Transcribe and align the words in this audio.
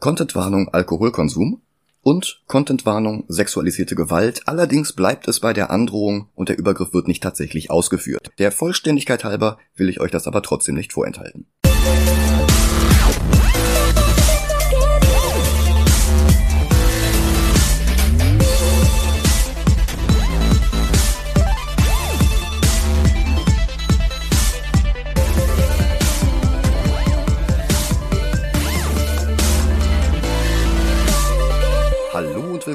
Contentwarnung 0.00 0.70
Alkoholkonsum 0.70 1.60
und 2.00 2.42
Contentwarnung 2.46 3.24
sexualisierte 3.28 3.94
Gewalt, 3.94 4.48
allerdings 4.48 4.94
bleibt 4.94 5.28
es 5.28 5.40
bei 5.40 5.52
der 5.52 5.70
Androhung 5.70 6.30
und 6.34 6.48
der 6.48 6.58
Übergriff 6.58 6.94
wird 6.94 7.06
nicht 7.06 7.22
tatsächlich 7.22 7.70
ausgeführt. 7.70 8.30
Der 8.38 8.50
Vollständigkeit 8.50 9.24
halber 9.24 9.58
will 9.76 9.90
ich 9.90 10.00
euch 10.00 10.10
das 10.10 10.26
aber 10.26 10.42
trotzdem 10.42 10.74
nicht 10.74 10.94
vorenthalten. 10.94 11.46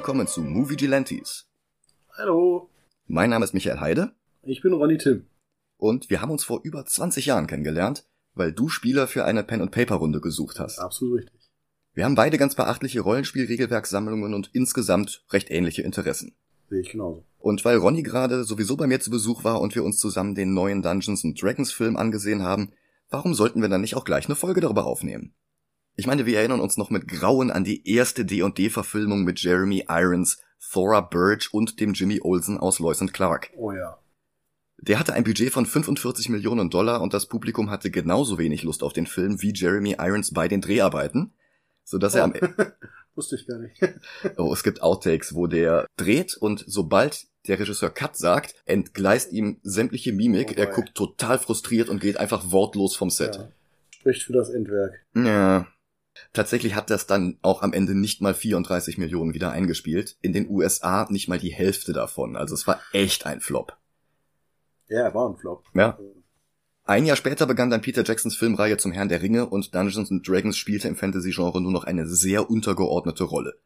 Willkommen 0.05 0.27
zu 0.27 0.43
Movie 0.43 0.75
Gelantes. 0.75 1.47
Hallo, 2.15 2.69
Mein 3.07 3.31
Name 3.31 3.43
ist 3.43 3.55
Michael 3.55 3.79
Heide 3.79 4.11
ich 4.43 4.61
bin 4.61 4.71
Ronny 4.71 4.99
Tim. 4.99 5.25
und 5.77 6.11
wir 6.11 6.21
haben 6.21 6.29
uns 6.29 6.43
vor 6.43 6.59
über 6.61 6.85
20 6.85 7.25
Jahren 7.25 7.47
kennengelernt, 7.47 8.05
weil 8.35 8.53
du 8.53 8.69
Spieler 8.69 9.07
für 9.07 9.25
eine 9.25 9.43
Pen-and-Paper-Runde 9.43 10.21
gesucht 10.21 10.59
hast. 10.59 10.77
Absolut 10.77 11.21
richtig. 11.21 11.49
Wir 11.95 12.05
haben 12.05 12.13
beide 12.13 12.37
ganz 12.37 12.53
beachtliche 12.53 13.01
Rollenspiel-Regelwerksammlungen 13.01 14.35
und 14.35 14.51
insgesamt 14.53 15.25
recht 15.31 15.49
ähnliche 15.49 15.81
Interessen. 15.81 16.35
Sehe 16.69 16.81
ich 16.81 16.91
genauso. 16.91 17.25
Und 17.39 17.65
weil 17.65 17.77
Ronny 17.77 18.03
gerade 18.03 18.43
sowieso 18.43 18.77
bei 18.77 18.85
mir 18.85 18.99
zu 18.99 19.09
Besuch 19.09 19.43
war 19.43 19.59
und 19.59 19.73
wir 19.73 19.83
uns 19.83 19.97
zusammen 19.97 20.35
den 20.35 20.53
neuen 20.53 20.83
Dungeons 20.83 21.25
and 21.25 21.41
Dragons 21.41 21.71
Film 21.71 21.97
angesehen 21.97 22.43
haben, 22.43 22.73
warum 23.09 23.33
sollten 23.33 23.59
wir 23.59 23.69
dann 23.69 23.81
nicht 23.81 23.95
auch 23.95 24.05
gleich 24.05 24.27
eine 24.27 24.35
Folge 24.35 24.61
darüber 24.61 24.85
aufnehmen? 24.85 25.33
Ich 25.97 26.07
meine, 26.07 26.25
wir 26.25 26.37
erinnern 26.37 26.59
uns 26.59 26.75
noch 26.75 26.89
mit 26.89 27.07
Grauen 27.07 27.51
an 27.51 27.63
die 27.63 27.89
erste 27.89 28.25
D&D-Verfilmung 28.25 29.23
mit 29.23 29.39
Jeremy 29.39 29.85
Irons, 29.87 30.41
Thora 30.71 30.99
Birch 30.99 31.53
und 31.53 31.79
dem 31.79 31.93
Jimmy 31.93 32.19
Olsen 32.21 32.57
aus 32.57 32.79
Lois 32.79 32.99
and 32.99 33.13
Clark. 33.13 33.51
Oh 33.55 33.71
ja. 33.71 33.97
Der 34.77 34.99
hatte 34.99 35.13
ein 35.13 35.23
Budget 35.23 35.53
von 35.53 35.65
45 35.65 36.27
Millionen 36.27 36.69
Dollar 36.69 37.01
und 37.01 37.13
das 37.13 37.27
Publikum 37.27 37.69
hatte 37.69 37.91
genauso 37.91 38.37
wenig 38.37 38.63
Lust 38.63 38.83
auf 38.83 38.91
den 38.91 39.07
Film 39.07 39.41
wie 39.41 39.53
Jeremy 39.53 39.95
Irons 39.97 40.33
bei 40.33 40.49
den 40.49 40.59
Dreharbeiten, 40.59 41.33
sodass 41.85 42.15
er 42.15 42.25
am 42.25 42.33
Wusste 43.15 43.37
ich 43.37 43.47
gar 43.47 43.59
nicht. 43.59 43.81
Oh, 44.37 44.51
es 44.51 44.63
gibt 44.63 44.81
Outtakes, 44.81 45.33
wo 45.33 45.47
der 45.47 45.87
dreht 45.95 46.35
und 46.35 46.65
sobald 46.67 47.27
der 47.47 47.57
Regisseur 47.57 47.89
Cut 47.89 48.17
sagt, 48.17 48.55
entgleist 48.65 49.31
ihm 49.31 49.59
sämtliche 49.63 50.11
Mimik. 50.11 50.49
Oh 50.51 50.59
er 50.59 50.67
guckt 50.67 50.93
total 50.95 51.39
frustriert 51.39 51.87
und 51.87 52.01
geht 52.01 52.17
einfach 52.17 52.51
wortlos 52.51 52.97
vom 52.97 53.09
Set. 53.09 53.35
Ja. 53.37 53.47
Spricht 53.91 54.23
für 54.23 54.33
das 54.33 54.49
Endwerk. 54.49 55.05
Ja. 55.15 55.67
Tatsächlich 56.33 56.75
hat 56.75 56.89
das 56.89 57.07
dann 57.07 57.37
auch 57.41 57.61
am 57.61 57.73
Ende 57.73 57.95
nicht 57.95 58.21
mal 58.21 58.33
34 58.33 58.97
Millionen 58.97 59.33
wieder 59.33 59.51
eingespielt. 59.51 60.17
In 60.21 60.33
den 60.33 60.49
USA 60.49 61.07
nicht 61.09 61.27
mal 61.27 61.39
die 61.39 61.53
Hälfte 61.53 61.93
davon. 61.93 62.35
Also 62.35 62.55
es 62.55 62.67
war 62.67 62.79
echt 62.93 63.25
ein 63.25 63.41
Flop. 63.41 63.77
Ja, 64.87 65.13
war 65.13 65.29
ein 65.29 65.37
Flop. 65.37 65.63
Ja. 65.73 65.97
Ein 66.83 67.05
Jahr 67.05 67.15
später 67.15 67.47
begann 67.47 67.71
dann 67.71 67.81
Peter 67.81 68.03
Jacksons 68.03 68.35
Filmreihe 68.35 68.77
zum 68.77 68.91
Herrn 68.91 69.09
der 69.09 69.21
Ringe 69.21 69.47
und 69.47 69.73
Dungeons 69.73 70.11
and 70.11 70.27
Dragons 70.27 70.55
spielte 70.55 70.87
im 70.87 70.95
Fantasy-Genre 70.95 71.59
nur 71.59 71.71
noch 71.71 71.83
eine 71.83 72.07
sehr 72.07 72.49
untergeordnete 72.49 73.23
Rolle. 73.23 73.59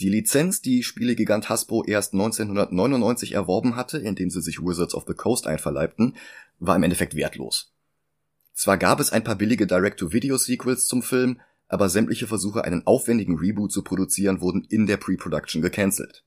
Die 0.00 0.08
Lizenz, 0.08 0.60
die 0.60 0.82
Spielegigant 0.82 1.48
Hasbro 1.48 1.84
erst 1.84 2.12
1999 2.14 3.32
erworben 3.32 3.76
hatte, 3.76 3.98
indem 3.98 4.30
sie 4.30 4.42
sich 4.42 4.60
Wizards 4.60 4.94
of 4.94 5.04
the 5.06 5.14
Coast 5.14 5.46
einverleibten, 5.46 6.16
war 6.58 6.76
im 6.76 6.82
Endeffekt 6.82 7.14
wertlos. 7.14 7.72
Zwar 8.58 8.76
gab 8.76 8.98
es 8.98 9.12
ein 9.12 9.22
paar 9.22 9.36
billige 9.36 9.68
Direct-to-Video-Sequels 9.68 10.86
zum 10.86 11.04
Film, 11.04 11.38
aber 11.68 11.88
sämtliche 11.88 12.26
Versuche, 12.26 12.64
einen 12.64 12.84
aufwendigen 12.88 13.38
Reboot 13.38 13.70
zu 13.70 13.84
produzieren, 13.84 14.40
wurden 14.40 14.66
in 14.68 14.88
der 14.88 14.96
Pre-Production 14.96 15.62
gecancelt. 15.62 16.24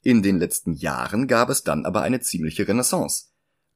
In 0.00 0.22
den 0.22 0.38
letzten 0.38 0.72
Jahren 0.72 1.26
gab 1.26 1.50
es 1.50 1.64
dann 1.64 1.84
aber 1.84 2.00
eine 2.00 2.20
ziemliche 2.20 2.66
Renaissance. 2.66 3.26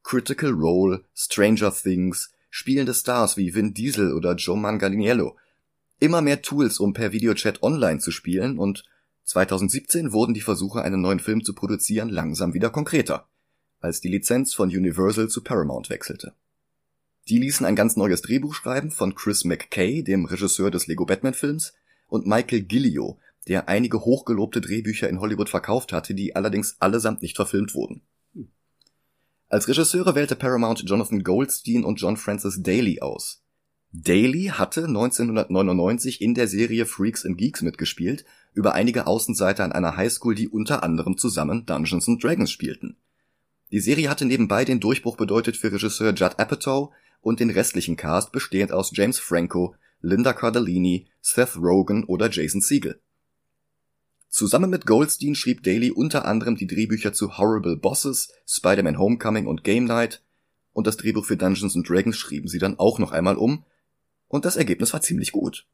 Critical 0.03 0.51
Role, 0.51 1.05
Stranger 1.15 1.75
Things, 1.75 2.33
spielende 2.49 2.95
Stars 2.95 3.37
wie 3.37 3.55
Vin 3.55 3.75
Diesel 3.75 4.15
oder 4.15 4.35
Joe 4.37 4.57
Manganiello. 4.57 5.37
Immer 6.01 6.23
mehr 6.23 6.41
Tools, 6.41 6.81
um 6.81 6.95
per 6.95 7.13
Videochat 7.13 7.63
online 7.63 8.01
zu 8.01 8.13
spielen 8.13 8.59
und 8.59 8.85
2017 9.25 10.11
wurden 10.13 10.33
die 10.33 10.41
Versuche, 10.41 10.81
einen 10.81 11.03
neuen 11.03 11.21
Film 11.21 11.45
zu 11.45 11.55
produzieren, 11.55 12.09
langsam 12.09 12.55
wieder 12.55 12.71
konkreter, 12.71 13.29
als 13.81 14.01
die 14.01 14.09
Lizenz 14.09 14.55
von 14.55 14.71
Universal 14.71 15.29
zu 15.29 15.45
Paramount 15.45 15.91
wechselte. 15.91 16.33
Die 17.29 17.39
ließen 17.39 17.67
ein 17.67 17.75
ganz 17.75 17.97
neues 17.97 18.23
Drehbuch 18.23 18.55
schreiben 18.55 18.91
von 18.91 19.15
Chris 19.15 19.45
McKay, 19.45 20.05
dem 20.05 20.27
Regisseur 20.27 20.71
des 20.71 20.87
Lego 20.87 21.07
Batman 21.07 21.35
Films, 21.35 21.75
und 22.09 22.27
Michael 22.27 22.63
Gillio, 22.63 23.19
der 23.49 23.69
einige 23.69 24.05
hochgelobte 24.05 24.61
Drehbücher 24.61 25.09
in 25.09 25.21
Hollywood 25.21 25.49
verkauft 25.49 25.93
hatte, 25.93 26.15
die 26.15 26.37
allerdings 26.37 26.77
allesamt 26.81 27.23
nicht 27.23 27.37
verfilmt 27.37 27.75
wurden. 27.75 28.03
Als 29.49 29.69
Regisseure 29.69 30.15
wählte 30.15 30.37
Paramount 30.37 30.83
Jonathan 30.87 31.23
Goldstein 31.23 31.85
und 31.85 32.01
John 32.01 32.17
Francis 32.17 32.63
Daly 32.63 33.01
aus. 33.01 33.43
Daly 33.93 34.53
hatte 34.53 34.85
1999 34.85 36.21
in 36.21 36.35
der 36.35 36.49
Serie 36.49 36.87
Freaks 36.87 37.25
and 37.25 37.39
Geeks 37.39 37.63
mitgespielt, 37.63 38.25
über 38.55 38.75
einige 38.75 39.07
Außenseiter 39.07 39.65
an 39.65 39.73
einer 39.73 39.97
Highschool, 39.97 40.35
die 40.35 40.49
unter 40.49 40.83
anderem 40.83 41.17
zusammen 41.17 41.67
Dungeons 41.67 42.09
and 42.09 42.23
Dragons 42.23 42.51
spielten. 42.51 42.97
Die 43.73 43.81
Serie 43.81 44.11
hatte 44.11 44.25
nebenbei 44.25 44.65
den 44.65 44.81
Durchbruch 44.81 45.17
bedeutet 45.17 45.57
für 45.57 45.73
Regisseur 45.73 46.13
Judd 46.15 46.39
Apatow 46.39 46.93
und 47.21 47.41
den 47.41 47.51
restlichen 47.51 47.97
Cast 47.97 48.33
bestehend 48.33 48.73
aus 48.73 48.93
James 48.95 49.19
Franco, 49.19 49.75
Linda 50.01 50.33
Cardellini, 50.33 51.09
Seth 51.21 51.57
Rogen 51.57 52.05
oder 52.05 52.31
Jason 52.31 52.61
Segel. 52.61 53.01
Zusammen 54.29 54.71
mit 54.71 54.87
Goldstein 54.87 55.35
schrieb 55.35 55.63
Daly 55.63 55.91
unter 55.91 56.27
anderem 56.27 56.57
die 56.57 56.67
Drehbücher 56.67 57.13
zu 57.13 57.39
Horrible 57.39 57.77
Bosses, 57.77 58.33
Spider-Man 58.47 58.99
Homecoming 58.99 59.47
und 59.47 59.65
Game 59.65 59.85
Night 59.85 60.23
und 60.73 60.87
das 60.87 60.99
Drehbuch 60.99 61.25
für 61.25 61.37
Dungeons 61.37 61.75
Dragons 61.75 62.19
schrieben 62.19 62.49
sie 62.49 62.59
dann 62.59 62.79
auch 62.79 62.99
noch 62.99 63.13
einmal 63.13 63.37
um 63.37 63.65
und 64.29 64.45
das 64.45 64.57
Ergebnis 64.57 64.93
war 64.93 65.01
ziemlich 65.01 65.33
gut. 65.33 65.67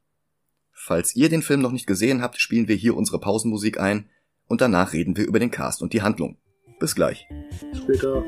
Falls 0.70 1.16
ihr 1.16 1.28
den 1.28 1.42
Film 1.42 1.60
noch 1.60 1.72
nicht 1.72 1.86
gesehen 1.86 2.22
habt, 2.22 2.40
spielen 2.40 2.68
wir 2.68 2.76
hier 2.76 2.96
unsere 2.96 3.20
Pausenmusik 3.20 3.80
ein 3.80 4.08
und 4.46 4.60
danach 4.60 4.92
reden 4.92 5.16
wir 5.16 5.26
über 5.26 5.38
den 5.38 5.50
Cast 5.50 5.82
und 5.82 5.92
die 5.92 6.02
Handlung. 6.02 6.38
Bis 6.78 6.94
gleich. 6.94 7.26
Später. 7.72 8.24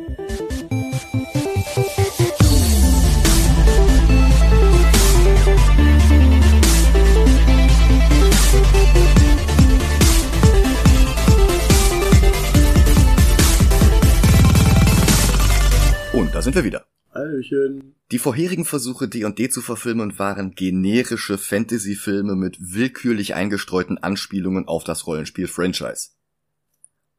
Da 16.34 16.42
sind 16.42 16.56
wir 16.56 16.64
wieder. 16.64 16.84
Hallöchen. 17.12 17.94
Die 18.10 18.18
vorherigen 18.18 18.64
Versuche, 18.64 19.06
D&D 19.06 19.50
zu 19.50 19.62
verfilmen, 19.62 20.18
waren 20.18 20.56
generische 20.56 21.38
Fantasy-Filme 21.38 22.34
mit 22.34 22.56
willkürlich 22.60 23.36
eingestreuten 23.36 23.98
Anspielungen 23.98 24.66
auf 24.66 24.82
das 24.82 25.06
Rollenspiel-Franchise. 25.06 26.10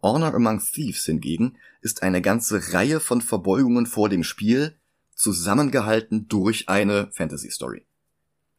Honor 0.01 0.33
Among 0.33 0.59
Thieves 0.59 1.05
hingegen 1.05 1.57
ist 1.81 2.03
eine 2.03 2.21
ganze 2.21 2.73
Reihe 2.73 2.99
von 2.99 3.21
Verbeugungen 3.21 3.85
vor 3.85 4.09
dem 4.09 4.25
Spiel, 4.25 4.75
zusammengehalten 5.15 6.27
durch 6.27 6.67
eine 6.67 7.07
Fantasy-Story. 7.13 7.85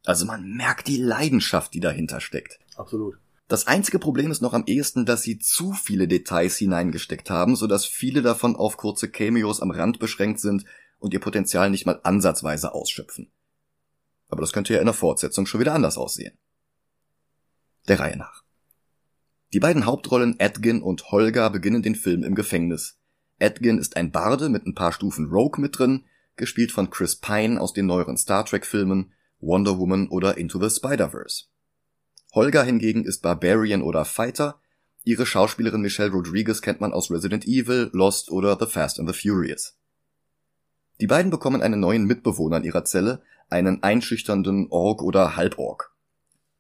Also 0.07 0.25
man 0.25 0.57
merkt 0.57 0.89
die 0.89 0.97
Leidenschaft, 0.97 1.75
die 1.75 1.81
dahinter 1.81 2.21
steckt. 2.21 2.61
Absolut. 2.77 3.19
Das 3.49 3.69
einzige 3.69 4.01
Problem 4.01 4.31
ist 4.33 4.43
noch 4.43 4.55
am 4.55 4.65
ehesten, 4.67 5.07
dass 5.07 5.23
sie 5.23 5.39
zu 5.39 5.73
viele 5.73 6.09
Details 6.09 6.57
hineingesteckt 6.57 7.31
haben, 7.31 7.55
sodass 7.55 7.85
viele 7.85 8.23
davon 8.23 8.57
auf 8.57 8.77
kurze 8.77 9.09
Cameos 9.09 9.61
am 9.61 9.71
Rand 9.71 10.01
beschränkt 10.01 10.41
sind 10.41 10.65
und 10.99 11.15
ihr 11.15 11.21
Potenzial 11.21 11.71
nicht 11.71 11.87
mal 11.87 12.01
ansatzweise 12.03 12.75
ausschöpfen. 12.75 13.31
Aber 14.29 14.41
das 14.41 14.53
könnte 14.53 14.75
ja 14.75 14.81
in 14.81 14.87
der 14.87 14.95
Fortsetzung 14.95 15.47
schon 15.47 15.61
wieder 15.61 15.75
anders 15.75 15.97
aussehen. 15.97 16.37
Der 17.87 18.01
Reihe 18.01 18.17
nach. 18.17 18.43
Die 19.53 19.61
beiden 19.61 19.87
Hauptrollen 19.87 20.41
Edgin 20.41 20.83
und 20.83 21.13
Holger 21.13 21.49
beginnen 21.51 21.83
den 21.83 21.95
Film 21.95 22.25
im 22.25 22.35
Gefängnis. 22.35 22.99
Edgin 23.39 23.79
ist 23.79 23.97
ein 23.97 24.11
Barde 24.11 24.49
mit 24.49 24.67
ein 24.67 24.75
paar 24.75 24.91
Stufen 24.91 25.27
Rogue 25.27 25.61
mit 25.61 25.79
drin, 25.79 26.05
gespielt 26.35 26.73
von 26.73 26.91
Chris 26.91 27.17
Pine 27.17 27.61
aus 27.61 27.73
den 27.73 27.87
neueren 27.87 28.17
Star 28.17 28.45
Trek 28.45 28.67
Filmen, 28.67 29.13
Wonder 29.39 29.79
Woman 29.79 30.09
oder 30.09 30.37
Into 30.37 30.61
the 30.61 30.75
Spider-Verse. 30.75 31.45
Holger 32.37 32.63
hingegen 32.63 33.05
ist 33.05 33.23
Barbarian 33.23 33.81
oder 33.81 34.05
Fighter. 34.05 34.61
Ihre 35.05 35.25
Schauspielerin 35.25 35.81
Michelle 35.81 36.11
Rodriguez 36.11 36.61
kennt 36.61 36.83
man 36.83 36.93
aus 36.93 37.11
Resident 37.11 37.47
Evil, 37.47 37.89
Lost 37.95 38.31
oder 38.31 38.59
The 38.61 38.67
Fast 38.67 39.01
and 39.01 39.11
the 39.11 39.19
Furious. 39.19 39.79
Die 41.01 41.07
beiden 41.07 41.31
bekommen 41.31 41.63
einen 41.63 41.81
neuen 41.81 42.05
Mitbewohner 42.05 42.59
in 42.59 42.65
ihrer 42.65 42.85
Zelle, 42.85 43.23
einen 43.49 43.83
einschüchternden 43.83 44.67
Ork 44.69 45.01
oder 45.03 45.37
Halbork. 45.37 45.95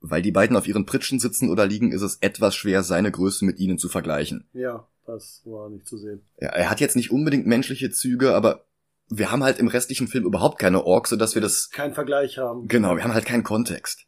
Weil 0.00 0.22
die 0.22 0.32
beiden 0.32 0.56
auf 0.56 0.66
ihren 0.66 0.86
Pritschen 0.86 1.18
sitzen 1.18 1.50
oder 1.50 1.66
liegen, 1.66 1.92
ist 1.92 2.02
es 2.02 2.16
etwas 2.22 2.56
schwer, 2.56 2.82
seine 2.82 3.10
Größe 3.10 3.44
mit 3.44 3.58
ihnen 3.58 3.76
zu 3.76 3.90
vergleichen. 3.90 4.48
Ja, 4.54 4.88
das 5.04 5.42
war 5.44 5.68
nicht 5.68 5.86
zu 5.86 5.98
sehen. 5.98 6.22
Ja, 6.40 6.48
er 6.48 6.70
hat 6.70 6.80
jetzt 6.80 6.96
nicht 6.96 7.10
unbedingt 7.10 7.46
menschliche 7.46 7.90
Züge, 7.90 8.34
aber 8.34 8.64
wir 9.10 9.30
haben 9.30 9.44
halt 9.44 9.58
im 9.58 9.68
restlichen 9.68 10.08
Film 10.08 10.24
überhaupt 10.24 10.58
keine 10.58 10.86
Orks, 10.86 11.10
sodass 11.10 11.34
wir 11.34 11.42
das 11.42 11.68
Kein 11.68 11.92
Vergleich 11.92 12.38
haben. 12.38 12.66
Genau, 12.66 12.96
wir 12.96 13.04
haben 13.04 13.12
halt 13.12 13.26
keinen 13.26 13.44
Kontext. 13.44 14.06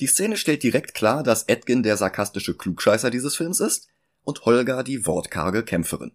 Die 0.00 0.06
Szene 0.06 0.36
stellt 0.36 0.62
direkt 0.62 0.94
klar, 0.94 1.22
dass 1.22 1.44
Edgin 1.44 1.82
der 1.82 1.96
sarkastische 1.96 2.56
Klugscheißer 2.56 3.10
dieses 3.10 3.36
Films 3.36 3.60
ist 3.60 3.88
und 4.22 4.44
Holger 4.44 4.84
die 4.84 5.06
wortkarge 5.06 5.64
Kämpferin. 5.64 6.12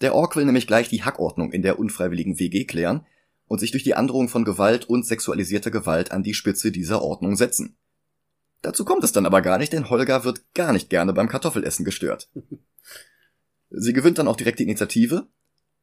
Der 0.00 0.14
Ork 0.14 0.36
will 0.36 0.44
nämlich 0.44 0.66
gleich 0.66 0.88
die 0.88 1.02
Hackordnung 1.02 1.52
in 1.52 1.62
der 1.62 1.78
unfreiwilligen 1.78 2.38
WG 2.38 2.64
klären 2.64 3.06
und 3.46 3.58
sich 3.58 3.70
durch 3.70 3.82
die 3.82 3.94
Androhung 3.94 4.28
von 4.28 4.44
Gewalt 4.44 4.88
und 4.88 5.06
sexualisierter 5.06 5.70
Gewalt 5.70 6.12
an 6.12 6.22
die 6.22 6.34
Spitze 6.34 6.70
dieser 6.70 7.02
Ordnung 7.02 7.36
setzen. 7.36 7.76
Dazu 8.62 8.84
kommt 8.84 9.04
es 9.04 9.12
dann 9.12 9.26
aber 9.26 9.42
gar 9.42 9.58
nicht, 9.58 9.72
denn 9.72 9.90
Holger 9.90 10.24
wird 10.24 10.42
gar 10.54 10.72
nicht 10.72 10.90
gerne 10.90 11.12
beim 11.12 11.28
Kartoffelessen 11.28 11.84
gestört. 11.84 12.30
Sie 13.70 13.92
gewinnt 13.92 14.18
dann 14.18 14.28
auch 14.28 14.36
direkt 14.36 14.58
die 14.58 14.64
Initiative, 14.64 15.26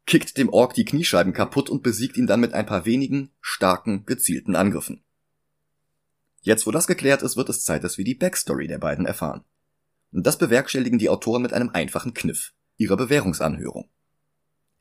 kickt 0.05 0.37
dem 0.37 0.49
Ork 0.49 0.73
die 0.73 0.85
Kniescheiben 0.85 1.33
kaputt 1.33 1.69
und 1.69 1.83
besiegt 1.83 2.17
ihn 2.17 2.27
dann 2.27 2.39
mit 2.39 2.53
ein 2.53 2.65
paar 2.65 2.85
wenigen, 2.85 3.31
starken, 3.41 4.05
gezielten 4.05 4.55
Angriffen. 4.55 5.03
Jetzt, 6.43 6.67
wo 6.67 6.71
das 6.71 6.87
geklärt 6.87 7.23
ist, 7.23 7.37
wird 7.37 7.49
es 7.49 7.63
Zeit, 7.63 7.85
dass 7.85 7.97
wir 7.97 8.03
die 8.03 8.15
Backstory 8.15 8.67
der 8.67 8.77
beiden 8.77 9.05
erfahren. 9.05 9.45
Und 10.11 10.27
das 10.27 10.37
bewerkstelligen 10.37 10.99
die 10.99 11.09
Autoren 11.09 11.41
mit 11.41 11.53
einem 11.53 11.69
einfachen 11.69 12.13
Kniff, 12.13 12.53
ihrer 12.77 12.97
Bewährungsanhörung. 12.97 13.89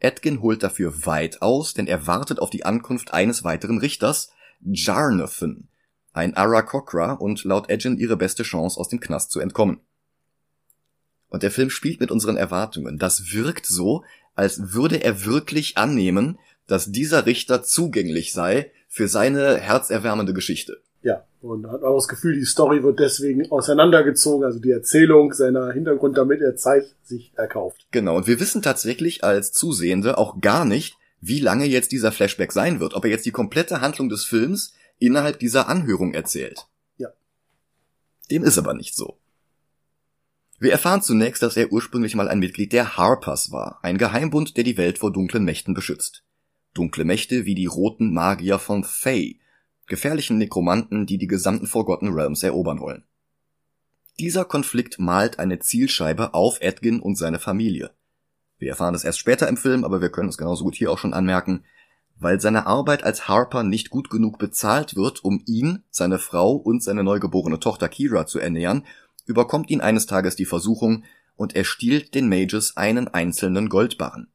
Edgin 0.00 0.42
holt 0.42 0.64
dafür 0.64 1.06
weit 1.06 1.40
aus, 1.40 1.72
denn 1.72 1.86
er 1.86 2.08
wartet 2.08 2.40
auf 2.40 2.50
die 2.50 2.64
Ankunft 2.64 3.14
eines 3.14 3.44
weiteren 3.44 3.78
Richters, 3.78 4.30
Jarnathan, 4.60 5.68
ein 6.12 6.34
Arakokra 6.34 7.12
und 7.12 7.44
laut 7.44 7.70
Edgin 7.70 7.96
ihre 7.96 8.16
beste 8.16 8.42
Chance, 8.42 8.78
aus 8.78 8.88
dem 8.88 8.98
Knast 8.98 9.30
zu 9.30 9.38
entkommen. 9.38 9.80
Und 11.28 11.44
der 11.44 11.52
Film 11.52 11.70
spielt 11.70 12.00
mit 12.00 12.10
unseren 12.10 12.36
Erwartungen. 12.36 12.98
Das 12.98 13.32
wirkt 13.32 13.66
so, 13.66 14.04
als 14.34 14.74
würde 14.74 14.96
er 14.96 15.24
wirklich 15.24 15.78
annehmen, 15.78 16.40
dass 16.66 16.90
dieser 16.90 17.24
Richter 17.24 17.62
zugänglich 17.62 18.32
sei 18.32 18.72
für 18.88 19.06
seine 19.06 19.58
herzerwärmende 19.58 20.34
Geschichte. 20.34 20.82
Ja, 21.02 21.24
und 21.40 21.66
hat 21.66 21.82
auch 21.82 21.96
das 21.96 22.08
Gefühl, 22.08 22.34
die 22.34 22.44
Story 22.44 22.82
wird 22.82 23.00
deswegen 23.00 23.50
auseinandergezogen, 23.50 24.44
also 24.44 24.60
die 24.60 24.70
Erzählung 24.70 25.32
seiner 25.32 25.72
Hintergrund, 25.72 26.16
damit 26.16 26.40
er 26.40 26.56
Zeit 26.56 26.94
sich 27.02 27.32
erkauft. 27.36 27.86
Genau, 27.90 28.16
und 28.16 28.26
wir 28.26 28.38
wissen 28.38 28.62
tatsächlich 28.62 29.24
als 29.24 29.52
Zusehende 29.52 30.18
auch 30.18 30.40
gar 30.40 30.64
nicht, 30.64 30.96
wie 31.20 31.40
lange 31.40 31.66
jetzt 31.66 31.92
dieser 31.92 32.12
Flashback 32.12 32.52
sein 32.52 32.80
wird, 32.80 32.94
ob 32.94 33.04
er 33.04 33.10
jetzt 33.10 33.26
die 33.26 33.32
komplette 33.32 33.80
Handlung 33.80 34.08
des 34.08 34.24
Films 34.24 34.74
innerhalb 34.98 35.38
dieser 35.40 35.68
Anhörung 35.68 36.14
erzählt. 36.14 36.66
Ja. 36.98 37.08
Dem 38.30 38.44
ist 38.44 38.58
aber 38.58 38.74
nicht 38.74 38.94
so. 38.94 39.18
Wir 40.60 40.70
erfahren 40.70 41.02
zunächst, 41.02 41.42
dass 41.42 41.56
er 41.56 41.72
ursprünglich 41.72 42.14
mal 42.14 42.28
ein 42.28 42.38
Mitglied 42.38 42.72
der 42.72 42.96
Harpers 42.96 43.50
war, 43.50 43.80
ein 43.82 43.98
Geheimbund, 43.98 44.56
der 44.56 44.62
die 44.62 44.76
Welt 44.76 44.98
vor 44.98 45.12
dunklen 45.12 45.44
Mächten 45.44 45.74
beschützt. 45.74 46.22
Dunkle 46.72 47.04
Mächte 47.04 47.46
wie 47.46 47.56
die 47.56 47.66
roten 47.66 48.12
Magier 48.12 48.60
von 48.60 48.84
Fae, 48.84 49.40
gefährlichen 49.92 50.38
Nekromanten, 50.38 51.04
die 51.04 51.18
die 51.18 51.26
gesamten 51.26 51.66
Forgotten 51.66 52.14
Realms 52.14 52.42
erobern 52.42 52.80
wollen. 52.80 53.04
Dieser 54.18 54.46
Konflikt 54.46 54.98
malt 54.98 55.38
eine 55.38 55.58
Zielscheibe 55.58 56.32
auf 56.32 56.62
Edgin 56.62 56.98
und 56.98 57.16
seine 57.16 57.38
Familie. 57.38 57.90
Wir 58.56 58.70
erfahren 58.70 58.94
es 58.94 59.04
erst 59.04 59.18
später 59.18 59.48
im 59.48 59.58
Film, 59.58 59.84
aber 59.84 60.00
wir 60.00 60.08
können 60.08 60.30
es 60.30 60.38
genauso 60.38 60.64
gut 60.64 60.76
hier 60.76 60.90
auch 60.90 60.96
schon 60.96 61.12
anmerken, 61.12 61.64
weil 62.18 62.40
seine 62.40 62.66
Arbeit 62.66 63.04
als 63.04 63.28
Harper 63.28 63.64
nicht 63.64 63.90
gut 63.90 64.08
genug 64.08 64.38
bezahlt 64.38 64.96
wird, 64.96 65.22
um 65.24 65.42
ihn, 65.44 65.82
seine 65.90 66.18
Frau 66.18 66.52
und 66.52 66.82
seine 66.82 67.04
neugeborene 67.04 67.60
Tochter 67.60 67.90
Kira 67.90 68.24
zu 68.24 68.38
ernähren, 68.38 68.86
überkommt 69.26 69.68
ihn 69.68 69.82
eines 69.82 70.06
Tages 70.06 70.36
die 70.36 70.46
Versuchung 70.46 71.04
und 71.36 71.54
er 71.54 71.64
stiehlt 71.64 72.14
den 72.14 72.30
Mages 72.30 72.78
einen 72.78 73.08
einzelnen 73.08 73.68
Goldbarren. 73.68 74.32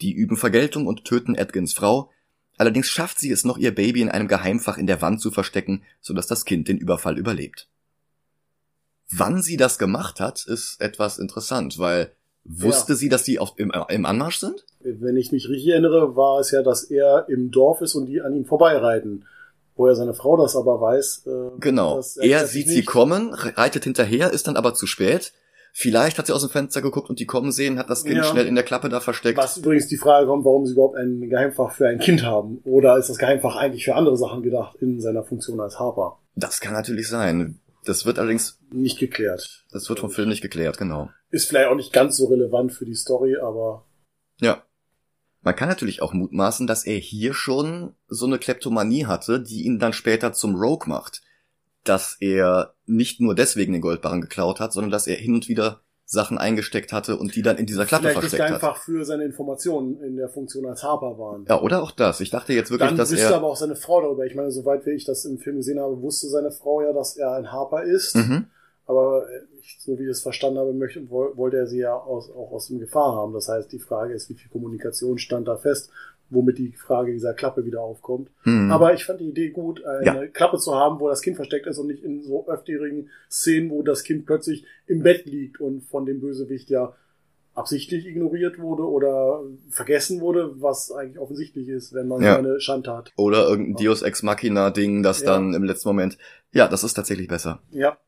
Die 0.00 0.12
üben 0.12 0.38
Vergeltung 0.38 0.86
und 0.86 1.04
töten 1.04 1.34
Edgins 1.34 1.74
Frau, 1.74 2.10
Allerdings 2.58 2.88
schafft 2.88 3.20
sie 3.20 3.30
es 3.30 3.44
noch, 3.44 3.56
ihr 3.56 3.74
Baby 3.74 4.02
in 4.02 4.10
einem 4.10 4.28
Geheimfach 4.28 4.76
in 4.78 4.86
der 4.86 5.00
Wand 5.00 5.20
zu 5.20 5.30
verstecken, 5.30 5.82
sodass 6.00 6.26
das 6.26 6.44
Kind 6.44 6.68
den 6.68 6.78
Überfall 6.78 7.16
überlebt. 7.16 7.68
Wann 9.10 9.40
sie 9.40 9.56
das 9.56 9.78
gemacht 9.78 10.20
hat, 10.20 10.44
ist 10.46 10.80
etwas 10.80 11.18
interessant, 11.18 11.78
weil 11.78 12.12
wusste 12.44 12.92
ja. 12.92 12.96
sie, 12.96 13.08
dass 13.08 13.22
die 13.22 13.38
auf, 13.38 13.54
im, 13.56 13.72
im 13.88 14.04
Anmarsch 14.04 14.38
sind? 14.38 14.66
Wenn 14.80 15.16
ich 15.16 15.32
mich 15.32 15.48
richtig 15.48 15.68
erinnere, 15.68 16.16
war 16.16 16.40
es 16.40 16.50
ja, 16.50 16.62
dass 16.62 16.84
er 16.84 17.26
im 17.28 17.50
Dorf 17.50 17.80
ist 17.80 17.94
und 17.94 18.06
die 18.06 18.20
an 18.20 18.34
ihm 18.34 18.44
vorbeireiten. 18.44 19.24
Woher 19.76 19.94
seine 19.94 20.14
Frau 20.14 20.36
das 20.36 20.56
aber 20.56 20.80
weiß. 20.80 21.26
Äh, 21.26 21.60
genau. 21.60 22.02
er 22.20 22.46
sieht 22.46 22.68
sie 22.68 22.84
kommen, 22.84 23.32
reitet 23.32 23.84
hinterher, 23.84 24.32
ist 24.32 24.48
dann 24.48 24.56
aber 24.56 24.74
zu 24.74 24.86
spät 24.86 25.32
Vielleicht 25.80 26.18
hat 26.18 26.26
sie 26.26 26.34
aus 26.34 26.40
dem 26.40 26.50
Fenster 26.50 26.82
geguckt 26.82 27.08
und 27.08 27.20
die 27.20 27.24
kommen 27.24 27.52
sehen, 27.52 27.78
hat 27.78 27.88
das 27.88 28.02
Kind 28.02 28.16
ja. 28.16 28.24
schnell 28.24 28.48
in 28.48 28.56
der 28.56 28.64
Klappe 28.64 28.88
da 28.88 28.98
versteckt. 28.98 29.38
Was 29.38 29.58
übrigens 29.58 29.86
die 29.86 29.96
Frage 29.96 30.26
kommt, 30.26 30.44
warum 30.44 30.66
sie 30.66 30.72
überhaupt 30.72 30.96
ein 30.96 31.20
Geheimfach 31.30 31.70
für 31.70 31.86
ein 31.86 32.00
Kind 32.00 32.24
haben. 32.24 32.58
Oder 32.64 32.98
ist 32.98 33.08
das 33.08 33.16
Geheimfach 33.16 33.54
eigentlich 33.54 33.84
für 33.84 33.94
andere 33.94 34.16
Sachen 34.16 34.42
gedacht 34.42 34.74
in 34.80 35.00
seiner 35.00 35.22
Funktion 35.22 35.60
als 35.60 35.78
Harper? 35.78 36.18
Das 36.34 36.58
kann 36.58 36.72
natürlich 36.72 37.06
sein. 37.06 37.60
Das 37.84 38.04
wird 38.04 38.18
allerdings 38.18 38.58
nicht 38.72 38.98
geklärt. 38.98 39.66
Das 39.70 39.88
wird 39.88 40.00
vom 40.00 40.10
Film 40.10 40.30
nicht 40.30 40.40
geklärt, 40.40 40.78
genau. 40.78 41.10
Ist 41.30 41.48
vielleicht 41.48 41.68
auch 41.68 41.76
nicht 41.76 41.92
ganz 41.92 42.16
so 42.16 42.26
relevant 42.26 42.72
für 42.72 42.84
die 42.84 42.96
Story, 42.96 43.36
aber. 43.36 43.86
Ja. 44.40 44.64
Man 45.42 45.54
kann 45.54 45.68
natürlich 45.68 46.02
auch 46.02 46.12
mutmaßen, 46.12 46.66
dass 46.66 46.86
er 46.86 46.98
hier 46.98 47.34
schon 47.34 47.94
so 48.08 48.26
eine 48.26 48.40
Kleptomanie 48.40 49.06
hatte, 49.06 49.40
die 49.40 49.64
ihn 49.64 49.78
dann 49.78 49.92
später 49.92 50.32
zum 50.32 50.56
Rogue 50.56 50.88
macht 50.88 51.22
dass 51.88 52.16
er 52.20 52.74
nicht 52.86 53.20
nur 53.20 53.34
deswegen 53.34 53.72
den 53.72 53.82
Goldbarren 53.82 54.20
geklaut 54.20 54.60
hat, 54.60 54.72
sondern 54.72 54.90
dass 54.90 55.06
er 55.06 55.16
hin 55.16 55.34
und 55.34 55.48
wieder 55.48 55.80
Sachen 56.10 56.38
eingesteckt 56.38 56.92
hatte 56.92 57.18
und 57.18 57.36
die 57.36 57.42
dann 57.42 57.58
in 57.58 57.66
dieser 57.66 57.84
Klappe 57.84 58.04
Vielleicht 58.04 58.20
versteckt 58.20 58.44
hat. 58.44 58.54
einfach 58.54 58.78
für 58.78 59.04
seine 59.04 59.24
Informationen 59.24 60.02
in 60.02 60.16
der 60.16 60.30
Funktion 60.30 60.64
als 60.64 60.82
Harper 60.82 61.18
waren. 61.18 61.44
Ja, 61.46 61.60
oder 61.60 61.82
auch 61.82 61.90
das. 61.90 62.20
Ich 62.20 62.30
dachte 62.30 62.54
jetzt 62.54 62.70
wirklich, 62.70 62.88
dann 62.88 62.96
dass 62.96 63.10
er... 63.10 63.16
Dann 63.16 63.24
wüsste 63.24 63.36
aber 63.36 63.46
auch 63.48 63.56
seine 63.56 63.76
Frau 63.76 64.00
darüber. 64.00 64.24
Ich 64.24 64.34
meine, 64.34 64.50
soweit 64.50 64.86
wie 64.86 64.92
ich 64.92 65.04
das 65.04 65.26
im 65.26 65.38
Film 65.38 65.56
gesehen 65.56 65.78
habe, 65.78 66.00
wusste 66.00 66.28
seine 66.28 66.50
Frau 66.50 66.80
ja, 66.80 66.94
dass 66.94 67.18
er 67.18 67.32
ein 67.32 67.52
Harper 67.52 67.82
ist. 67.82 68.16
Mhm. 68.16 68.46
Aber 68.86 69.26
ich, 69.60 69.76
so 69.80 69.98
wie 69.98 70.04
ich 70.04 70.08
es 70.08 70.22
verstanden 70.22 70.58
habe, 70.58 70.72
möchte, 70.72 71.10
wollte 71.10 71.58
er 71.58 71.66
sie 71.66 71.80
ja 71.80 71.94
aus, 71.94 72.30
auch 72.30 72.52
aus 72.52 72.68
dem 72.68 72.78
Gefahr 72.78 73.14
haben. 73.14 73.34
Das 73.34 73.48
heißt, 73.48 73.70
die 73.70 73.78
Frage 73.78 74.14
ist, 74.14 74.30
wie 74.30 74.34
viel 74.34 74.50
Kommunikation 74.50 75.18
stand 75.18 75.46
da 75.46 75.58
fest 75.58 75.90
womit 76.30 76.58
die 76.58 76.72
Frage 76.72 77.12
dieser 77.12 77.34
Klappe 77.34 77.64
wieder 77.64 77.80
aufkommt. 77.80 78.30
Hm. 78.42 78.70
Aber 78.70 78.94
ich 78.94 79.04
fand 79.04 79.20
die 79.20 79.28
Idee 79.28 79.50
gut, 79.50 79.84
eine 79.84 80.04
ja. 80.04 80.26
Klappe 80.26 80.58
zu 80.58 80.74
haben, 80.74 81.00
wo 81.00 81.08
das 81.08 81.22
Kind 81.22 81.36
versteckt 81.36 81.66
ist 81.66 81.78
und 81.78 81.86
nicht 81.86 82.02
in 82.02 82.22
so 82.22 82.48
öfterigen 82.48 83.10
Szenen, 83.30 83.70
wo 83.70 83.82
das 83.82 84.04
Kind 84.04 84.26
plötzlich 84.26 84.64
im 84.86 85.02
Bett 85.02 85.26
liegt 85.26 85.60
und 85.60 85.82
von 85.82 86.06
dem 86.06 86.20
Bösewicht 86.20 86.70
ja 86.70 86.94
absichtlich 87.54 88.06
ignoriert 88.06 88.60
wurde 88.60 88.84
oder 88.84 89.42
vergessen 89.70 90.20
wurde, 90.20 90.60
was 90.60 90.92
eigentlich 90.92 91.18
offensichtlich 91.18 91.68
ist, 91.68 91.92
wenn 91.92 92.06
man 92.06 92.22
ja. 92.22 92.38
eine 92.38 92.58
hat. 92.60 93.12
Oder 93.16 93.48
irgendein 93.48 93.76
Dios 93.76 94.02
Ex 94.02 94.22
Machina 94.22 94.70
Ding, 94.70 95.02
das 95.02 95.20
ja. 95.20 95.26
dann 95.26 95.54
im 95.54 95.64
letzten 95.64 95.88
Moment, 95.88 96.18
ja, 96.52 96.68
das 96.68 96.84
ist 96.84 96.94
tatsächlich 96.94 97.26
besser. 97.26 97.60
Ja. 97.70 97.98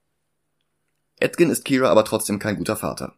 Edgin 1.18 1.50
ist 1.50 1.64
Kira 1.64 1.88
aber 1.88 2.04
trotzdem 2.04 2.38
kein 2.38 2.56
guter 2.56 2.76
Vater. 2.76 3.14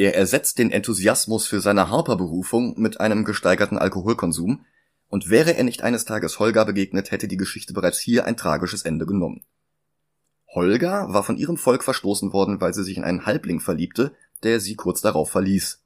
Er 0.00 0.16
ersetzt 0.16 0.58
den 0.58 0.70
Enthusiasmus 0.70 1.46
für 1.46 1.60
seine 1.60 1.90
Harper-Berufung 1.90 2.80
mit 2.80 3.00
einem 3.00 3.22
gesteigerten 3.22 3.76
Alkoholkonsum, 3.76 4.64
und 5.10 5.28
wäre 5.28 5.58
er 5.58 5.62
nicht 5.62 5.82
eines 5.82 6.06
Tages 6.06 6.38
Holger 6.38 6.64
begegnet, 6.64 7.10
hätte 7.10 7.28
die 7.28 7.36
Geschichte 7.36 7.74
bereits 7.74 7.98
hier 7.98 8.24
ein 8.24 8.38
tragisches 8.38 8.80
Ende 8.80 9.04
genommen. 9.04 9.44
Holger 10.54 11.12
war 11.12 11.22
von 11.22 11.36
ihrem 11.36 11.58
Volk 11.58 11.84
verstoßen 11.84 12.32
worden, 12.32 12.62
weil 12.62 12.72
sie 12.72 12.82
sich 12.82 12.96
in 12.96 13.04
einen 13.04 13.26
Halbling 13.26 13.60
verliebte, 13.60 14.14
der 14.42 14.58
sie 14.58 14.74
kurz 14.74 15.02
darauf 15.02 15.30
verließ. 15.30 15.82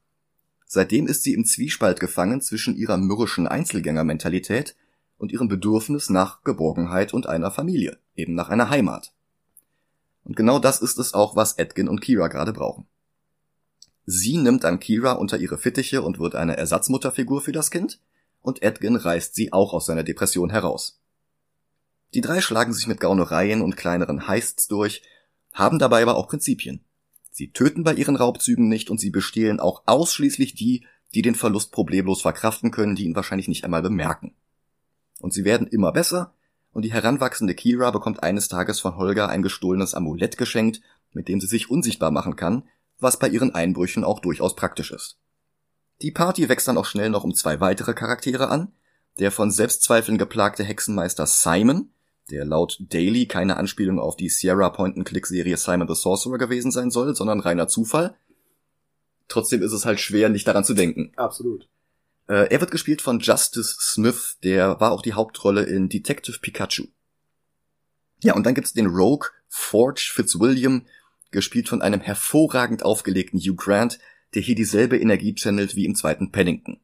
Seitdem 0.65 1.09
ist 1.09 1.25
sie 1.25 1.35
im 1.35 1.45
Zwiespalt 1.45 1.99
gefangen 1.99 2.41
zwischen 2.41 2.77
ihrer 2.77 2.99
mürrischen 2.99 3.49
Einzelgängermentalität 3.49 4.77
und 5.19 5.33
ihrem 5.33 5.49
Bedürfnis 5.49 6.09
nach 6.09 6.45
Geborgenheit 6.45 7.15
und 7.15 7.27
einer 7.29 7.51
Familie, 7.51 7.99
eben 8.15 8.37
nach 8.37 8.49
einer 8.49 8.71
Heimat. 8.71 9.13
Und 10.23 10.37
genau 10.37 10.61
das 10.61 10.81
ist 10.81 11.01
es 11.01 11.15
auch, 11.15 11.35
was 11.35 11.55
Edgin 11.55 11.89
und 11.89 12.01
Kira 12.01 12.29
gerade 12.29 12.53
brauchen. 12.53 12.87
Sie 14.07 14.37
nimmt 14.37 14.65
an 14.65 14.81
Kira 14.81 15.13
unter 15.13 15.39
ihre 15.39 15.59
Fittiche 15.59 16.03
und 16.03 16.19
wird 16.19 16.35
eine 16.35 16.57
Ersatzmutterfigur 16.57 17.41
für 17.41 17.53
das 17.53 17.71
Kind, 17.71 18.01
und 18.43 18.63
Edgin 18.63 18.97
reißt 18.97 19.35
sie 19.35 19.53
auch 19.53 19.73
aus 19.73 19.87
seiner 19.87 20.03
Depression 20.03 20.51
heraus. 20.51 21.01
Die 22.13 22.21
drei 22.21 22.41
schlagen 22.41 22.73
sich 22.73 22.87
mit 22.87 23.01
Gaunereien 23.01 23.63
und 23.63 23.77
kleineren 23.77 24.29
Heists 24.29 24.69
durch, 24.69 25.03
haben 25.53 25.79
dabei 25.79 26.03
aber 26.03 26.17
auch 26.17 26.29
Prinzipien. 26.29 26.85
Sie 27.31 27.51
töten 27.51 27.83
bei 27.83 27.95
ihren 27.95 28.17
Raubzügen 28.17 28.69
nicht 28.69 28.91
und 28.91 29.01
sie 29.01 29.11
bestehlen 29.11 29.59
auch 29.59 29.83
ausschließlich 29.87 30.55
die, 30.55 30.87
die 31.15 31.23
den 31.23 31.35
Verlust 31.35 31.73
problemlos 31.73 32.23
verkraften 32.23 32.71
können, 32.71 32.97
die 32.97 33.05
ihn 33.05 33.17
wahrscheinlich 33.17 33.49
nicht 33.49 33.65
einmal 33.65 33.83
bemerken. 33.83 34.35
Und 35.21 35.33
sie 35.33 35.45
werden 35.45 35.67
immer 35.67 35.93
besser, 35.93 36.35
und 36.73 36.83
die 36.83 36.93
heranwachsende 36.93 37.55
Kira 37.55 37.91
bekommt 37.93 38.23
eines 38.23 38.49
Tages 38.49 38.81
von 38.81 38.97
Holger 38.97 39.29
ein 39.29 39.43
gestohlenes 39.43 39.95
Amulett 39.95 40.37
geschenkt, 40.37 40.81
mit 41.13 41.29
dem 41.29 41.41
sie 41.41 41.47
sich 41.47 41.71
unsichtbar 41.71 42.11
machen 42.11 42.37
kann, 42.37 42.65
was 43.05 43.19
bei 43.19 43.29
ihren 43.29 43.55
Einbrüchen 43.55 44.03
auch 44.03 44.19
durchaus 44.19 44.57
praktisch 44.57 44.91
ist. 44.91 45.19
Die 46.03 46.11
Party 46.11 46.49
wächst 46.49 46.67
dann 46.67 46.79
auch 46.79 46.87
schnell 46.87 47.11
noch 47.11 47.23
um 47.23 47.35
zwei 47.35 47.61
weitere 47.61 47.95
Charaktere 47.95 48.49
an, 48.49 48.73
der 49.21 49.31
von 49.31 49.53
Selbstzweifeln 49.53 50.19
geplagte 50.19 50.65
Hexenmeister 50.65 51.27
Simon, 51.27 51.91
der 52.31 52.45
laut 52.45 52.79
Daily 52.81 53.27
keine 53.27 53.57
Anspielung 53.57 54.01
auf 54.01 54.17
die 54.17 54.29
Sierra 54.29 54.71
Point-and-Click-Serie 54.71 55.57
Simon 55.57 55.87
the 55.87 55.95
Sorcerer 55.95 56.39
gewesen 56.39 56.73
sein 56.73 56.91
soll, 56.91 57.15
sondern 57.15 57.41
reiner 57.41 57.69
Zufall. 57.69 58.17
Trotzdem 59.29 59.63
ist 59.63 59.73
es 59.73 59.85
halt 59.85 60.01
schwer, 60.01 60.29
nicht 60.29 60.49
daran 60.49 60.65
zu 60.65 60.75
denken. 60.75 61.13
Absolut. 61.17 61.69
Äh, 62.27 62.49
er 62.51 62.61
wird 62.61 62.71
gespielt 62.71 63.03
von 63.03 63.21
Justice 63.21 63.77
Smith, 63.79 64.39
der 64.43 64.81
war 64.81 64.93
auch 64.93 65.03
die 65.03 65.13
Hauptrolle 65.13 65.63
in 65.63 65.89
Detective 65.89 66.39
Pikachu. 66.41 66.87
Ja, 68.23 68.35
und 68.35 68.45
dann 68.45 68.55
gibt's 68.55 68.73
den 68.73 68.87
Rogue 68.87 69.29
Forge 69.49 70.11
Fitzwilliam, 70.13 70.87
gespielt 71.35 71.69
von 71.69 71.83
einem 71.83 72.01
hervorragend 72.01 72.83
aufgelegten 72.83 73.39
Hugh 73.39 73.57
Grant, 73.57 73.99
der 74.33 74.41
hier 74.41 74.55
dieselbe 74.55 74.99
Energie 74.99 75.35
channelt 75.35 75.77
wie 75.77 75.85
im 75.85 75.95
zweiten 75.95 76.33
Paddington. 76.33 76.81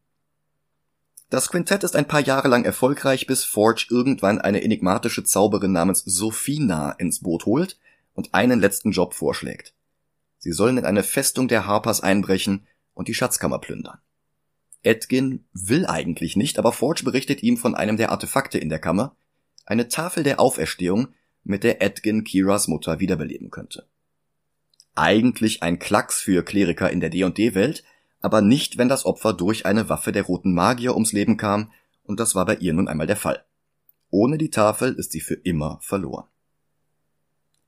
Das 1.31 1.49
Quintett 1.49 1.85
ist 1.85 1.97
ein 1.97 2.09
paar 2.09 2.21
Jahre 2.21 2.49
lang 2.49 2.65
erfolgreich, 2.65 3.27
bis 3.27 3.45
Forge 3.45 3.87
irgendwann 3.89 4.41
eine 4.41 4.63
enigmatische 4.63 5.25
Zauberin 5.25 5.73
namens 5.73 6.03
Sophina 6.05 6.91
ins 6.93 7.21
Boot 7.21 7.47
holt 7.47 7.79
und 8.15 8.35
einen 8.35 8.61
letzten 8.61 8.91
Job 8.91 9.15
vorschlägt. 9.15 9.73
Sie 10.39 10.53
sollen 10.53 10.77
in 10.77 10.85
eine 10.85 11.05
Festung 11.05 11.49
der 11.49 11.67
Harpers 11.67 12.03
einbrechen 12.03 12.67
und 12.95 13.09
die 13.09 13.15
Schatzkammer 13.15 13.61
plündern. 13.61 13.99
Edgin 14.83 15.45
will 15.53 15.87
eigentlich 15.87 16.37
nicht, 16.37 16.59
aber 16.59 16.73
Forge 16.73 17.05
berichtet 17.05 17.43
ihm 17.43 17.57
von 17.57 17.75
einem 17.75 17.97
der 17.97 18.11
Artefakte 18.11 18.59
in 18.59 18.69
der 18.69 18.79
Kammer, 18.79 19.15
eine 19.67 19.89
Tafel 19.89 20.25
der 20.25 20.41
Auferstehung, 20.41 21.09
mit 21.45 21.63
der 21.63 21.81
Edgin 21.81 22.25
Kiras 22.25 22.67
Mutter 22.67 22.99
wiederbeleben 22.99 23.51
könnte. 23.51 23.87
Eigentlich 24.95 25.63
ein 25.63 25.79
Klacks 25.79 26.21
für 26.21 26.43
Kleriker 26.45 26.91
in 26.91 27.01
der 27.01 27.11
D&D-Welt, 27.11 27.85
aber 28.21 28.43
nicht, 28.43 28.77
wenn 28.77 28.89
das 28.89 29.07
Opfer 29.07 29.33
durch 29.33 29.67
eine 29.67 29.89
Waffe 29.89 30.13
der 30.13 30.25
roten 30.25 30.53
Magier 30.53 30.95
ums 30.95 31.13
Leben 31.13 31.37
kam, 31.37 31.73
und 32.03 32.21
das 32.21 32.35
war 32.35 32.45
bei 32.45 32.57
ihr 32.57 32.73
nun 32.73 32.89
einmal 32.89 33.07
der 33.07 33.17
Fall. 33.17 33.45
Ohne 34.11 34.37
die 34.37 34.51
Tafel 34.51 34.95
ist 34.95 35.13
sie 35.13 35.21
für 35.21 35.35
immer 35.35 35.79
verloren. 35.83 36.27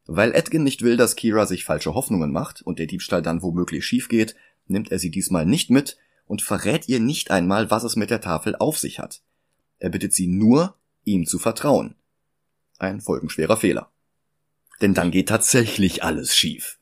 Weil 0.06 0.34
Edgin 0.34 0.64
nicht 0.64 0.82
will, 0.82 0.96
dass 0.96 1.16
Kira 1.16 1.46
sich 1.46 1.64
falsche 1.64 1.94
Hoffnungen 1.94 2.32
macht 2.32 2.60
und 2.62 2.78
der 2.78 2.86
Diebstahl 2.86 3.22
dann 3.22 3.42
womöglich 3.42 3.86
schief 3.86 4.08
geht, 4.08 4.34
nimmt 4.66 4.90
er 4.90 4.98
sie 4.98 5.10
diesmal 5.10 5.46
nicht 5.46 5.70
mit 5.70 5.96
und 6.26 6.42
verrät 6.42 6.88
ihr 6.88 6.98
nicht 6.98 7.30
einmal, 7.30 7.70
was 7.70 7.84
es 7.84 7.94
mit 7.94 8.10
der 8.10 8.20
Tafel 8.20 8.56
auf 8.56 8.78
sich 8.78 8.98
hat. 8.98 9.22
Er 9.78 9.90
bittet 9.90 10.12
sie 10.12 10.26
nur, 10.26 10.76
ihm 11.04 11.26
zu 11.26 11.38
vertrauen. 11.38 11.94
Ein 12.78 13.00
folgenschwerer 13.00 13.56
Fehler. 13.56 13.90
Denn 14.80 14.94
dann 14.94 15.12
geht 15.12 15.28
tatsächlich 15.28 16.02
alles 16.02 16.36
schief. 16.36 16.78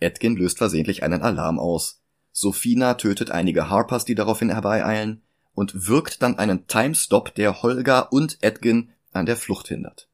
Edgin 0.00 0.36
löst 0.36 0.58
versehentlich 0.58 1.02
einen 1.02 1.22
Alarm 1.22 1.58
aus. 1.58 2.02
Sophina 2.32 2.94
tötet 2.94 3.30
einige 3.30 3.68
Harpers, 3.68 4.04
die 4.04 4.14
daraufhin 4.14 4.50
herbeieilen, 4.50 5.22
und 5.54 5.88
wirkt 5.88 6.22
dann 6.22 6.38
einen 6.38 6.66
Timestop, 6.66 7.34
der 7.34 7.62
Holga 7.62 8.00
und 8.00 8.38
Edgin 8.40 8.90
an 9.12 9.26
der 9.26 9.36
Flucht 9.36 9.68
hindert. 9.68 10.08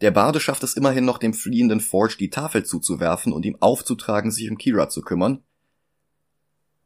Der 0.00 0.10
Barde 0.10 0.40
schafft 0.40 0.64
es 0.64 0.74
immerhin 0.74 1.04
noch, 1.04 1.18
dem 1.18 1.32
fliehenden 1.32 1.80
Forge 1.80 2.16
die 2.18 2.30
Tafel 2.30 2.64
zuzuwerfen 2.64 3.32
und 3.32 3.46
ihm 3.46 3.56
aufzutragen, 3.60 4.32
sich 4.32 4.50
um 4.50 4.58
Kira 4.58 4.88
zu 4.88 5.00
kümmern, 5.00 5.42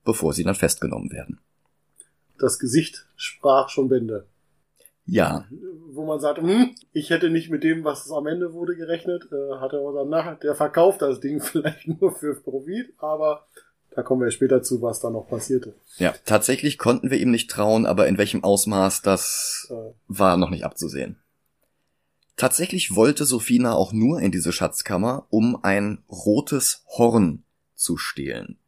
bevor 0.05 0.35
sie 0.35 0.45
dann 0.45 0.55
festgenommen 0.55 1.11
werden. 1.11 1.41
Das 2.39 2.59
Gesicht 2.59 3.07
sprach 3.17 3.71
schon 3.71 3.89
Bände. 3.89 4.27
Ja. 5.07 5.45
Wo 5.93 6.05
man 6.05 6.21
sagt, 6.21 6.39
hm, 6.39 6.75
ich 6.93 7.11
hätte 7.11 7.31
nicht 7.31 7.51
mit 7.51 7.65
dem, 7.65 7.85
was 7.85 8.07
es 8.07 8.13
am 8.13 8.27
Ende 8.27 8.53
wurde, 8.53 8.77
gerechnet. 8.77 9.29
Äh, 9.33 9.61
hat 9.61 9.73
er 9.73 9.81
aber 9.81 10.05
danach, 10.05 10.39
der 10.39 10.55
verkauft 10.55 11.03
das 11.03 11.21
Ding 11.21 11.41
vielleicht 11.43 11.87
nur 11.89 12.13
für 12.13 12.35
Profit, 12.35 12.93
aber 12.99 13.47
da 13.95 14.03
kommen 14.03 14.23
wir 14.23 14.31
später 14.31 14.63
zu, 14.63 14.83
was 14.83 15.01
da 15.01 15.09
noch 15.09 15.29
passierte. 15.29 15.75
Ja, 15.97 16.15
tatsächlich 16.27 16.77
konnten 16.77 17.11
wir 17.11 17.19
ihm 17.19 17.31
nicht 17.31 17.51
trauen, 17.51 17.87
aber 17.87 18.07
in 18.09 18.19
welchem 18.19 18.45
Ausmaß, 18.45 19.03
das 19.03 19.69
äh. 19.71 19.93
war 20.09 20.37
noch 20.37 20.51
nicht 20.51 20.65
abzusehen. 20.65 21.19
Tatsächlich 22.37 22.95
wollte 22.95 23.25
Sophina 23.25 23.75
auch 23.75 23.95
nur 23.95 24.21
in 24.21 24.31
diese 24.31 24.53
Schatzkammer, 24.53 25.27
um 25.31 25.59
ein 25.63 26.05
rotes 26.11 26.85
Horn 26.99 27.45
zu 27.75 27.97
stehlen, 27.97 28.59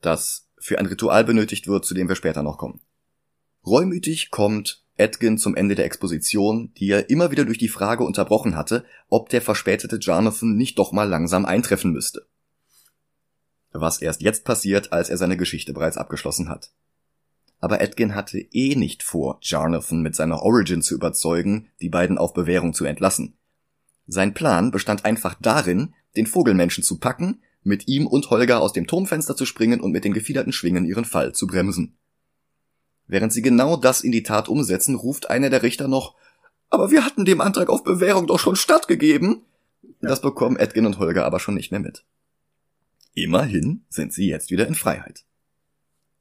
das 0.00 0.46
für 0.58 0.78
ein 0.78 0.86
Ritual 0.86 1.24
benötigt 1.24 1.68
wird, 1.68 1.84
zu 1.84 1.92
dem 1.92 2.08
wir 2.08 2.16
später 2.16 2.42
noch 2.42 2.56
kommen. 2.56 2.80
Reumütig 3.66 4.30
kommt 4.30 4.79
Edgin 5.00 5.38
zum 5.38 5.56
Ende 5.56 5.74
der 5.74 5.86
Exposition, 5.86 6.72
die 6.74 6.90
er 6.90 7.10
immer 7.10 7.30
wieder 7.30 7.44
durch 7.44 7.58
die 7.58 7.68
Frage 7.68 8.04
unterbrochen 8.04 8.54
hatte, 8.54 8.84
ob 9.08 9.28
der 9.30 9.42
verspätete 9.42 9.96
Jonathan 9.96 10.56
nicht 10.56 10.78
doch 10.78 10.92
mal 10.92 11.08
langsam 11.08 11.44
eintreffen 11.44 11.92
müsste 11.92 12.26
was 13.72 14.02
erst 14.02 14.22
jetzt 14.22 14.44
passiert, 14.44 14.92
als 14.92 15.10
er 15.10 15.16
seine 15.16 15.36
Geschichte 15.36 15.72
bereits 15.72 15.96
abgeschlossen 15.96 16.48
hat. 16.48 16.72
Aber 17.60 17.80
Edgin 17.80 18.14
hatte 18.14 18.38
eh 18.38 18.74
nicht 18.74 19.02
vor, 19.02 19.38
Jarnathan 19.42 20.00
mit 20.00 20.16
seiner 20.16 20.42
Origin 20.42 20.82
zu 20.82 20.94
überzeugen, 20.94 21.68
die 21.80 21.90
beiden 21.90 22.18
auf 22.18 22.32
Bewährung 22.32 22.72
zu 22.72 22.84
entlassen. 22.84 23.36
Sein 24.06 24.34
Plan 24.34 24.70
bestand 24.70 25.04
einfach 25.04 25.34
darin, 25.40 25.94
den 26.16 26.26
Vogelmenschen 26.26 26.82
zu 26.82 26.98
packen, 26.98 27.42
mit 27.62 27.86
ihm 27.86 28.06
und 28.06 28.30
Holger 28.30 28.60
aus 28.62 28.72
dem 28.72 28.86
Turmfenster 28.86 29.36
zu 29.36 29.44
springen 29.44 29.80
und 29.80 29.92
mit 29.92 30.04
den 30.04 30.14
gefiederten 30.14 30.52
Schwingen 30.52 30.86
ihren 30.86 31.04
Fall 31.04 31.32
zu 31.32 31.46
bremsen. 31.46 31.98
Während 33.10 33.32
sie 33.32 33.42
genau 33.42 33.76
das 33.76 34.02
in 34.02 34.12
die 34.12 34.22
Tat 34.22 34.48
umsetzen, 34.48 34.94
ruft 34.94 35.30
einer 35.30 35.50
der 35.50 35.64
Richter 35.64 35.88
noch, 35.88 36.14
aber 36.68 36.92
wir 36.92 37.04
hatten 37.04 37.24
dem 37.24 37.40
Antrag 37.40 37.68
auf 37.68 37.82
Bewährung 37.82 38.28
doch 38.28 38.38
schon 38.38 38.54
stattgegeben. 38.54 39.42
Das 40.00 40.20
bekommen 40.20 40.56
Edgin 40.56 40.86
und 40.86 41.00
Holger 41.00 41.24
aber 41.24 41.40
schon 41.40 41.54
nicht 41.54 41.72
mehr 41.72 41.80
mit. 41.80 42.04
Immerhin 43.14 43.84
sind 43.88 44.12
sie 44.12 44.28
jetzt 44.28 44.52
wieder 44.52 44.68
in 44.68 44.76
Freiheit. 44.76 45.24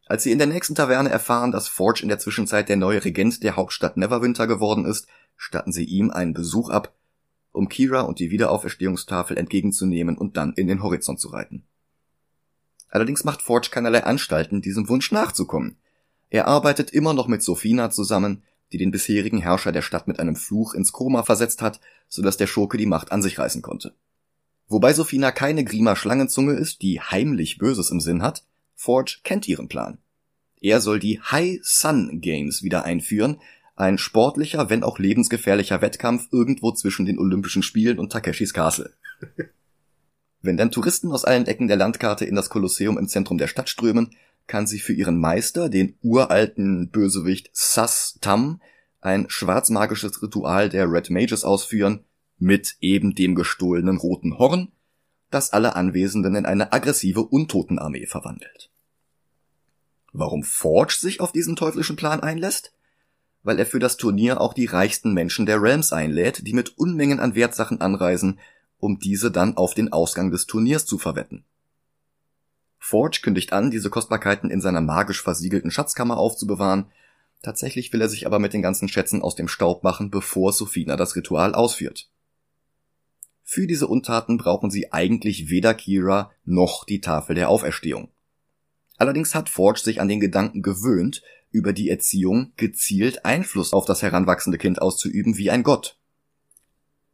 Als 0.07 0.23
sie 0.23 0.31
in 0.31 0.39
der 0.39 0.47
nächsten 0.47 0.73
Taverne 0.73 1.09
erfahren, 1.09 1.51
dass 1.51 1.67
Forge 1.67 2.01
in 2.01 2.09
der 2.09 2.17
Zwischenzeit 2.17 2.67
der 2.69 2.77
neue 2.77 3.05
Regent 3.05 3.43
der 3.43 3.55
Hauptstadt 3.55 3.95
Neverwinter 3.95 4.47
geworden 4.47 4.85
ist, 4.85 5.05
statten 5.37 5.71
sie 5.71 5.85
ihm 5.85 6.09
einen 6.09 6.33
Besuch 6.33 6.71
ab, 6.71 6.95
um 7.51 7.69
Kira 7.69 8.01
und 8.01 8.17
die 8.17 8.31
Wiederauferstehungstafel 8.31 9.37
entgegenzunehmen 9.37 10.17
und 10.17 10.37
dann 10.37 10.53
in 10.53 10.67
den 10.67 10.81
Horizont 10.81 11.19
zu 11.19 11.27
reiten. 11.27 11.67
Allerdings 12.87 13.25
macht 13.25 13.43
Forge 13.43 13.69
keinerlei 13.69 14.03
Anstalten, 14.05 14.63
diesem 14.63 14.89
Wunsch 14.89 15.11
nachzukommen. 15.11 15.77
Er 16.29 16.47
arbeitet 16.47 16.91
immer 16.91 17.13
noch 17.13 17.27
mit 17.27 17.41
Sophina 17.41 17.89
zusammen, 17.89 18.43
die 18.71 18.77
den 18.77 18.91
bisherigen 18.91 19.39
Herrscher 19.39 19.71
der 19.71 19.81
Stadt 19.81 20.07
mit 20.07 20.19
einem 20.19 20.35
Fluch 20.35 20.73
ins 20.73 20.91
Koma 20.91 21.23
versetzt 21.23 21.61
hat, 21.61 21.79
so 22.07 22.21
dass 22.21 22.37
der 22.37 22.47
Schurke 22.47 22.77
die 22.77 22.85
Macht 22.85 23.11
an 23.11 23.21
sich 23.21 23.39
reißen 23.39 23.61
konnte. 23.61 23.93
Wobei 24.67 24.93
Sophina 24.93 25.31
keine 25.31 25.63
Grima 25.63 25.95
Schlangenzunge 25.95 26.53
ist, 26.53 26.83
die 26.83 27.01
heimlich 27.01 27.57
Böses 27.57 27.89
im 27.89 27.99
Sinn 27.99 28.21
hat, 28.21 28.43
Forge 28.75 29.19
kennt 29.23 29.47
ihren 29.47 29.67
Plan. 29.67 29.97
Er 30.61 30.81
soll 30.81 30.99
die 30.99 31.19
High 31.19 31.59
Sun 31.63 32.21
Games 32.21 32.61
wieder 32.61 32.83
einführen, 32.83 33.39
ein 33.75 33.97
sportlicher, 33.97 34.69
wenn 34.69 34.83
auch 34.83 34.99
lebensgefährlicher 34.99 35.81
Wettkampf 35.81 36.27
irgendwo 36.31 36.71
zwischen 36.73 37.05
den 37.05 37.17
Olympischen 37.17 37.63
Spielen 37.63 37.97
und 37.97 38.11
Takeshis 38.11 38.53
Castle. 38.53 38.93
wenn 40.41 40.57
dann 40.57 40.71
Touristen 40.71 41.11
aus 41.11 41.25
allen 41.25 41.47
Ecken 41.47 41.67
der 41.67 41.77
Landkarte 41.77 42.25
in 42.25 42.35
das 42.35 42.49
Kolosseum 42.49 42.97
im 42.97 43.07
Zentrum 43.07 43.37
der 43.37 43.47
Stadt 43.47 43.69
strömen, 43.69 44.11
kann 44.49 44.67
sie 44.67 44.79
für 44.79 44.91
ihren 44.91 45.17
Meister, 45.17 45.69
den 45.69 45.95
uralten 46.01 46.89
Bösewicht 46.89 47.49
Sass 47.53 48.17
Tam, 48.19 48.61
ein 48.99 49.29
schwarzmagisches 49.29 50.21
Ritual 50.21 50.67
der 50.67 50.91
Red 50.91 51.09
Mages 51.09 51.45
ausführen, 51.45 52.03
mit 52.37 52.75
eben 52.81 53.15
dem 53.15 53.35
gestohlenen 53.35 53.97
roten 53.97 54.37
Horn, 54.37 54.73
das 55.29 55.53
alle 55.53 55.75
Anwesenden 55.75 56.35
in 56.35 56.45
eine 56.45 56.73
aggressive 56.73 57.23
Untotenarmee 57.23 58.07
verwandelt. 58.07 58.71
Warum 60.11 60.43
Forge 60.43 60.97
sich 60.99 61.21
auf 61.21 61.31
diesen 61.31 61.55
teuflischen 61.55 61.95
Plan 61.95 62.19
einlässt? 62.19 62.73
Weil 63.43 63.59
er 63.59 63.65
für 63.65 63.79
das 63.79 63.97
Turnier 63.97 64.41
auch 64.41 64.53
die 64.53 64.65
reichsten 64.65 65.13
Menschen 65.13 65.45
der 65.45 65.61
Realms 65.61 65.93
einlädt, 65.93 66.45
die 66.47 66.53
mit 66.53 66.77
Unmengen 66.77 67.19
an 67.19 67.35
Wertsachen 67.35 67.79
anreisen, 67.79 68.39
um 68.79 68.99
diese 68.99 69.29
dann 69.29 69.55
auf 69.55 69.75
den 69.75 69.93
Ausgang 69.93 70.31
des 70.31 70.47
Turniers 70.47 70.85
zu 70.85 70.97
verwetten. 70.97 71.45
Forge 72.79 73.19
kündigt 73.21 73.53
an, 73.53 73.69
diese 73.69 73.89
Kostbarkeiten 73.89 74.49
in 74.49 74.61
seiner 74.61 74.81
magisch 74.81 75.21
versiegelten 75.21 75.69
Schatzkammer 75.69 76.17
aufzubewahren, 76.17 76.87
tatsächlich 77.43 77.93
will 77.93 78.01
er 78.01 78.09
sich 78.09 78.25
aber 78.25 78.39
mit 78.39 78.53
den 78.53 78.61
ganzen 78.61 78.87
Schätzen 78.87 79.21
aus 79.21 79.35
dem 79.35 79.47
Staub 79.47 79.83
machen, 79.83 80.09
bevor 80.09 80.53
Sophina 80.53 80.95
das 80.95 81.15
Ritual 81.15 81.53
ausführt. 81.53 82.09
Für 83.43 83.67
diese 83.67 83.87
Untaten 83.87 84.37
brauchen 84.37 84.71
sie 84.71 84.91
eigentlich 84.91 85.49
weder 85.49 85.73
Kira 85.73 86.31
noch 86.45 86.85
die 86.85 87.01
Tafel 87.01 87.35
der 87.35 87.49
Auferstehung. 87.49 88.09
Allerdings 88.97 89.33
hat 89.33 89.49
Forge 89.49 89.79
sich 89.79 90.01
an 90.01 90.07
den 90.07 90.19
Gedanken 90.19 90.61
gewöhnt, 90.61 91.21
über 91.51 91.73
die 91.73 91.89
Erziehung 91.89 92.53
gezielt 92.57 93.25
Einfluss 93.25 93.73
auf 93.73 93.85
das 93.85 94.01
heranwachsende 94.01 94.57
Kind 94.57 94.81
auszuüben 94.81 95.37
wie 95.37 95.49
ein 95.49 95.63
Gott. 95.63 95.97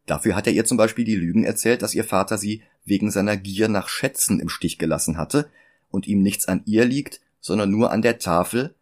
Dafür 0.05 0.35
hat 0.35 0.45
er 0.45 0.53
ihr 0.53 0.65
zum 0.65 0.77
Beispiel 0.77 1.05
die 1.05 1.15
Lügen 1.15 1.43
erzählt, 1.43 1.81
dass 1.81 1.95
ihr 1.95 2.03
Vater 2.03 2.37
sie 2.37 2.63
wegen 2.85 3.11
seiner 3.11 3.35
Gier 3.35 3.67
nach 3.67 3.89
Schätzen 3.89 4.39
im 4.39 4.49
Stich 4.49 4.77
gelassen 4.77 5.17
hatte 5.17 5.49
und 5.89 6.07
ihm 6.07 6.21
nichts 6.21 6.47
an 6.47 6.61
ihr 6.65 6.85
liegt, 6.85 7.19
sondern 7.41 7.71
nur 7.71 7.91
an 7.91 8.01
der 8.01 8.19
Tafel, 8.19 8.75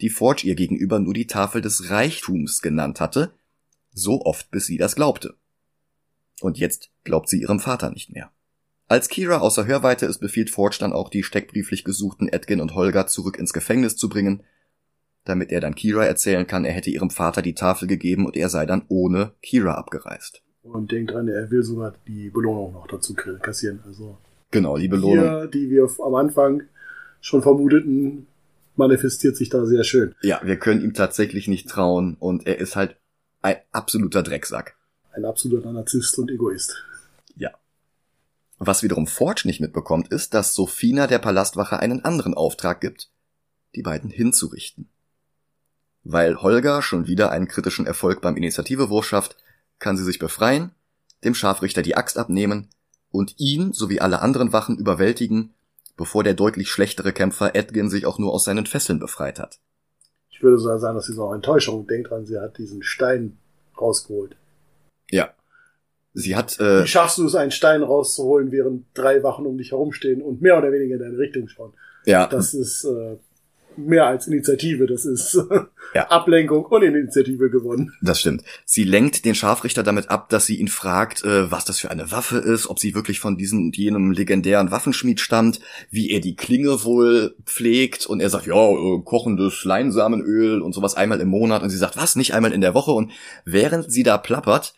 die 0.00 0.10
Forge 0.10 0.46
ihr 0.46 0.54
gegenüber 0.54 0.98
nur 0.98 1.14
die 1.14 1.26
Tafel 1.26 1.62
des 1.62 1.90
Reichtums 1.90 2.60
genannt 2.60 3.00
hatte, 3.00 3.32
so 3.92 4.22
oft 4.24 4.50
bis 4.50 4.66
sie 4.66 4.76
das 4.76 4.94
glaubte. 4.94 5.34
Und 6.40 6.58
jetzt 6.58 6.90
glaubt 7.04 7.28
sie 7.28 7.40
ihrem 7.40 7.60
Vater 7.60 7.90
nicht 7.90 8.10
mehr. 8.10 8.30
Als 8.88 9.08
Kira 9.08 9.38
außer 9.38 9.66
Hörweite 9.66 10.06
ist, 10.06 10.18
befiehlt 10.18 10.50
Forge 10.50 10.76
dann 10.80 10.92
auch 10.92 11.08
die 11.08 11.22
steckbrieflich 11.22 11.84
gesuchten 11.84 12.28
Edgin 12.28 12.60
und 12.60 12.74
Holger 12.74 13.06
zurück 13.06 13.38
ins 13.38 13.52
Gefängnis 13.52 13.96
zu 13.96 14.08
bringen, 14.08 14.42
damit 15.24 15.52
er 15.52 15.60
dann 15.60 15.74
Kira 15.74 16.04
erzählen 16.04 16.46
kann, 16.46 16.64
er 16.64 16.72
hätte 16.72 16.90
ihrem 16.90 17.10
Vater 17.10 17.42
die 17.42 17.54
Tafel 17.54 17.86
gegeben 17.86 18.26
und 18.26 18.36
er 18.36 18.48
sei 18.48 18.66
dann 18.66 18.84
ohne 18.88 19.34
Kira 19.40 19.74
abgereist. 19.74 20.42
Und 20.62 20.92
denkt 20.92 21.10
dran, 21.10 21.28
er 21.28 21.50
will 21.50 21.62
sogar 21.62 21.94
die 22.06 22.30
Belohnung 22.30 22.72
noch 22.72 22.86
dazu 22.86 23.14
kassieren. 23.14 23.80
Also 23.84 24.16
genau, 24.50 24.78
die 24.78 24.88
Belohnung. 24.88 25.24
Hier, 25.24 25.46
die 25.48 25.70
wir 25.70 25.88
am 26.04 26.14
Anfang 26.14 26.62
schon 27.20 27.42
vermuteten, 27.42 28.26
manifestiert 28.76 29.36
sich 29.36 29.48
da 29.48 29.66
sehr 29.66 29.84
schön. 29.84 30.14
Ja, 30.22 30.40
wir 30.44 30.56
können 30.56 30.82
ihm 30.82 30.94
tatsächlich 30.94 31.48
nicht 31.48 31.68
trauen 31.68 32.16
und 32.18 32.46
er 32.46 32.58
ist 32.58 32.76
halt 32.76 32.96
ein 33.42 33.56
absoluter 33.72 34.22
Drecksack. 34.22 34.76
ein 35.12 35.24
absoluter 35.24 35.72
Narzisst 35.72 36.18
und 36.18 36.30
Egoist. 36.30 36.84
Ja. 37.36 37.50
Was 38.58 38.82
wiederum 38.82 39.06
Forge 39.06 39.42
nicht 39.44 39.60
mitbekommt, 39.60 40.08
ist, 40.08 40.34
dass 40.34 40.54
Sophina 40.54 41.06
der 41.06 41.18
Palastwache 41.18 41.78
einen 41.80 42.04
anderen 42.04 42.34
Auftrag 42.34 42.80
gibt, 42.80 43.10
die 43.74 43.82
beiden 43.82 44.10
hinzurichten. 44.10 44.88
Weil 46.04 46.40
Holger 46.40 46.82
schon 46.82 47.06
wieder 47.06 47.30
einen 47.30 47.48
kritischen 47.48 47.86
Erfolg 47.86 48.20
beim 48.20 48.36
Initiativewurf 48.36 49.04
schafft, 49.04 49.36
kann 49.82 49.98
sie 49.98 50.04
sich 50.04 50.18
befreien, 50.18 50.70
dem 51.24 51.34
Scharfrichter 51.34 51.82
die 51.82 51.96
Axt 51.96 52.16
abnehmen 52.16 52.68
und 53.10 53.34
ihn 53.38 53.72
sowie 53.74 54.00
alle 54.00 54.22
anderen 54.22 54.54
Wachen 54.54 54.78
überwältigen, 54.78 55.52
bevor 55.96 56.24
der 56.24 56.34
deutlich 56.34 56.70
schlechtere 56.70 57.12
Kämpfer 57.12 57.54
Edgin 57.54 57.90
sich 57.90 58.06
auch 58.06 58.18
nur 58.18 58.32
aus 58.32 58.44
seinen 58.44 58.64
Fesseln 58.64 58.98
befreit 58.98 59.38
hat. 59.38 59.58
Ich 60.30 60.42
würde 60.42 60.58
so 60.58 60.78
sagen, 60.78 60.96
dass 60.96 61.06
sie 61.06 61.12
so 61.12 61.24
auch 61.24 61.34
Enttäuschung 61.34 61.86
denkt 61.86 62.10
dran, 62.10 62.24
sie 62.24 62.38
hat 62.38 62.56
diesen 62.56 62.82
Stein 62.82 63.36
rausgeholt. 63.78 64.36
Ja. 65.10 65.34
Sie 66.14 66.36
hat. 66.36 66.58
Äh, 66.58 66.82
Wie 66.82 66.88
schaffst 66.88 67.18
du 67.18 67.26
es, 67.26 67.34
einen 67.34 67.50
Stein 67.50 67.82
rauszuholen, 67.82 68.50
während 68.50 68.86
drei 68.94 69.22
Wachen 69.22 69.46
um 69.46 69.56
dich 69.56 69.70
herumstehen 69.70 70.20
und 70.22 70.42
mehr 70.42 70.58
oder 70.58 70.72
weniger 70.72 70.96
in 70.96 71.00
deine 71.00 71.18
Richtung 71.18 71.48
schauen? 71.48 71.72
Ja. 72.04 72.26
Das 72.26 72.54
ist 72.54 72.84
äh, 72.84 73.16
mehr 73.76 74.06
als 74.06 74.26
Initiative, 74.26 74.86
das 74.86 75.04
ist 75.04 75.38
ja. 75.94 76.08
Ablenkung 76.08 76.64
und 76.64 76.82
Initiative 76.82 77.50
gewonnen. 77.50 77.92
Das 78.02 78.20
stimmt. 78.20 78.42
Sie 78.64 78.84
lenkt 78.84 79.24
den 79.24 79.34
Scharfrichter 79.34 79.82
damit 79.82 80.10
ab, 80.10 80.28
dass 80.28 80.46
sie 80.46 80.56
ihn 80.56 80.68
fragt, 80.68 81.24
äh, 81.24 81.50
was 81.50 81.64
das 81.64 81.78
für 81.78 81.90
eine 81.90 82.10
Waffe 82.10 82.38
ist, 82.38 82.68
ob 82.68 82.78
sie 82.78 82.94
wirklich 82.94 83.20
von 83.20 83.36
diesem 83.36 83.66
und 83.66 83.76
jenem 83.76 84.10
legendären 84.10 84.70
Waffenschmied 84.70 85.20
stammt, 85.20 85.60
wie 85.90 86.10
er 86.10 86.20
die 86.20 86.36
Klinge 86.36 86.84
wohl 86.84 87.36
pflegt 87.44 88.06
und 88.06 88.20
er 88.20 88.30
sagt, 88.30 88.46
ja, 88.46 88.70
äh, 88.70 89.02
kochendes 89.04 89.64
Leinsamenöl 89.64 90.60
und 90.60 90.72
sowas 90.72 90.94
einmal 90.94 91.20
im 91.20 91.28
Monat 91.28 91.62
und 91.62 91.70
sie 91.70 91.78
sagt, 91.78 91.96
was, 91.96 92.16
nicht 92.16 92.34
einmal 92.34 92.52
in 92.52 92.60
der 92.60 92.74
Woche 92.74 92.92
und 92.92 93.12
während 93.44 93.90
sie 93.90 94.02
da 94.02 94.18
plappert, 94.18 94.74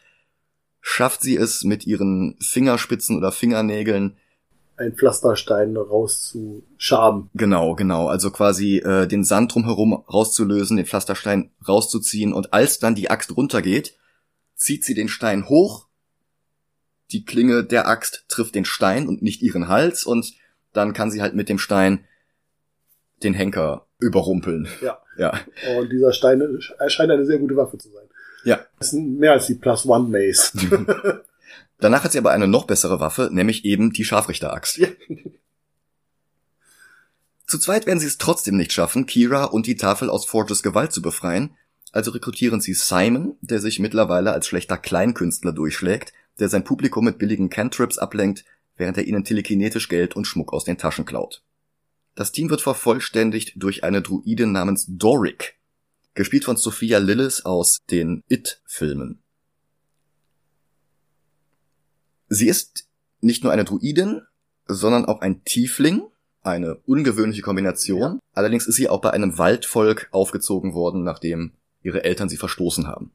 schafft 0.81 1.23
sie 1.23 1.37
es 1.37 1.65
mit 1.65 1.87
ihren 1.87 2.37
Fingerspitzen 2.41 3.17
oder 3.17 3.33
Fingernägeln 3.33 4.19
ein 4.76 4.95
Pflasterstein 4.95 5.76
rauszuschaben. 5.76 7.31
Genau, 7.35 7.75
genau. 7.75 8.09
Also 8.09 8.31
quasi 8.31 8.78
äh, 8.78 9.07
den 9.07 9.25
Sand 9.25 9.54
drumherum 9.54 9.93
rauszulösen, 9.93 10.76
den 10.76 10.87
Pflasterstein 10.87 11.50
rauszuziehen 11.66 12.33
und 12.33 12.52
als 12.52 12.78
dann 12.78 12.95
die 12.95 13.11
Axt 13.11 13.37
runtergeht, 13.37 13.97
zieht 14.57 14.85
sie 14.85 14.95
den 14.95 15.09
Stein 15.09 15.49
hoch, 15.49 15.88
die 17.12 17.25
Klinge 17.25 17.64
der 17.64 17.87
Axt 17.88 18.25
trifft 18.28 18.54
den 18.54 18.64
Stein 18.64 19.09
und 19.09 19.23
nicht 19.23 19.43
ihren 19.43 19.69
Hals 19.69 20.04
und 20.04 20.35
dann 20.73 20.93
kann 20.93 21.11
sie 21.11 21.23
halt 21.23 21.35
mit 21.35 21.49
dem 21.49 21.59
Stein 21.59 22.04
den 23.23 23.35
Henker 23.35 23.87
überrumpeln. 23.99 24.69
Ja. 24.83 24.99
Ja. 25.16 25.33
Und 25.78 25.93
dieser 25.93 26.12
Stein 26.12 26.43
scheint 26.88 27.12
eine 27.12 27.25
sehr 27.25 27.38
gute 27.38 27.54
Waffe 27.54 27.78
zu 27.78 27.88
sein. 27.88 28.02
Ja. 28.45 28.66
Das 28.81 28.93
ist 28.93 28.99
mehr 28.99 29.31
als 29.31 29.47
die 29.47 29.54
Plus 29.54 29.87
One 29.87 30.09
Mace. 30.09 30.52
Danach 31.78 32.04
hat 32.04 32.12
sie 32.12 32.19
aber 32.19 32.31
eine 32.31 32.49
noch 32.49 32.66
bessere 32.66 33.00
Waffe, 33.00 33.28
nämlich 33.33 33.64
eben 33.64 33.93
die 33.93 34.04
Scharfrichteraxt. 34.04 34.78
Ja. 34.78 34.88
Zu 37.47 37.59
zweit 37.59 37.87
werden 37.87 38.00
sie 38.00 38.07
es 38.07 38.19
trotzdem 38.19 38.57
nicht 38.57 38.73
schaffen, 38.73 39.07
Kira 39.07 39.45
und 39.45 39.66
die 39.66 39.76
Tafel 39.76 40.09
aus 40.09 40.25
Forges 40.25 40.62
Gewalt 40.62 40.93
zu 40.93 41.02
befreien, 41.02 41.57
also 41.93 42.11
rekrutieren 42.11 42.61
sie 42.61 42.75
Simon, 42.75 43.37
der 43.40 43.61
sich 43.61 43.78
mittlerweile 43.78 44.33
als 44.33 44.47
schlechter 44.47 44.78
Kleinkünstler 44.78 45.52
durchschlägt, 45.52 46.12
der 46.38 46.49
sein 46.49 46.64
Publikum 46.64 47.04
mit 47.04 47.19
billigen 47.19 47.50
Cantrips 47.50 47.99
ablenkt, 47.99 48.45
während 48.76 48.97
er 48.97 49.04
ihnen 49.04 49.25
telekinetisch 49.25 49.88
Geld 49.88 50.16
und 50.16 50.25
Schmuck 50.25 50.52
aus 50.52 50.64
den 50.64 50.78
Taschen 50.78 51.04
klaut. 51.04 51.45
Das 52.14 52.33
Team 52.33 52.50
wird 52.50 52.61
vervollständigt 52.61 53.52
durch 53.57 53.85
eine 53.85 54.02
Druidin 54.02 54.52
namens 54.52 54.87
Doric, 54.88 55.54
gespielt 56.14 56.45
von 56.45 56.57
Sophia 56.57 56.99
Lillis 56.99 57.45
aus 57.45 57.78
den 57.90 58.23
It-Filmen. 58.28 59.24
Sie 62.35 62.49
ist 62.49 62.88
nicht 63.21 63.45
nur 63.45 63.53
eine 63.53 63.64
Druidin, 63.64 64.23
sondern 64.67 65.05
auch 65.05 65.21
ein 65.21 65.45
Tiefling, 65.45 66.03
eine 66.43 66.76
ungewöhnliche 66.87 67.43
Kombination. 67.43 68.15
Ja. 68.15 68.19
Allerdings 68.32 68.67
ist 68.67 68.76
sie 68.76 68.89
auch 68.89 69.00
bei 69.00 69.11
einem 69.11 69.39
Waldvolk 69.39 70.08
aufgezogen 70.11 70.75
worden, 70.75 71.04
nachdem 71.04 71.52
ihre 71.82 72.04
Eltern 72.04 72.28
sie 72.28 72.37
verstoßen 72.37 72.87
haben. 72.87 73.13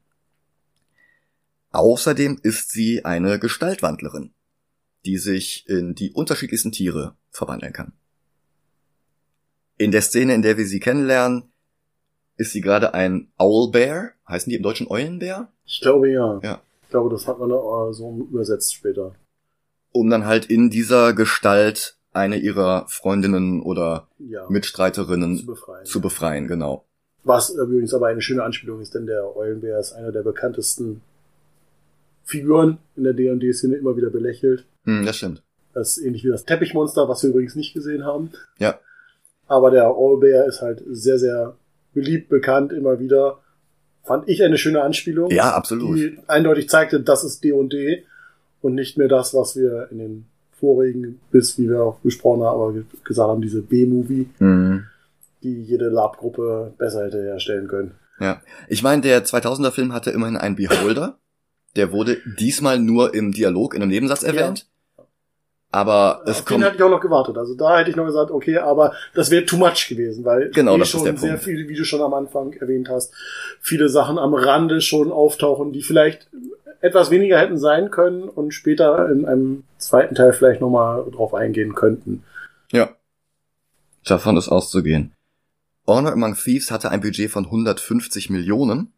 Außerdem 1.72 2.40
ist 2.42 2.72
sie 2.72 3.04
eine 3.04 3.38
Gestaltwandlerin, 3.38 4.32
die 5.04 5.18
sich 5.18 5.68
in 5.68 5.94
die 5.94 6.12
unterschiedlichsten 6.12 6.72
Tiere 6.72 7.14
verwandeln 7.30 7.72
kann. 7.72 7.92
In 9.76 9.92
der 9.92 10.02
Szene, 10.02 10.34
in 10.34 10.42
der 10.42 10.56
wir 10.58 10.66
sie 10.66 10.80
kennenlernen, 10.80 11.44
ist 12.36 12.52
sie 12.52 12.60
gerade 12.60 12.94
ein 12.94 13.30
Owlbear. 13.38 14.12
Heißen 14.26 14.50
die 14.50 14.56
im 14.56 14.62
Deutschen 14.62 14.88
Eulenbär? 14.88 15.52
Ich 15.64 15.80
glaube 15.80 16.10
ja. 16.10 16.40
Ja. 16.42 16.62
Ich 16.90 16.92
glaube, 16.92 17.08
das 17.08 17.28
hat 17.28 17.38
man 17.38 17.50
so 17.92 18.26
übersetzt 18.32 18.74
später. 18.74 19.14
Um 19.92 20.10
dann 20.10 20.26
halt 20.26 20.46
in 20.46 20.70
dieser 20.70 21.12
Gestalt 21.12 21.96
eine 22.12 22.36
ihrer 22.36 22.84
Freundinnen 22.88 23.62
oder 23.62 24.08
ja, 24.18 24.50
Mitstreiterinnen 24.50 25.36
zu 25.36 25.46
befreien. 25.46 25.86
zu 25.86 26.00
befreien, 26.00 26.48
genau. 26.48 26.84
Was 27.22 27.50
übrigens 27.50 27.94
aber 27.94 28.08
eine 28.08 28.20
schöne 28.20 28.42
Anspielung 28.42 28.80
ist, 28.80 28.92
denn 28.96 29.06
der 29.06 29.36
Eulenbär 29.36 29.78
ist 29.78 29.92
einer 29.92 30.10
der 30.10 30.24
bekanntesten 30.24 31.00
Figuren 32.24 32.78
in 32.96 33.04
der 33.04 33.12
D&D-Szene 33.12 33.76
immer 33.76 33.96
wieder 33.96 34.10
belächelt. 34.10 34.66
Hm, 34.82 35.06
das 35.06 35.16
stimmt. 35.16 35.44
Das 35.72 35.96
ist 35.96 36.04
ähnlich 36.04 36.24
wie 36.24 36.30
das 36.30 36.44
Teppichmonster, 36.44 37.08
was 37.08 37.22
wir 37.22 37.30
übrigens 37.30 37.54
nicht 37.54 37.72
gesehen 37.72 38.04
haben. 38.04 38.32
Ja. 38.58 38.80
Aber 39.46 39.70
der 39.70 39.96
Owlbear 39.96 40.46
ist 40.46 40.60
halt 40.60 40.82
sehr, 40.88 41.20
sehr 41.20 41.56
beliebt, 41.94 42.30
bekannt, 42.30 42.72
immer 42.72 42.98
wieder. 42.98 43.38
Fand 44.04 44.28
ich 44.28 44.42
eine 44.42 44.58
schöne 44.58 44.82
Anspielung. 44.82 45.30
Ja, 45.30 45.52
absolut. 45.54 45.96
Die 45.98 46.18
eindeutig 46.26 46.68
zeigte, 46.68 47.00
das 47.00 47.22
ist 47.24 47.44
D&D 47.44 48.04
und 48.62 48.74
nicht 48.74 48.98
mehr 48.98 49.08
das, 49.08 49.34
was 49.34 49.56
wir 49.56 49.88
in 49.90 49.98
den 49.98 50.24
vorigen, 50.58 51.20
bis 51.30 51.58
wie 51.58 51.68
wir 51.68 51.82
auch 51.82 51.98
besprochen 52.00 52.42
haben, 52.42 52.60
aber 52.60 52.74
gesagt 53.04 53.28
haben, 53.28 53.42
diese 53.42 53.62
B-Movie, 53.62 54.28
Mhm. 54.38 54.84
die 55.42 55.62
jede 55.62 55.88
Lab-Gruppe 55.88 56.74
besser 56.76 57.04
hätte 57.06 57.22
herstellen 57.22 57.68
können. 57.68 57.92
Ja. 58.20 58.42
Ich 58.68 58.82
meine, 58.82 59.00
der 59.02 59.24
2000er 59.24 59.70
Film 59.70 59.92
hatte 59.94 60.10
immerhin 60.10 60.36
einen 60.36 60.56
Beholder. 60.56 61.18
Der 61.76 61.92
wurde 61.92 62.18
diesmal 62.38 62.78
nur 62.78 63.14
im 63.14 63.32
Dialog, 63.32 63.74
in 63.74 63.82
einem 63.82 63.90
Nebensatz 63.90 64.22
erwähnt. 64.22 64.66
Aber 65.72 66.22
es 66.24 66.38
Auf 66.40 66.44
den 66.44 66.44
kommt, 66.46 66.64
hätte 66.64 66.76
ich 66.76 66.82
auch 66.82 66.90
noch 66.90 67.00
gewartet. 67.00 67.38
Also 67.38 67.54
da 67.54 67.78
hätte 67.78 67.90
ich 67.90 67.96
noch 67.96 68.06
gesagt, 68.06 68.32
okay, 68.32 68.58
aber 68.58 68.92
das 69.14 69.30
wäre 69.30 69.44
too 69.44 69.56
much 69.56 69.86
gewesen, 69.88 70.24
weil 70.24 70.50
Genau, 70.50 70.76
eh 70.76 70.84
schon 70.84 71.02
sehr 71.02 71.12
Punkt. 71.12 71.44
viele, 71.44 71.68
wie 71.68 71.76
du 71.76 71.84
schon 71.84 72.00
am 72.02 72.12
Anfang 72.12 72.52
erwähnt 72.54 72.88
hast, 72.88 73.14
viele 73.60 73.88
Sachen 73.88 74.18
am 74.18 74.34
Rande 74.34 74.80
schon 74.80 75.12
auftauchen, 75.12 75.72
die 75.72 75.82
vielleicht 75.82 76.28
etwas 76.80 77.10
weniger 77.10 77.38
hätten 77.38 77.58
sein 77.58 77.90
können 77.90 78.24
und 78.24 78.52
später 78.52 79.10
in 79.10 79.26
einem 79.26 79.64
zweiten 79.78 80.14
Teil 80.14 80.32
vielleicht 80.32 80.60
nochmal 80.60 81.04
drauf 81.10 81.34
eingehen 81.34 81.74
könnten. 81.74 82.24
ja. 82.72 82.90
Davon 84.06 84.38
ist 84.38 84.48
auszugehen. 84.48 85.12
Honor 85.86 86.12
Among 86.12 86.34
Thieves 86.34 86.70
hatte 86.70 86.90
ein 86.90 87.02
Budget 87.02 87.30
von 87.30 87.44
150 87.44 88.30
Millionen 88.30 88.94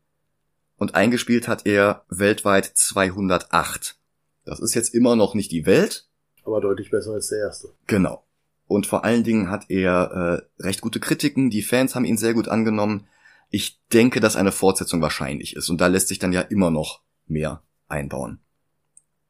und 0.79 0.95
eingespielt 0.95 1.49
hat 1.49 1.67
er 1.67 2.05
weltweit 2.09 2.65
208. 2.67 3.97
Das 4.45 4.61
ist 4.61 4.75
jetzt 4.75 4.95
immer 4.95 5.17
noch 5.17 5.35
nicht 5.35 5.51
die 5.51 5.67
Welt, 5.67 6.07
Aber 6.45 6.61
deutlich 6.61 6.91
besser 6.91 7.13
als 7.13 7.29
der 7.29 7.39
erste. 7.39 7.69
Genau. 7.87 8.25
Und 8.67 8.87
vor 8.87 9.05
allen 9.05 9.25
Dingen 9.25 9.51
hat 9.51 9.67
er 9.69 10.47
äh, 10.59 10.63
recht 10.63 10.81
gute 10.81 11.01
Kritiken, 11.01 11.51
die 11.51 11.63
Fans 11.63 11.95
haben 11.95 12.05
ihn 12.05 12.17
sehr 12.17 12.35
gut 12.35 12.49
angenommen. 12.49 13.07
Ich 13.51 13.81
denke, 13.93 14.21
dass 14.21 14.37
eine 14.37 14.53
Fortsetzung 14.53 15.03
wahrscheinlich 15.03 15.57
ist 15.57 15.69
und 15.69 15.81
da 15.81 15.89
lässt 15.89 16.09
sich 16.09 16.19
dann 16.19 16.33
ja 16.33 16.41
immer 16.41 16.71
noch 16.71 17.03
mehr 17.27 17.63
einbauen. 17.89 18.41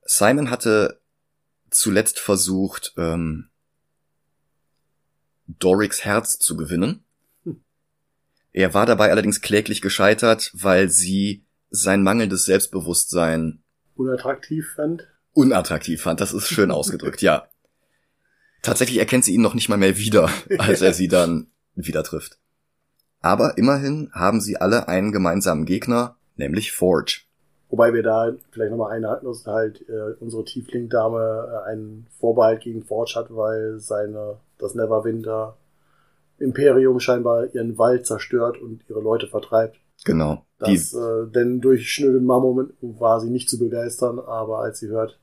Simon 0.05 0.51
hatte 0.51 1.01
zuletzt 1.71 2.19
versucht, 2.19 2.95
ähm, 2.97 3.49
Dorics 5.47 6.05
Herz 6.05 6.39
zu 6.39 6.57
gewinnen. 6.57 7.05
Er 8.53 8.75
war 8.75 8.87
dabei 8.87 9.11
allerdings 9.11 9.41
kläglich 9.41 9.81
gescheitert, 9.81 10.51
weil 10.55 10.89
sie 10.89 11.45
sein 11.71 12.03
mangelndes 12.03 12.45
Selbstbewusstsein 12.45 13.63
Unattraktiv 13.95 14.73
fand. 14.75 15.09
Unattraktiv 15.33 16.03
fand. 16.03 16.21
Das 16.21 16.33
ist 16.33 16.49
schön 16.49 16.71
ausgedrückt, 16.71 17.23
ja. 17.23 17.49
Tatsächlich 18.63 18.99
erkennt 18.99 19.25
sie 19.25 19.35
ihn 19.35 19.43
noch 19.43 19.55
nicht 19.55 19.69
mal 19.69 19.79
mehr 19.79 19.99
wieder, 19.99 20.31
als 20.59 20.83
er 20.83 20.93
sie 20.93 21.09
dann 21.09 21.49
wieder 21.75 22.05
trifft. 22.05 22.39
Aber 23.21 23.57
immerhin 23.57 24.11
haben 24.13 24.41
sie 24.41 24.57
alle 24.57 24.89
einen 24.89 25.13
gemeinsamen 25.13 25.65
Gegner, 25.65 26.17
nämlich 26.37 26.73
Forge. 26.73 27.23
Wobei 27.71 27.95
wir 27.95 28.03
da 28.03 28.33
vielleicht 28.51 28.71
nochmal 28.71 28.93
einhalten 28.93 29.27
müssen, 29.27 29.51
halt 29.51 29.89
äh, 29.89 30.15
unsere 30.21 30.45
Tiefling-Dame 30.45 31.63
äh, 31.65 31.71
einen 31.71 32.07
Vorbehalt 32.19 32.61
gegen 32.61 32.83
Forge 32.83 33.15
hat, 33.17 33.29
weil 33.31 33.79
seine, 33.79 34.39
das 34.59 34.75
Neverwinter 34.75 35.57
Imperium 36.39 37.01
scheinbar 37.01 37.55
ihren 37.55 37.79
Wald 37.79 38.07
zerstört 38.07 38.61
und 38.61 38.83
ihre 38.91 39.01
Leute 39.01 39.27
vertreibt. 39.27 39.79
Genau. 40.05 40.45
Die, 40.67 40.75
Das, 40.75 40.93
äh, 40.93 41.27
denn 41.33 41.61
durch 41.61 41.91
schnöden 41.91 42.27
Mammon 42.27 42.73
war 42.81 43.21
sie 43.21 43.31
nicht 43.31 43.49
zu 43.49 43.59
begeistern, 43.59 44.19
aber 44.19 44.59
als 44.59 44.81
sie 44.81 44.89
hört, 44.89 45.19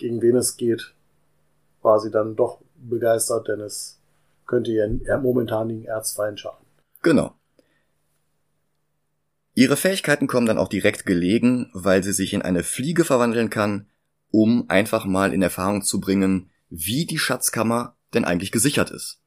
gegen 0.00 0.20
wen 0.20 0.36
es 0.36 0.56
geht, 0.56 0.94
war 1.82 2.00
sie 2.00 2.10
dann 2.10 2.36
doch 2.36 2.58
begeistert, 2.76 3.48
denn 3.48 3.60
es 3.60 3.98
könnte 4.46 4.72
ihren 4.72 5.00
momentanigen 5.22 5.84
Erzfeind 5.84 6.40
schaden. 6.40 6.66
genau. 7.02 7.34
Ihre 9.54 9.76
Fähigkeiten 9.76 10.26
kommen 10.26 10.46
dann 10.46 10.58
auch 10.58 10.68
direkt 10.68 11.06
gelegen, 11.06 11.70
weil 11.74 12.02
sie 12.02 12.12
sich 12.12 12.32
in 12.32 12.42
eine 12.42 12.62
Fliege 12.62 13.04
verwandeln 13.04 13.50
kann, 13.50 13.86
um 14.30 14.64
einfach 14.68 15.04
mal 15.04 15.34
in 15.34 15.42
Erfahrung 15.42 15.82
zu 15.82 16.00
bringen, 16.00 16.50
wie 16.70 17.04
die 17.04 17.18
Schatzkammer 17.18 17.96
denn 18.14 18.24
eigentlich 18.24 18.52
gesichert 18.52 18.90
ist. 18.90 19.20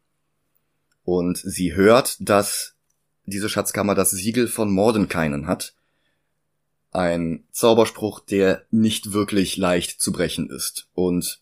Und 1.03 1.37
sie 1.37 1.75
hört, 1.75 2.17
dass 2.19 2.75
diese 3.25 3.49
Schatzkammer 3.49 3.95
das 3.95 4.11
Siegel 4.11 4.47
von 4.47 4.71
Mordenkainen 4.71 5.47
hat. 5.47 5.75
Ein 6.93 7.43
Zauberspruch, 7.51 8.19
der 8.19 8.63
nicht 8.71 9.13
wirklich 9.13 9.57
leicht 9.57 9.99
zu 9.99 10.11
brechen 10.11 10.49
ist 10.49 10.87
und 10.93 11.41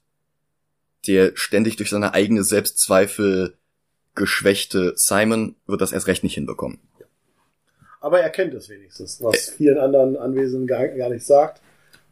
der 1.08 1.32
ständig 1.36 1.76
durch 1.76 1.90
seine 1.90 2.14
eigene 2.14 2.44
Selbstzweifel 2.44 3.56
geschwächte 4.16 4.94
Simon 4.96 5.56
wird 5.68 5.82
das 5.82 5.92
erst 5.92 6.08
recht 6.08 6.24
nicht 6.24 6.36
hinbekommen. 6.36 6.80
Aber 8.02 8.20
er 8.20 8.30
kennt 8.30 8.54
es 8.56 8.68
wenigstens, 8.68 9.22
was 9.22 9.50
vielen 9.50 9.78
anderen 9.78 10.18
Anwesenden 10.18 10.68
gar, 10.68 10.88
gar 10.88 11.10
nicht 11.10 11.26
sagt. 11.26 11.62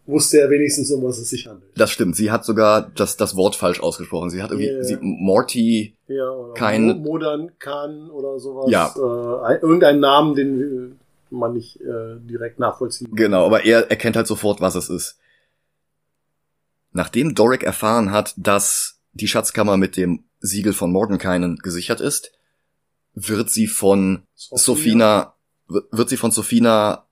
Wusste 0.06 0.40
er 0.40 0.50
wenigstens, 0.50 0.92
um 0.92 1.04
was 1.04 1.20
es 1.20 1.30
sich 1.30 1.48
handelt. 1.48 1.72
Das 1.76 1.92
stimmt. 1.92 2.16
Sie 2.16 2.32
hat 2.32 2.46
sogar 2.46 2.92
das, 2.96 3.18
das 3.18 3.36
Wort 3.36 3.56
falsch 3.56 3.80
ausgesprochen. 3.80 4.30
Sie 4.30 4.42
hat 4.42 4.52
irgendwie 4.52 4.70
yeah. 4.70 4.84
sie, 4.84 4.98
Morty 5.02 5.96
ja, 6.08 6.54
kein 6.56 7.02
Modern 7.02 7.52
kann 7.60 8.10
oder 8.10 8.40
sowas. 8.40 8.72
Ja. 8.72 8.94
Äh, 8.96 9.60
irgendeinen 9.62 10.00
Namen, 10.00 10.36
den 10.36 10.99
man 11.32 11.54
nicht 11.54 11.80
äh, 11.82 12.20
direkt 12.20 12.60
nachvollziehen. 12.60 13.16
Genau, 13.16 13.46
aber 13.46 13.66
er 13.66 13.90
erkennt 13.90 14.16
halt 14.16 14.28
sofort, 14.28 14.62
was 14.62 14.76
es 14.76 14.90
ist. 14.90 15.20
Nachdem 16.92 17.36
Doric 17.36 17.64
erfahren 17.64 18.12
hat, 18.12 18.34
dass 18.38 19.00
die 19.14 19.28
Schatzkammer 19.28 19.78
mit 19.78 19.98
dem 19.98 20.24
Siegel 20.40 20.74
von 20.74 20.92
Mordenkainen 20.92 21.58
gesichert 21.58 22.02
ist, 22.02 22.32
wird 23.14 23.50
sie 23.50 23.68
von 23.68 24.24
Sophina, 24.36 25.34
Sophina 25.68 25.88
wird 25.92 26.10
sie 26.10 26.18
von 26.18 26.32
Sophina 26.32 27.06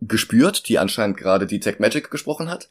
gespürt, 0.00 0.68
die 0.68 0.78
anscheinend 0.78 1.16
gerade 1.16 1.46
Detect 1.46 1.80
Magic 1.80 2.10
gesprochen 2.10 2.50
hat. 2.50 2.70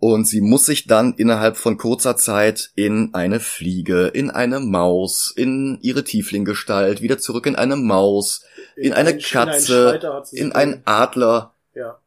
Und 0.00 0.26
sie 0.26 0.40
muss 0.40 0.66
sich 0.66 0.86
dann 0.86 1.14
innerhalb 1.14 1.56
von 1.56 1.76
kurzer 1.76 2.16
Zeit 2.16 2.72
in 2.74 3.14
eine 3.14 3.38
Fliege, 3.38 4.06
in 4.08 4.30
eine 4.30 4.58
Maus, 4.58 5.32
in 5.36 5.78
ihre 5.82 6.04
Tieflinggestalt, 6.04 7.02
wieder 7.02 7.18
zurück 7.18 7.46
in 7.46 7.54
eine 7.54 7.76
Maus, 7.76 8.42
in, 8.76 8.86
in 8.86 8.92
eine 8.94 9.18
Katze, 9.18 10.24
in, 10.32 10.46
in 10.46 10.52
einen 10.52 10.82
Adler 10.86 11.54
ja. 11.74 11.98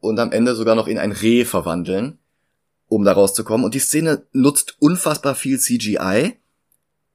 und 0.00 0.18
am 0.18 0.32
Ende 0.32 0.54
sogar 0.54 0.74
noch 0.74 0.88
in 0.88 0.98
ein 0.98 1.12
Reh 1.12 1.44
verwandeln 1.44 2.18
um 2.92 3.04
da 3.04 3.12
rauszukommen. 3.12 3.64
Und 3.64 3.74
die 3.74 3.80
Szene 3.80 4.26
nutzt 4.32 4.76
unfassbar 4.78 5.34
viel 5.34 5.58
CGI, 5.58 6.36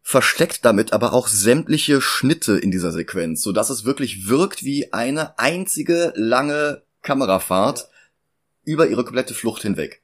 versteckt 0.02 0.66
damit 0.66 0.92
aber 0.92 1.14
auch 1.14 1.28
sämtliche 1.28 2.02
Schnitte 2.02 2.58
in 2.58 2.72
dieser 2.72 2.92
Sequenz, 2.92 3.44
so 3.44 3.52
dass 3.52 3.70
es 3.70 3.86
wirklich 3.86 4.28
wirkt 4.28 4.64
wie 4.64 4.92
eine 4.92 5.38
einzige 5.38 6.14
lange 6.16 6.82
Kamerafahrt 7.04 7.80
ja. 7.80 7.86
über 8.64 8.88
ihre 8.88 9.04
komplette 9.04 9.34
Flucht 9.34 9.62
hinweg. 9.62 10.02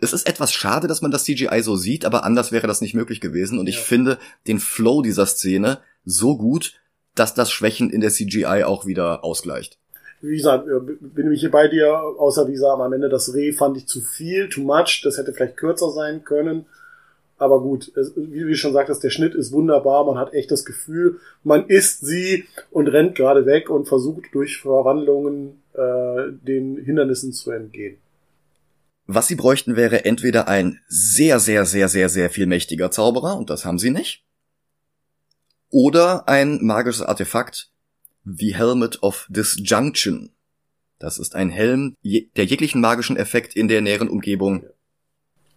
Es 0.00 0.12
ist 0.12 0.26
etwas 0.26 0.52
schade, 0.52 0.88
dass 0.88 1.02
man 1.02 1.10
das 1.10 1.24
CGI 1.24 1.62
so 1.62 1.76
sieht, 1.76 2.04
aber 2.04 2.24
anders 2.24 2.52
wäre 2.52 2.66
das 2.66 2.80
nicht 2.80 2.94
möglich 2.94 3.20
gewesen. 3.20 3.58
Und 3.58 3.66
ja. 3.66 3.70
ich 3.70 3.80
finde 3.80 4.18
den 4.46 4.58
Flow 4.58 5.02
dieser 5.02 5.26
Szene 5.26 5.78
so 6.04 6.36
gut, 6.36 6.74
dass 7.14 7.34
das 7.34 7.50
Schwächen 7.50 7.90
in 7.90 8.00
der 8.00 8.10
CGI 8.10 8.64
auch 8.64 8.86
wieder 8.86 9.24
ausgleicht 9.24 9.80
wie 10.22 10.36
gesagt, 10.36 10.68
äh, 10.68 10.80
bin 11.00 11.32
ich 11.32 11.40
hier 11.40 11.50
bei 11.50 11.68
dir, 11.68 11.94
außer 11.94 12.46
wie 12.46 12.52
gesagt, 12.52 12.80
am 12.80 12.92
Ende 12.92 13.08
das 13.08 13.34
Reh 13.34 13.52
fand 13.52 13.76
ich 13.76 13.86
zu 13.86 14.00
viel, 14.00 14.48
too 14.48 14.60
much, 14.60 15.00
das 15.04 15.18
hätte 15.18 15.32
vielleicht 15.32 15.56
kürzer 15.56 15.90
sein 15.90 16.24
können. 16.24 16.66
Aber 17.38 17.62
gut, 17.62 17.90
wie 18.16 18.40
du 18.40 18.54
schon 18.54 18.74
sagtest, 18.74 19.02
der 19.02 19.08
Schnitt 19.08 19.34
ist 19.34 19.50
wunderbar, 19.50 20.04
man 20.04 20.18
hat 20.18 20.34
echt 20.34 20.50
das 20.50 20.66
Gefühl, 20.66 21.20
man 21.42 21.66
isst 21.68 22.04
sie 22.04 22.44
und 22.70 22.88
rennt 22.88 23.14
gerade 23.14 23.46
weg 23.46 23.70
und 23.70 23.88
versucht 23.88 24.24
durch 24.32 24.58
Verwandlungen 24.58 25.62
äh, 25.72 26.32
den 26.46 26.76
Hindernissen 26.76 27.32
zu 27.32 27.50
entgehen. 27.50 27.96
Was 29.12 29.26
sie 29.26 29.34
bräuchten, 29.34 29.74
wäre 29.74 30.04
entweder 30.04 30.46
ein 30.46 30.78
sehr, 30.86 31.40
sehr, 31.40 31.64
sehr, 31.64 31.88
sehr, 31.88 32.08
sehr 32.08 32.30
viel 32.30 32.46
mächtiger 32.46 32.92
Zauberer, 32.92 33.36
und 33.36 33.50
das 33.50 33.64
haben 33.64 33.80
sie 33.80 33.90
nicht, 33.90 34.24
oder 35.68 36.28
ein 36.28 36.64
magisches 36.64 37.02
Artefakt, 37.02 37.72
The 38.24 38.54
Helmet 38.54 39.02
of 39.02 39.26
Disjunction. 39.28 40.30
Das 41.00 41.18
ist 41.18 41.34
ein 41.34 41.50
Helm, 41.50 41.96
der 42.04 42.44
jeglichen 42.44 42.80
magischen 42.80 43.16
Effekt 43.16 43.56
in 43.56 43.66
der 43.66 43.80
näheren 43.80 44.08
Umgebung 44.08 44.64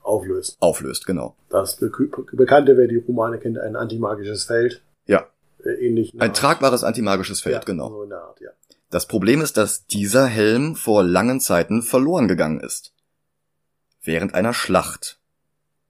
auflöst. 0.01 0.57
Auflöst, 0.59 1.05
genau. 1.05 1.35
Das 1.49 1.75
Be 1.75 1.91
Bekannte, 2.31 2.75
wer 2.75 2.87
die 2.87 2.97
Romane 2.97 3.37
kennt, 3.37 3.59
ein 3.59 3.75
antimagisches 3.75 4.45
Feld. 4.45 4.81
Ja. 5.05 5.27
Äh, 5.63 5.85
ähnlich. 5.85 6.19
Ein 6.19 6.33
tragbares 6.33 6.83
antimagisches 6.83 7.41
Feld, 7.41 7.53
ja, 7.53 7.61
genau. 7.61 7.89
So 7.89 8.01
in 8.01 8.09
der 8.09 8.23
Art, 8.23 8.41
ja. 8.41 8.49
Das 8.89 9.07
Problem 9.07 9.41
ist, 9.41 9.57
dass 9.57 9.85
dieser 9.85 10.25
Helm 10.25 10.75
vor 10.75 11.03
langen 11.03 11.39
Zeiten 11.39 11.83
verloren 11.83 12.27
gegangen 12.27 12.59
ist. 12.59 12.93
Während 14.03 14.33
einer 14.33 14.53
Schlacht. 14.53 15.19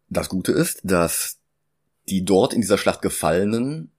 Das 0.10 0.30
Gute 0.30 0.52
ist, 0.52 0.82
dass 0.84 1.39
die 2.10 2.23
dort 2.23 2.54
in 2.54 2.62
dieser 2.62 2.78
Schlacht 2.78 3.02
Gefallenen 3.02 3.91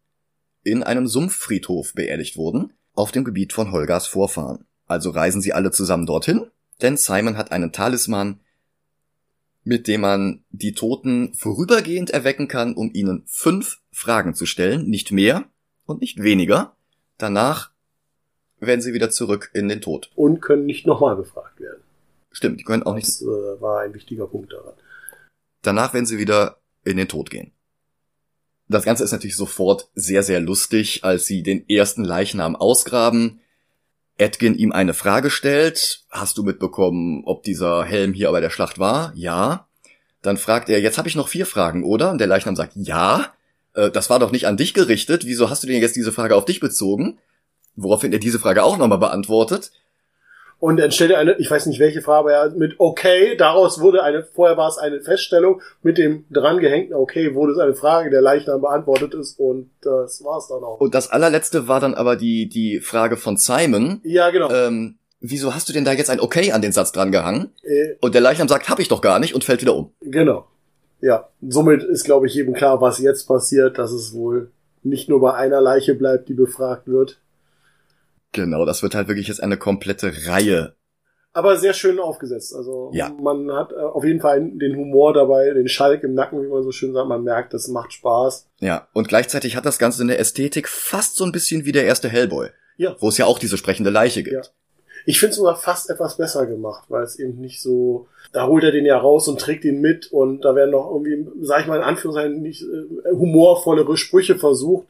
in 0.62 0.82
einem 0.82 1.06
Sumpffriedhof 1.06 1.94
beerdigt 1.94 2.36
wurden, 2.36 2.72
auf 2.94 3.12
dem 3.12 3.24
Gebiet 3.24 3.52
von 3.52 3.72
Holgers 3.72 4.06
Vorfahren. 4.06 4.66
Also 4.86 5.10
reisen 5.10 5.40
sie 5.40 5.52
alle 5.52 5.70
zusammen 5.70 6.06
dorthin, 6.06 6.50
denn 6.80 6.96
Simon 6.96 7.36
hat 7.36 7.52
einen 7.52 7.72
Talisman, 7.72 8.40
mit 9.64 9.88
dem 9.88 10.02
man 10.02 10.44
die 10.50 10.72
Toten 10.72 11.34
vorübergehend 11.34 12.10
erwecken 12.10 12.48
kann, 12.48 12.74
um 12.74 12.92
ihnen 12.92 13.24
fünf 13.26 13.80
Fragen 13.90 14.34
zu 14.34 14.46
stellen, 14.46 14.88
nicht 14.88 15.10
mehr 15.10 15.44
und 15.86 16.00
nicht 16.00 16.22
weniger. 16.22 16.76
Danach 17.18 17.72
werden 18.60 18.80
sie 18.80 18.94
wieder 18.94 19.10
zurück 19.10 19.50
in 19.54 19.68
den 19.68 19.80
Tod. 19.80 20.10
Und 20.14 20.40
können 20.40 20.66
nicht 20.66 20.86
nochmal 20.86 21.16
befragt 21.16 21.60
werden. 21.60 21.82
Stimmt, 22.34 22.58
die 22.58 22.64
können 22.64 22.82
auch 22.82 22.94
nicht. 22.94 23.06
Das 23.06 23.22
äh, 23.22 23.60
war 23.60 23.82
ein 23.82 23.94
wichtiger 23.94 24.26
Punkt 24.26 24.52
daran. 24.52 24.74
Danach 25.62 25.94
werden 25.94 26.04
sie 26.04 26.18
wieder 26.18 26.58
in 26.84 26.96
den 26.96 27.08
Tod 27.08 27.30
gehen. 27.30 27.52
Das 28.68 28.84
Ganze 28.84 29.04
ist 29.04 29.12
natürlich 29.12 29.36
sofort 29.36 29.88
sehr, 29.94 30.22
sehr 30.24 30.40
lustig, 30.40 31.04
als 31.04 31.26
sie 31.26 31.42
den 31.42 31.68
ersten 31.68 32.02
Leichnam 32.02 32.56
ausgraben. 32.56 33.40
Edgin 34.18 34.56
ihm 34.56 34.72
eine 34.72 34.94
Frage 34.94 35.30
stellt. 35.30 36.04
Hast 36.10 36.36
du 36.36 36.42
mitbekommen, 36.42 37.22
ob 37.24 37.44
dieser 37.44 37.84
Helm 37.84 38.12
hier 38.12 38.32
bei 38.32 38.40
der 38.40 38.50
Schlacht 38.50 38.80
war? 38.80 39.12
Ja. 39.14 39.68
Dann 40.20 40.36
fragt 40.36 40.68
er, 40.70 40.80
jetzt 40.80 40.98
habe 40.98 41.08
ich 41.08 41.14
noch 41.14 41.28
vier 41.28 41.46
Fragen, 41.46 41.84
oder? 41.84 42.10
Und 42.10 42.18
der 42.18 42.26
Leichnam 42.26 42.56
sagt, 42.56 42.72
ja. 42.74 43.32
Äh, 43.74 43.92
das 43.92 44.10
war 44.10 44.18
doch 44.18 44.32
nicht 44.32 44.48
an 44.48 44.56
dich 44.56 44.74
gerichtet. 44.74 45.24
Wieso 45.24 45.50
hast 45.50 45.62
du 45.62 45.68
denn 45.68 45.80
jetzt 45.80 45.96
diese 45.96 46.12
Frage 46.12 46.34
auf 46.34 46.46
dich 46.46 46.58
bezogen? 46.58 47.18
Woraufhin 47.76 48.12
er 48.12 48.18
diese 48.18 48.40
Frage 48.40 48.64
auch 48.64 48.76
nochmal 48.76 48.98
beantwortet. 48.98 49.70
Und 50.64 50.78
dann 50.78 50.90
stellt 50.92 51.10
er 51.10 51.18
eine, 51.18 51.36
ich 51.36 51.50
weiß 51.50 51.66
nicht 51.66 51.78
welche 51.78 52.00
Farbe 52.00 52.32
er 52.32 52.48
mit 52.52 52.76
okay, 52.78 53.36
daraus 53.36 53.82
wurde 53.82 54.02
eine, 54.02 54.22
vorher 54.22 54.56
war 54.56 54.66
es 54.66 54.78
eine 54.78 55.02
Feststellung, 55.02 55.60
mit 55.82 55.98
dem 55.98 56.24
drangehängten 56.30 56.96
okay 56.96 57.34
wurde 57.34 57.52
es 57.52 57.58
eine 57.58 57.74
Frage, 57.74 58.08
der 58.08 58.22
Leichnam 58.22 58.62
beantwortet 58.62 59.12
ist 59.12 59.38
und 59.38 59.68
das 59.82 60.24
war's 60.24 60.48
dann 60.48 60.64
auch. 60.64 60.80
Und 60.80 60.94
das 60.94 61.10
allerletzte 61.10 61.68
war 61.68 61.80
dann 61.80 61.92
aber 61.92 62.16
die, 62.16 62.48
die 62.48 62.80
Frage 62.80 63.18
von 63.18 63.36
Simon. 63.36 64.00
Ja, 64.04 64.30
genau. 64.30 64.50
Ähm, 64.50 64.96
wieso 65.20 65.54
hast 65.54 65.68
du 65.68 65.74
denn 65.74 65.84
da 65.84 65.92
jetzt 65.92 66.08
ein 66.08 66.18
okay 66.18 66.52
an 66.52 66.62
den 66.62 66.72
Satz 66.72 66.92
drangehangen? 66.92 67.50
Äh, 67.62 67.96
und 68.00 68.14
der 68.14 68.22
Leichnam 68.22 68.48
sagt, 68.48 68.70
hab 68.70 68.80
ich 68.80 68.88
doch 68.88 69.02
gar 69.02 69.18
nicht 69.18 69.34
und 69.34 69.44
fällt 69.44 69.60
wieder 69.60 69.76
um. 69.76 69.92
Genau. 70.00 70.46
Ja, 71.02 71.28
somit 71.46 71.82
ist, 71.82 72.04
glaube 72.04 72.26
ich, 72.26 72.32
jedem 72.32 72.54
klar, 72.54 72.80
was 72.80 73.00
jetzt 73.00 73.28
passiert, 73.28 73.76
dass 73.76 73.92
es 73.92 74.14
wohl 74.14 74.50
nicht 74.82 75.10
nur 75.10 75.20
bei 75.20 75.34
einer 75.34 75.60
Leiche 75.60 75.94
bleibt, 75.94 76.30
die 76.30 76.34
befragt 76.34 76.88
wird. 76.88 77.20
Genau, 78.34 78.64
das 78.64 78.82
wird 78.82 78.96
halt 78.96 79.06
wirklich 79.06 79.28
jetzt 79.28 79.42
eine 79.42 79.56
komplette 79.56 80.12
Reihe. 80.26 80.74
Aber 81.32 81.56
sehr 81.56 81.72
schön 81.72 81.98
aufgesetzt. 81.98 82.54
Also 82.54 82.90
ja. 82.92 83.10
man 83.20 83.50
hat 83.52 83.72
äh, 83.72 83.76
auf 83.76 84.04
jeden 84.04 84.20
Fall 84.20 84.40
den 84.40 84.76
Humor 84.76 85.14
dabei, 85.14 85.50
den 85.50 85.68
Schalk 85.68 86.02
im 86.02 86.14
Nacken, 86.14 86.42
wie 86.42 86.48
man 86.48 86.62
so 86.62 86.72
schön 86.72 86.92
sagt. 86.92 87.08
Man 87.08 87.22
merkt, 87.22 87.54
das 87.54 87.68
macht 87.68 87.92
Spaß. 87.92 88.48
Ja, 88.60 88.88
und 88.92 89.08
gleichzeitig 89.08 89.56
hat 89.56 89.64
das 89.64 89.78
Ganze 89.78 90.02
eine 90.02 90.18
Ästhetik 90.18 90.68
fast 90.68 91.16
so 91.16 91.24
ein 91.24 91.32
bisschen 91.32 91.64
wie 91.64 91.72
der 91.72 91.84
erste 91.84 92.08
Hellboy. 92.08 92.48
Ja. 92.76 92.96
Wo 92.98 93.08
es 93.08 93.18
ja 93.18 93.26
auch 93.26 93.38
diese 93.38 93.56
sprechende 93.56 93.90
Leiche 93.90 94.24
gibt. 94.24 94.34
Ja. 94.34 94.42
Ich 95.06 95.20
finde 95.20 95.30
es 95.30 95.36
sogar 95.36 95.56
fast 95.56 95.90
etwas 95.90 96.16
besser 96.16 96.46
gemacht, 96.46 96.84
weil 96.88 97.04
es 97.04 97.18
eben 97.18 97.40
nicht 97.40 97.62
so, 97.62 98.08
da 98.32 98.46
holt 98.46 98.64
er 98.64 98.72
den 98.72 98.86
ja 98.86 98.98
raus 98.98 99.28
und 99.28 99.40
trägt 99.40 99.64
ihn 99.64 99.80
mit 99.80 100.10
und 100.10 100.44
da 100.44 100.56
werden 100.56 100.70
noch 100.70 100.90
irgendwie, 100.90 101.28
sag 101.42 101.60
ich 101.60 101.66
mal 101.66 101.76
in 101.76 101.82
Anführungszeichen, 101.82 102.42
nicht 102.42 102.62
äh, 102.62 103.10
humorvollere 103.12 103.96
Sprüche 103.96 104.36
versucht, 104.36 104.86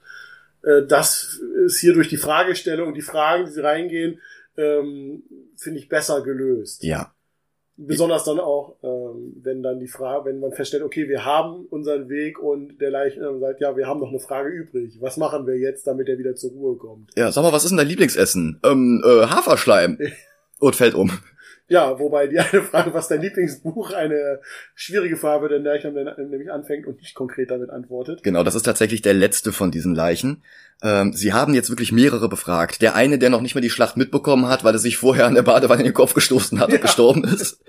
äh, 0.64 0.86
das 0.86 1.40
ist 1.66 1.80
hier 1.80 1.92
durch 1.94 2.08
die 2.08 2.16
Fragestellung, 2.16 2.94
die 2.94 3.02
Fragen, 3.02 3.46
die 3.46 3.52
sie 3.52 3.62
reingehen, 3.62 4.20
ähm, 4.56 5.22
finde 5.56 5.78
ich 5.78 5.88
besser 5.88 6.22
gelöst. 6.22 6.82
Ja. 6.82 7.12
Besonders 7.76 8.22
dann 8.22 8.38
auch, 8.38 8.76
ähm, 8.84 9.34
wenn 9.42 9.62
dann 9.62 9.80
die 9.80 9.88
Frage, 9.88 10.26
wenn 10.26 10.38
man 10.38 10.52
feststellt, 10.52 10.84
okay, 10.84 11.08
wir 11.08 11.24
haben 11.24 11.66
unseren 11.66 12.08
Weg 12.08 12.38
und 12.38 12.78
der 12.80 12.90
Leichnam 12.90 13.40
sagt, 13.40 13.60
ja, 13.60 13.76
wir 13.76 13.88
haben 13.88 13.98
noch 13.98 14.10
eine 14.10 14.20
Frage 14.20 14.48
übrig. 14.48 14.98
Was 15.00 15.16
machen 15.16 15.44
wir 15.46 15.58
jetzt, 15.58 15.84
damit 15.86 16.08
er 16.08 16.16
wieder 16.16 16.36
zur 16.36 16.52
Ruhe 16.52 16.76
kommt? 16.76 17.10
Ja, 17.16 17.32
sag 17.32 17.42
mal, 17.42 17.52
was 17.52 17.64
ist 17.64 17.70
denn 17.70 17.78
dein 17.78 17.88
Lieblingsessen? 17.88 18.60
Ähm, 18.64 19.02
äh, 19.04 19.26
Haferschleim. 19.26 19.98
und 20.60 20.76
fällt 20.76 20.94
um. 20.94 21.10
Ja, 21.68 21.98
wobei 21.98 22.26
die 22.26 22.38
eine 22.38 22.62
Frage, 22.62 22.92
was 22.92 23.08
dein 23.08 23.22
Lieblingsbuch, 23.22 23.92
eine 23.92 24.40
schwierige 24.74 25.16
Frage, 25.16 25.48
denn 25.48 25.64
der 25.64 25.80
nämlich 26.18 26.50
anfängt 26.50 26.86
und 26.86 27.00
nicht 27.00 27.14
konkret 27.14 27.50
damit 27.50 27.70
antwortet. 27.70 28.22
Genau, 28.22 28.42
das 28.42 28.54
ist 28.54 28.64
tatsächlich 28.64 29.00
der 29.00 29.14
letzte 29.14 29.50
von 29.50 29.70
diesen 29.70 29.94
Leichen. 29.94 30.42
Ähm, 30.82 31.14
sie 31.14 31.32
haben 31.32 31.54
jetzt 31.54 31.70
wirklich 31.70 31.90
mehrere 31.90 32.28
befragt. 32.28 32.82
Der 32.82 32.94
eine, 32.94 33.18
der 33.18 33.30
noch 33.30 33.40
nicht 33.40 33.54
mal 33.54 33.62
die 33.62 33.70
Schlacht 33.70 33.96
mitbekommen 33.96 34.48
hat, 34.48 34.64
weil 34.64 34.74
er 34.74 34.78
sich 34.78 34.98
vorher 34.98 35.26
an 35.26 35.34
der 35.34 35.42
Badewanne 35.42 35.80
in 35.80 35.88
den 35.88 35.94
Kopf 35.94 36.12
gestoßen 36.12 36.60
hat 36.60 36.68
ja. 36.70 36.74
und 36.74 36.82
gestorben 36.82 37.24
ist. 37.24 37.62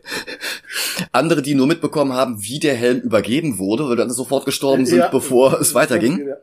Andere, 1.13 1.41
die 1.41 1.55
nur 1.55 1.67
mitbekommen 1.67 2.11
haben, 2.11 2.41
wie 2.41 2.59
der 2.59 2.75
Helm 2.75 2.99
übergeben 2.99 3.57
wurde, 3.59 3.87
weil 3.87 3.95
dann 3.95 4.09
sofort 4.09 4.45
gestorben 4.45 4.85
sind, 4.85 4.99
ja. 4.99 5.07
bevor 5.07 5.59
es 5.61 5.73
weiterging. 5.73 6.27
Ja. 6.27 6.35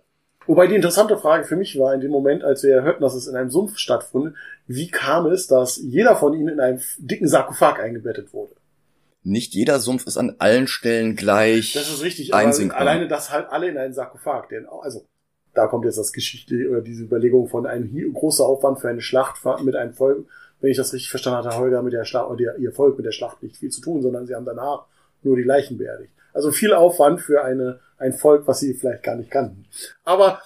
Wobei 0.46 0.66
die 0.66 0.74
interessante 0.74 1.16
Frage 1.16 1.44
für 1.44 1.56
mich 1.56 1.78
war 1.78 1.94
in 1.94 2.00
dem 2.00 2.10
Moment, 2.10 2.44
als 2.44 2.62
wir 2.62 2.82
hörten, 2.82 3.02
dass 3.02 3.14
es 3.14 3.26
in 3.26 3.36
einem 3.36 3.50
Sumpf 3.50 3.76
stattfand, 3.76 4.34
wie 4.66 4.90
kam 4.90 5.26
es, 5.26 5.46
dass 5.46 5.76
jeder 5.76 6.16
von 6.16 6.34
ihnen 6.34 6.48
in 6.48 6.60
einem 6.60 6.80
dicken 6.98 7.28
Sarkophag 7.28 7.78
eingebettet 7.80 8.32
wurde? 8.32 8.54
Nicht 9.24 9.54
jeder 9.54 9.78
Sumpf 9.78 10.06
ist 10.06 10.16
an 10.16 10.36
allen 10.38 10.66
Stellen 10.66 11.14
gleich. 11.14 11.74
Das 11.74 11.88
ist 11.88 12.02
richtig, 12.02 12.34
aber 12.34 12.74
alleine 12.74 13.06
das 13.06 13.30
halt 13.30 13.48
alle 13.50 13.68
in 13.68 13.78
einen 13.78 13.94
Sarkophag, 13.94 14.48
denn 14.48 14.66
also 14.66 15.06
da 15.54 15.66
kommt 15.66 15.84
jetzt 15.84 15.98
das 15.98 16.12
Geschichte 16.12 16.68
oder 16.70 16.80
diese 16.80 17.04
Überlegung 17.04 17.48
von 17.48 17.66
einem 17.66 18.12
großer 18.12 18.44
Aufwand 18.44 18.80
für 18.80 18.88
eine 18.88 19.02
Schlacht 19.02 19.36
mit 19.62 19.76
einem 19.76 19.92
Volk. 19.92 20.26
Wenn 20.60 20.70
ich 20.70 20.76
das 20.76 20.92
richtig 20.92 21.10
verstanden 21.10 21.44
hatte, 21.44 21.58
Holger 21.58 21.82
mit 21.82 21.92
der 21.92 22.04
Schlacht 22.04 22.30
oder 22.30 22.56
ihr 22.56 22.72
Volk 22.72 22.96
mit 22.96 23.04
der 23.04 23.12
Schlacht 23.12 23.42
nicht 23.42 23.56
viel 23.56 23.70
zu 23.70 23.80
tun, 23.80 24.00
sondern 24.00 24.26
sie 24.26 24.34
haben 24.34 24.44
danach 24.44 24.86
nur 25.22 25.36
die 25.36 25.42
Leichen 25.42 25.76
beerdigt. 25.76 26.12
Also 26.32 26.50
viel 26.50 26.72
Aufwand 26.72 27.20
für 27.20 27.44
eine, 27.44 27.80
ein 28.02 28.12
Volk, 28.12 28.46
was 28.46 28.60
sie 28.60 28.74
vielleicht 28.74 29.02
gar 29.02 29.16
nicht 29.16 29.30
kannten. 29.30 29.66
Aber 30.04 30.42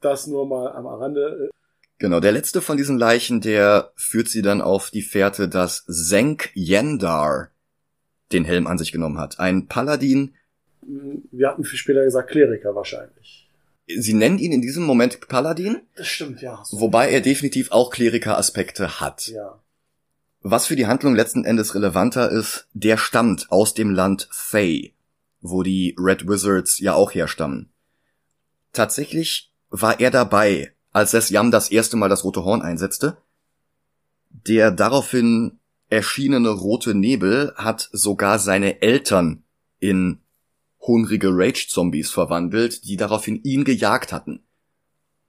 das 0.00 0.26
nur 0.26 0.46
mal 0.46 0.72
am 0.72 0.86
Rande. 0.86 1.50
Genau, 1.98 2.20
der 2.20 2.32
letzte 2.32 2.60
von 2.60 2.76
diesen 2.76 2.98
Leichen, 2.98 3.40
der 3.40 3.92
führt 3.94 4.28
sie 4.28 4.42
dann 4.42 4.60
auf 4.60 4.90
die 4.90 5.02
Fährte, 5.02 5.48
dass 5.48 5.84
Zenk 5.86 6.50
Yendar 6.54 7.50
den 8.32 8.44
Helm 8.44 8.66
an 8.66 8.78
sich 8.78 8.92
genommen 8.92 9.18
hat. 9.18 9.38
Ein 9.38 9.68
Paladin. 9.68 10.34
Wir 10.82 11.48
hatten 11.48 11.64
viel 11.64 11.78
später 11.78 12.04
gesagt 12.04 12.30
Kleriker 12.30 12.74
wahrscheinlich. 12.74 13.48
Sie 13.86 14.14
nennen 14.14 14.38
ihn 14.38 14.52
in 14.52 14.62
diesem 14.62 14.84
Moment 14.84 15.28
Paladin. 15.28 15.82
Das 15.96 16.08
stimmt, 16.08 16.40
ja. 16.42 16.62
So 16.64 16.80
wobei 16.80 17.10
er 17.10 17.20
definitiv 17.20 17.70
auch 17.70 17.90
Kleriker-Aspekte 17.90 19.00
hat. 19.00 19.28
Ja. 19.28 19.60
Was 20.40 20.66
für 20.66 20.76
die 20.76 20.86
Handlung 20.86 21.14
letzten 21.14 21.44
Endes 21.44 21.74
relevanter 21.74 22.30
ist, 22.30 22.66
der 22.72 22.96
stammt 22.96 23.52
aus 23.52 23.74
dem 23.74 23.90
Land 23.90 24.28
Thay 24.32 24.92
wo 25.42 25.62
die 25.62 25.94
Red 25.98 26.26
Wizards 26.26 26.78
ja 26.78 26.94
auch 26.94 27.12
herstammen. 27.12 27.68
Tatsächlich 28.72 29.52
war 29.68 30.00
er 30.00 30.10
dabei, 30.10 30.72
als 30.92 31.12
es 31.12 31.28
Yam 31.28 31.50
das 31.50 31.70
erste 31.70 31.96
Mal 31.96 32.08
das 32.08 32.24
rote 32.24 32.44
Horn 32.44 32.62
einsetzte. 32.62 33.18
Der 34.30 34.70
daraufhin 34.70 35.58
erschienene 35.90 36.48
rote 36.48 36.94
Nebel 36.94 37.52
hat 37.56 37.90
sogar 37.92 38.38
seine 38.38 38.80
Eltern 38.80 39.44
in 39.78 40.20
hungrige 40.80 41.28
Rage-Zombies 41.30 42.10
verwandelt, 42.10 42.84
die 42.86 42.96
daraufhin 42.96 43.42
ihn 43.42 43.64
gejagt 43.64 44.12
hatten. 44.12 44.42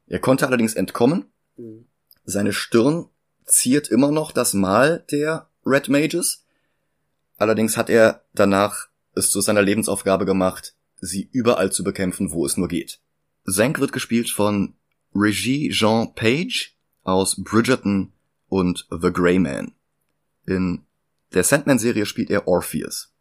Er 0.07 0.19
konnte 0.19 0.47
allerdings 0.47 0.73
entkommen. 0.73 1.25
Mhm. 1.57 1.85
Seine 2.23 2.53
Stirn 2.53 3.07
ziert 3.45 3.89
immer 3.89 4.11
noch 4.11 4.31
das 4.31 4.53
Mal 4.53 5.03
der 5.11 5.49
Red 5.65 5.89
Mages. 5.89 6.45
Allerdings 7.37 7.77
hat 7.77 7.89
er 7.89 8.23
danach 8.33 8.87
es 9.15 9.29
zu 9.29 9.41
seiner 9.41 9.61
Lebensaufgabe 9.61 10.25
gemacht, 10.25 10.75
sie 10.99 11.29
überall 11.31 11.71
zu 11.71 11.83
bekämpfen, 11.83 12.31
wo 12.31 12.45
es 12.45 12.57
nur 12.57 12.67
geht. 12.67 12.99
Zank 13.45 13.79
wird 13.79 13.91
gespielt 13.91 14.29
von 14.29 14.75
Regie 15.13 15.69
Jean 15.69 16.13
Page 16.15 16.75
aus 17.03 17.41
Bridgerton 17.43 18.13
und 18.47 18.87
The 18.89 19.11
Grey 19.11 19.39
Man. 19.39 19.73
In 20.45 20.83
der 21.33 21.43
Sandman-Serie 21.43 22.05
spielt 22.05 22.29
er 22.29 22.47
Orpheus. 22.47 23.13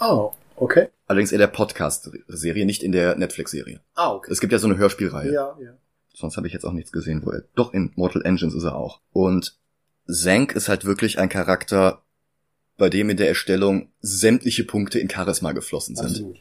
Oh, 0.00 0.32
okay. 0.56 0.88
Allerdings 1.06 1.32
in 1.32 1.38
der 1.38 1.48
Podcast-Serie, 1.48 2.64
nicht 2.64 2.82
in 2.82 2.92
der 2.92 3.16
Netflix-Serie. 3.16 3.80
Ah, 3.94 4.12
okay. 4.12 4.32
Es 4.32 4.40
gibt 4.40 4.52
ja 4.52 4.58
so 4.58 4.66
eine 4.66 4.76
Hörspielreihe. 4.76 5.32
Ja, 5.32 5.56
ja. 5.60 5.76
Sonst 6.14 6.36
habe 6.36 6.46
ich 6.46 6.52
jetzt 6.52 6.64
auch 6.64 6.72
nichts 6.72 6.92
gesehen, 6.92 7.22
wo 7.24 7.30
er. 7.30 7.42
Doch, 7.54 7.74
in 7.74 7.92
Mortal 7.96 8.22
Engines 8.24 8.54
ist 8.54 8.64
er 8.64 8.76
auch. 8.76 9.00
Und 9.12 9.58
Zank 10.06 10.52
ist 10.52 10.68
halt 10.68 10.84
wirklich 10.84 11.18
ein 11.18 11.28
Charakter, 11.28 12.03
bei 12.76 12.90
dem 12.90 13.10
in 13.10 13.16
der 13.16 13.28
Erstellung 13.28 13.88
sämtliche 14.00 14.64
Punkte 14.64 14.98
in 14.98 15.08
Charisma 15.08 15.52
geflossen 15.52 15.96
sind. 15.96 16.06
Absolut. 16.06 16.36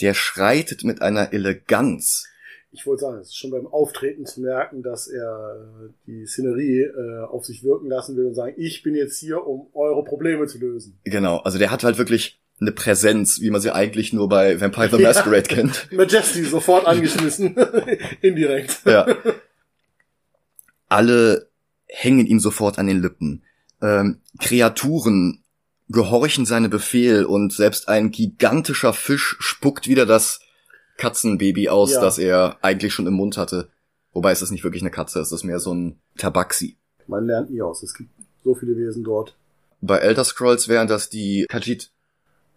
Der 0.00 0.14
schreitet 0.14 0.84
mit 0.84 1.02
einer 1.02 1.32
Eleganz. 1.32 2.26
Ich 2.72 2.86
wollte 2.86 3.00
sagen, 3.02 3.18
es 3.18 3.28
ist 3.28 3.36
schon 3.36 3.50
beim 3.50 3.66
Auftreten 3.66 4.26
zu 4.26 4.40
merken, 4.40 4.82
dass 4.82 5.08
er 5.08 5.56
äh, 5.56 5.92
die 6.06 6.26
Szenerie 6.26 6.82
äh, 6.82 7.24
auf 7.24 7.44
sich 7.44 7.64
wirken 7.64 7.88
lassen 7.88 8.16
will 8.16 8.26
und 8.26 8.34
sagen, 8.34 8.54
ich 8.56 8.82
bin 8.82 8.94
jetzt 8.94 9.18
hier, 9.18 9.44
um 9.44 9.66
eure 9.74 10.04
Probleme 10.04 10.46
zu 10.46 10.58
lösen. 10.58 10.98
Genau, 11.04 11.38
also 11.38 11.58
der 11.58 11.70
hat 11.70 11.82
halt 11.82 11.98
wirklich 11.98 12.40
eine 12.60 12.72
Präsenz, 12.72 13.40
wie 13.40 13.50
man 13.50 13.60
sie 13.60 13.74
eigentlich 13.74 14.12
nur 14.12 14.28
bei 14.28 14.60
Vampire 14.60 14.90
the 14.90 15.02
Masquerade 15.02 15.48
ja. 15.48 15.56
kennt. 15.56 15.90
Majesty 15.92 16.44
sofort 16.44 16.86
angeschmissen. 16.86 17.56
Indirekt. 18.20 18.82
Ja. 18.84 19.06
Alle 20.88 21.48
hängen 21.86 22.26
ihm 22.26 22.38
sofort 22.38 22.78
an 22.78 22.86
den 22.86 23.00
Lippen 23.00 23.42
ähm, 23.82 24.20
Kreaturen 24.38 25.44
gehorchen 25.88 26.46
seine 26.46 26.68
Befehl 26.68 27.24
und 27.24 27.52
selbst 27.52 27.88
ein 27.88 28.10
gigantischer 28.10 28.92
Fisch 28.92 29.36
spuckt 29.40 29.88
wieder 29.88 30.06
das 30.06 30.40
Katzenbaby 30.98 31.68
aus, 31.68 31.92
ja. 31.92 32.00
das 32.00 32.18
er 32.18 32.58
eigentlich 32.62 32.94
schon 32.94 33.06
im 33.06 33.14
Mund 33.14 33.36
hatte. 33.36 33.68
Wobei 34.12 34.32
es 34.32 34.42
ist 34.42 34.50
nicht 34.50 34.64
wirklich 34.64 34.82
eine 34.82 34.90
Katze, 34.90 35.20
es 35.20 35.32
ist 35.32 35.44
mehr 35.44 35.60
so 35.60 35.74
ein 35.74 36.00
Tabaxi. 36.16 36.76
Man 37.06 37.26
lernt 37.26 37.50
nie 37.50 37.62
aus, 37.62 37.82
es 37.82 37.94
gibt 37.94 38.10
so 38.44 38.54
viele 38.54 38.76
Wesen 38.76 39.02
dort. 39.02 39.36
Bei 39.80 39.98
Elder 39.98 40.24
Scrolls 40.24 40.68
wären 40.68 40.88
das 40.88 41.08
die 41.08 41.46
Khajiit. 41.48 41.90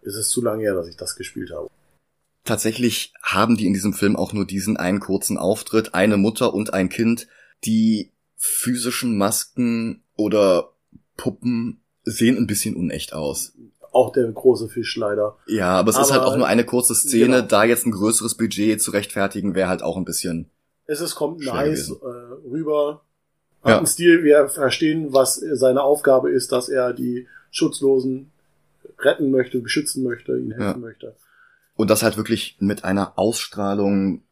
Es 0.02 0.16
ist 0.16 0.30
zu 0.30 0.42
lange 0.42 0.62
her, 0.62 0.74
dass 0.74 0.88
ich 0.88 0.96
das 0.96 1.16
gespielt 1.16 1.50
habe. 1.52 1.70
Tatsächlich 2.44 3.14
haben 3.22 3.56
die 3.56 3.66
in 3.66 3.72
diesem 3.72 3.94
Film 3.94 4.16
auch 4.16 4.34
nur 4.34 4.46
diesen 4.46 4.76
einen 4.76 5.00
kurzen 5.00 5.38
Auftritt, 5.38 5.94
eine 5.94 6.18
Mutter 6.18 6.52
und 6.52 6.74
ein 6.74 6.90
Kind, 6.90 7.26
die 7.64 8.12
physischen 8.36 9.16
Masken 9.16 10.02
oder 10.16 10.73
Puppen 11.16 11.80
sehen 12.04 12.36
ein 12.36 12.46
bisschen 12.46 12.76
unecht 12.76 13.12
aus. 13.12 13.52
Auch 13.92 14.12
der 14.12 14.30
große 14.30 14.68
Fisch 14.68 14.96
leider. 14.96 15.36
Ja, 15.46 15.70
aber 15.78 15.90
es 15.90 15.96
aber 15.96 16.04
ist 16.04 16.12
halt 16.12 16.22
auch 16.22 16.36
nur 16.36 16.46
eine 16.46 16.64
kurze 16.64 16.94
Szene. 16.94 17.36
Genau. 17.36 17.46
Da 17.46 17.64
jetzt 17.64 17.86
ein 17.86 17.92
größeres 17.92 18.36
Budget 18.36 18.82
zu 18.82 18.90
rechtfertigen, 18.90 19.54
wäre 19.54 19.68
halt 19.68 19.82
auch 19.82 19.96
ein 19.96 20.04
bisschen. 20.04 20.50
Es 20.86 21.00
ist, 21.00 21.14
kommt 21.14 21.40
nice 21.40 21.90
äh, 21.90 22.48
rüber. 22.50 23.02
Hat 23.62 23.70
ja. 23.70 23.78
einen 23.78 23.86
Stil, 23.86 24.24
wir 24.24 24.48
verstehen, 24.48 25.12
was 25.12 25.36
seine 25.36 25.82
Aufgabe 25.82 26.30
ist, 26.30 26.52
dass 26.52 26.68
er 26.68 26.92
die 26.92 27.28
Schutzlosen 27.50 28.32
retten 28.98 29.30
möchte, 29.30 29.60
beschützen 29.60 30.02
möchte, 30.02 30.36
ihnen 30.36 30.52
helfen 30.52 30.82
ja. 30.82 30.86
möchte. 30.88 31.16
Und 31.76 31.88
das 31.88 32.02
halt 32.02 32.16
wirklich 32.16 32.56
mit 32.60 32.84
einer 32.84 33.18
Ausstrahlung, 33.18 34.22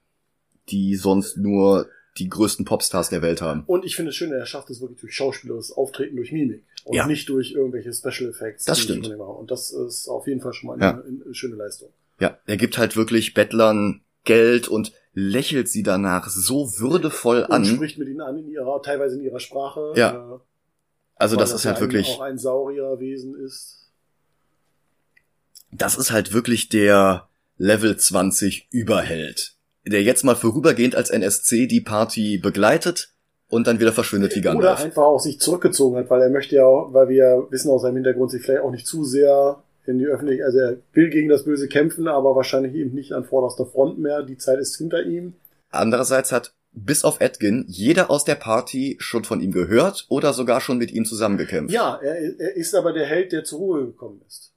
die 0.68 0.97
sonst 0.97 1.37
nur 1.37 1.87
die 2.18 2.29
größten 2.29 2.64
Popstars 2.64 3.09
der 3.09 3.22
Welt 3.22 3.40
haben. 3.40 3.64
Und 3.66 3.85
ich 3.85 3.96
finde 3.96 4.11
es 4.11 4.16
schön, 4.16 4.33
er 4.33 4.44
schafft 4.44 4.70
es 4.70 4.81
wirklich 4.81 5.01
durch 5.01 5.14
schauspielerisches 5.14 5.72
Auftreten, 5.72 6.16
durch 6.16 6.33
Mimik. 6.33 6.64
Und 6.85 6.96
ja. 6.96 7.07
nicht 7.07 7.29
durch 7.29 7.53
irgendwelche 7.53 7.92
Special 7.92 8.31
Effects. 8.31 8.64
Das 8.64 8.81
stimmt. 8.81 9.07
Und 9.07 9.51
das 9.51 9.70
ist 9.70 10.09
auf 10.09 10.27
jeden 10.27 10.40
Fall 10.40 10.53
schon 10.53 10.68
mal 10.68 10.75
eine, 10.75 10.85
ja. 10.85 11.03
eine 11.25 11.35
schöne 11.35 11.55
Leistung. 11.55 11.90
Ja, 12.18 12.38
er 12.46 12.57
gibt 12.57 12.77
halt 12.77 12.96
wirklich 12.96 13.35
Bettlern 13.35 14.03
Geld 14.25 14.68
und 14.68 14.92
lächelt 15.14 15.68
sie 15.68 15.83
danach 15.83 16.29
so 16.29 16.79
würdevoll 16.79 17.44
an. 17.44 17.62
Und 17.62 17.68
spricht 17.68 17.98
mit 17.98 18.09
ihnen 18.09 18.20
an 18.20 18.38
in 18.38 18.48
ihrer, 18.48 18.83
teilweise 18.83 19.16
in 19.16 19.25
ihrer 19.25 19.40
Sprache. 19.40 19.92
Ja. 19.96 20.35
Äh, 20.35 20.38
also 21.16 21.37
das 21.37 21.53
ist 21.53 21.64
halt 21.64 21.81
wirklich. 21.81 22.09
auch 22.09 22.20
ein 22.20 22.38
Saurierwesen 22.38 23.35
ist. 23.37 23.90
Das 25.70 25.96
ist 25.96 26.11
halt 26.11 26.33
wirklich 26.33 26.68
der 26.68 27.29
Level 27.59 27.96
20 27.96 28.68
Überheld. 28.70 29.55
Der 29.85 30.03
jetzt 30.03 30.25
mal 30.25 30.37
vorübergehend 30.37 30.95
als 30.95 31.11
NSC 31.11 31.66
die 31.66 31.81
Party 31.81 32.38
begleitet 32.38 33.12
und 33.49 33.66
dann 33.66 33.81
wieder 33.81 33.92
verschwindet 33.92 34.35
wie 34.35 34.40
Gandalf. 34.40 34.79
Oder 34.79 34.85
einfach 34.87 35.03
auch 35.03 35.21
sich 35.21 35.40
zurückgezogen 35.40 35.97
hat, 35.97 36.09
weil 36.09 36.23
er 36.23 36.31
möchte 36.31 36.57
ja, 36.57 36.64
weil 36.64 37.09
wir 37.09 37.47
wissen 37.51 37.71
aus 37.71 37.83
seinem 37.83 37.97
Hintergrund, 37.97 38.31
sich 38.31 38.42
vielleicht 38.42 38.62
auch 38.62 38.71
nicht 38.71 38.87
zu 38.87 39.05
sehr 39.05 39.62
in 39.85 39.99
die 39.99 40.07
Öffentlichkeit, 40.07 40.47
also 40.47 40.59
er 40.59 40.77
will 40.92 41.11
gegen 41.11 41.29
das 41.29 41.45
Böse 41.45 41.68
kämpfen, 41.68 42.07
aber 42.07 42.37
wahrscheinlich 42.37 42.75
eben 42.75 42.95
nicht 42.95 43.12
an 43.12 43.25
vorderster 43.25 43.66
Front 43.66 43.99
mehr. 43.99 44.23
Die 44.23 44.38
Zeit 44.38 44.59
ist 44.59 44.77
hinter 44.77 45.03
ihm. 45.03 45.35
Andererseits 45.71 46.33
hat 46.33 46.55
bis 46.73 47.05
auf 47.05 47.21
Edgin 47.21 47.64
jeder 47.68 48.11
aus 48.11 48.25
der 48.25 48.37
Party 48.37 48.97
schon 49.01 49.25
von 49.25 49.40
ihm 49.40 49.53
gehört 49.53 50.07
oder 50.09 50.33
sogar 50.33 50.61
schon 50.61 50.79
mit 50.79 50.92
ihm 50.92 51.05
zusammengekämpft. 51.05 51.75
Ja, 51.75 51.99
er, 52.03 52.40
er 52.40 52.57
ist 52.57 52.75
aber 52.75 52.92
der 52.92 53.07
Held, 53.07 53.33
der 53.33 53.45
zur 53.45 53.59
Ruhe 53.59 53.87
gekommen 53.87 54.23
ist. 54.27 54.52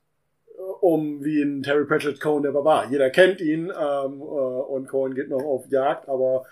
Um 0.86 1.24
wie 1.24 1.42
in 1.42 1.64
Terry 1.64 1.84
Pratchett 1.86 2.22
Cohen 2.22 2.44
der 2.44 2.52
Barbar. 2.52 2.92
Jeder 2.92 3.10
kennt 3.10 3.42
ihn 3.42 3.72
ähm, 3.72 4.22
äh, 4.22 4.24
und 4.24 4.88
Cohen 4.88 5.16
geht 5.16 5.30
noch 5.30 5.44
auf 5.44 5.66
Jagd, 5.70 6.08
aber 6.08 6.46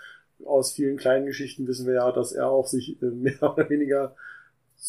aus 0.44 0.72
vielen 0.72 0.96
kleinen 0.96 1.26
Geschichten 1.26 1.68
wissen 1.68 1.86
wir 1.86 1.94
ja, 1.94 2.10
dass 2.10 2.32
er 2.32 2.48
auch 2.48 2.66
sich 2.66 3.00
äh, 3.00 3.06
mehr 3.12 3.40
oder 3.40 3.70
weniger 3.70 4.16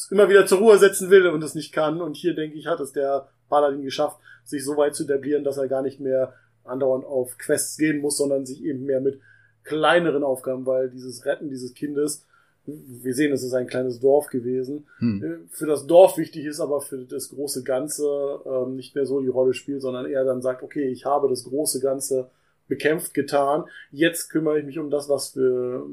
immer 0.10 0.30
wieder 0.30 0.48
zur 0.48 0.58
Ruhe 0.58 0.80
setzen 0.80 1.12
will 1.12 1.28
und 1.28 1.44
es 1.44 1.54
nicht 1.54 1.72
kann. 1.72 2.02
Und 2.02 2.16
hier, 2.16 2.34
denke 2.34 2.58
ich, 2.58 2.66
hat 2.66 2.80
es 2.80 2.92
der 2.92 3.28
Paladin 3.48 3.84
geschafft, 3.84 4.18
sich 4.44 4.66
so 4.66 4.78
weit 4.78 4.96
zu 4.96 5.04
etablieren, 5.04 5.44
dass 5.44 5.58
er 5.58 5.68
gar 5.68 5.84
nicht 5.84 6.00
mehr 6.00 6.34
andauernd 6.64 7.06
auf 7.06 7.38
Quests 7.38 7.78
gehen 7.78 8.02
muss, 8.02 8.18
sondern 8.18 8.48
sich 8.48 8.64
eben 8.64 8.84
mehr 8.86 9.00
mit 9.00 9.22
kleineren 9.64 10.24
Aufgaben, 10.24 10.66
weil 10.66 10.90
dieses 10.90 11.24
Retten 11.28 11.50
dieses 11.50 11.76
Kindes 11.76 12.25
wir 12.68 13.14
sehen, 13.14 13.32
es 13.32 13.44
ist 13.44 13.54
ein 13.54 13.68
kleines 13.68 14.00
Dorf 14.00 14.28
gewesen, 14.28 14.86
hm. 14.98 15.24
Äh, 15.24 15.48
für 15.50 15.66
das 15.66 15.88
Dorf 15.88 16.18
wichtig 16.18 16.46
ist, 16.46 16.60
aber 16.60 16.82
für 16.82 16.98
das 17.00 17.30
große 17.30 17.64
Ganze 17.64 18.06
ähm, 18.46 18.76
nicht 18.76 18.96
mehr 18.96 19.06
so 19.06 19.22
die 19.22 19.28
Rolle 19.28 19.54
spielt, 19.54 19.82
sondern 19.82 20.06
er 20.06 20.24
dann 20.24 20.42
sagt, 20.42 20.64
okay, 20.64 20.88
ich 20.90 21.06
habe 21.06 21.30
das 21.30 21.44
große 21.44 21.80
Ganze 21.80 22.30
bekämpft, 22.68 23.14
getan, 23.14 23.66
jetzt 23.92 24.30
kümmere 24.30 24.60
ich 24.60 24.66
mich 24.66 24.80
um 24.80 24.90
das, 24.90 25.10
was 25.10 25.30
für 25.30 25.86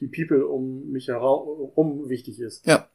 die 0.00 0.06
People 0.06 0.46
um 0.46 0.90
mich 0.90 1.08
herum 1.08 2.08
wichtig 2.08 2.40
ist. 2.40 2.66
Ja. 2.66 2.88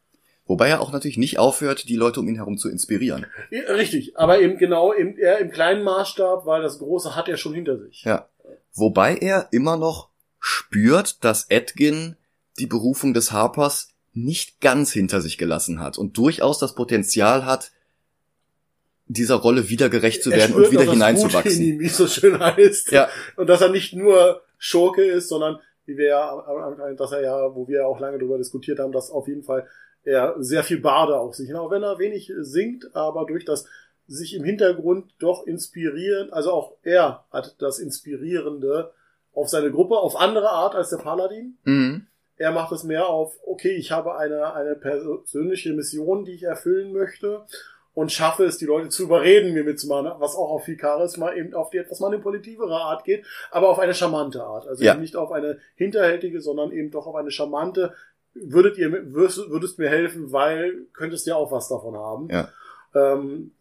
Wobei 0.46 0.70
er 0.70 0.82
auch 0.82 0.92
natürlich 0.92 1.20
nicht 1.20 1.38
aufhört, 1.38 1.89
die 1.89 1.96
Leute 1.96 2.20
um 2.20 2.28
ihn 2.28 2.38
herum 2.38 2.58
zu 2.58 2.70
inspirieren. 2.70 3.28
Richtig, 3.52 4.18
aber 4.18 4.42
eben 4.42 4.58
genau 4.58 4.92
im, 4.92 5.15
eher 5.15 5.38
im 5.38 5.52
kleinen 5.52 5.84
Maßstab, 5.84 6.48
weil 6.48 6.63
das 6.63 6.80
Große 6.80 7.15
hat 7.15 7.30
er 7.30 7.38
schon 7.38 7.54
hinter 7.54 7.78
sich. 7.78 8.04
Ja. 8.04 8.28
Wobei 8.74 9.15
er 9.15 9.50
immer 9.52 9.78
noch 9.78 10.10
spürt, 10.39 11.24
dass 11.24 11.46
Edgin 11.50 12.15
die 12.58 12.68
Berufung 12.68 13.14
des 13.14 13.32
Harpers 13.32 13.90
nicht 14.14 14.60
ganz 14.60 14.92
hinter 14.92 15.22
sich 15.22 15.38
gelassen 15.38 15.80
hat 15.80 15.98
und 15.98 16.18
durchaus 16.18 16.60
das 16.60 16.76
Potenzial 16.76 17.46
hat, 17.46 17.72
dieser 19.06 19.36
Rolle 19.36 19.70
wieder 19.70 19.90
gerecht 19.90 20.24
zu 20.24 20.32
werden 20.32 20.56
und 20.56 20.72
wieder 20.72 20.84
hineinzuwachsen. 20.84 21.62
Ihm, 21.62 21.80
wie 21.80 21.88
es 21.88 21.98
so 21.98 22.08
schön 22.08 22.40
heißt. 22.40 22.92
Ja. 22.92 23.10
Und 23.38 23.48
dass 23.48 23.62
er 23.62 23.70
nicht 23.70 23.94
nur 23.94 24.44
Schurke 24.58 25.04
ist, 25.04 25.30
sondern 25.30 25.60
wie 25.86 25.98
wir 25.98 26.10
ja, 26.10 26.94
dass 26.96 27.12
er 27.12 27.22
ja, 27.24 27.56
wo 27.56 27.68
wir 27.68 27.88
auch 27.88 28.00
lange 28.00 28.20
darüber 28.20 28.38
diskutiert 28.38 28.80
haben, 28.80 28.92
dass 28.92 29.10
auf 29.10 29.28
jeden 29.28 29.44
Fall 29.44 29.68
er 30.04 30.36
sehr 30.40 30.64
viel 30.64 30.80
Bade 30.80 31.18
auf 31.18 31.36
sich, 31.36 31.54
auch 31.56 31.72
wenn 31.72 31.84
er 31.84 31.98
wenig 31.98 32.32
singt, 32.40 32.96
aber 32.96 33.26
durch 33.26 33.46
das 33.46 33.66
sich 34.08 34.36
im 34.36 34.44
Hintergrund 34.44 35.12
doch 35.20 35.46
inspirieren, 35.46 36.32
also 36.32 36.52
auch 36.52 36.74
er 36.84 37.26
hat 37.32 37.56
das 37.60 37.80
Inspirierende 37.80 38.92
auf 39.34 39.50
seine 39.50 39.72
Gruppe, 39.72 39.98
auf 39.98 40.16
andere 40.16 40.50
Art 40.50 40.76
als 40.76 40.90
der 40.90 40.98
Paladin. 40.98 41.58
Mhm. 41.64 42.08
Er 42.39 42.52
macht 42.52 42.71
es 42.71 42.84
mehr 42.84 43.08
auf, 43.08 43.38
okay, 43.45 43.75
ich 43.75 43.91
habe 43.91 44.17
eine, 44.17 44.54
eine 44.56 44.75
persönliche 44.75 45.73
Mission, 45.73 46.25
die 46.25 46.32
ich 46.32 46.43
erfüllen 46.43 46.91
möchte 46.91 47.45
und 47.93 48.12
schaffe 48.12 48.45
es, 48.45 48.58
die 48.58 48.65
Leute 48.65 48.89
zu 48.89 49.04
überreden, 49.04 49.54
mir 49.54 49.63
mitzumachen, 49.65 50.10
was 50.19 50.36
auch 50.36 50.49
auf 50.49 50.63
viel 50.63 50.80
Charisma 50.80 51.34
eben 51.34 51.54
auf 51.54 51.69
die 51.69 51.78
etwas 51.78 51.99
manipulativere 51.99 52.75
Art 52.75 53.04
geht, 53.04 53.25
aber 53.52 53.69
auf 53.69 53.78
eine 53.78 53.93
charmante 53.93 54.41
Art. 54.43 54.67
Also 54.67 54.84
ja. 54.84 54.95
nicht 54.95 55.15
auf 55.15 55.32
eine 55.32 55.60
hinterhältige, 55.75 56.41
sondern 56.41 56.71
eben 56.71 56.91
doch 56.91 57.08
auf 57.08 57.15
eine 57.15 57.30
charmante, 57.30 57.93
würdet 58.34 58.78
ihr, 58.78 59.13
würdest, 59.13 59.49
würdest 59.49 59.80
mir 59.80 59.89
helfen, 59.89 60.32
weil 60.32 60.86
könntest 60.93 61.28
ja 61.28 61.36
auch 61.36 61.52
was 61.52 61.67
davon 61.67 61.97
haben. 61.97 62.30
Ja. 62.30 62.49
Ähm, 62.95 63.52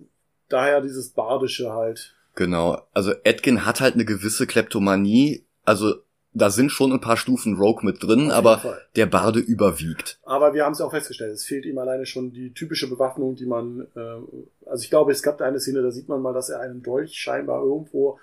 daher 0.48 0.80
dieses 0.80 1.10
Badische 1.10 1.72
halt. 1.72 2.14
Genau. 2.34 2.80
Also 2.94 3.12
Edgin 3.24 3.66
hat 3.66 3.80
halt 3.80 3.94
eine 3.94 4.04
gewisse 4.04 4.46
Kleptomanie. 4.46 5.44
Also 5.64 5.96
da 6.38 6.50
sind 6.50 6.70
schon 6.70 6.92
ein 6.92 7.00
paar 7.00 7.16
Stufen 7.16 7.56
Rogue 7.56 7.84
mit 7.84 8.02
drin, 8.02 8.30
aber 8.30 8.58
Fall. 8.58 8.80
der 8.96 9.06
Barde 9.06 9.40
überwiegt. 9.40 10.18
Aber 10.24 10.54
wir 10.54 10.64
haben 10.64 10.72
es 10.72 10.80
auch 10.80 10.90
festgestellt, 10.90 11.32
es 11.32 11.44
fehlt 11.44 11.66
ihm 11.66 11.78
alleine 11.78 12.06
schon 12.06 12.32
die 12.32 12.52
typische 12.52 12.88
Bewaffnung, 12.88 13.34
die 13.34 13.46
man, 13.46 13.86
äh, 13.94 14.66
also 14.66 14.82
ich 14.82 14.90
glaube, 14.90 15.12
es 15.12 15.22
gab 15.22 15.38
da 15.38 15.44
eine 15.44 15.60
Szene, 15.60 15.82
da 15.82 15.90
sieht 15.90 16.08
man 16.08 16.22
mal, 16.22 16.32
dass 16.32 16.48
er 16.48 16.60
einen 16.60 16.82
Dolch 16.82 17.14
scheinbar 17.14 17.62
irgendwo, 17.62 18.18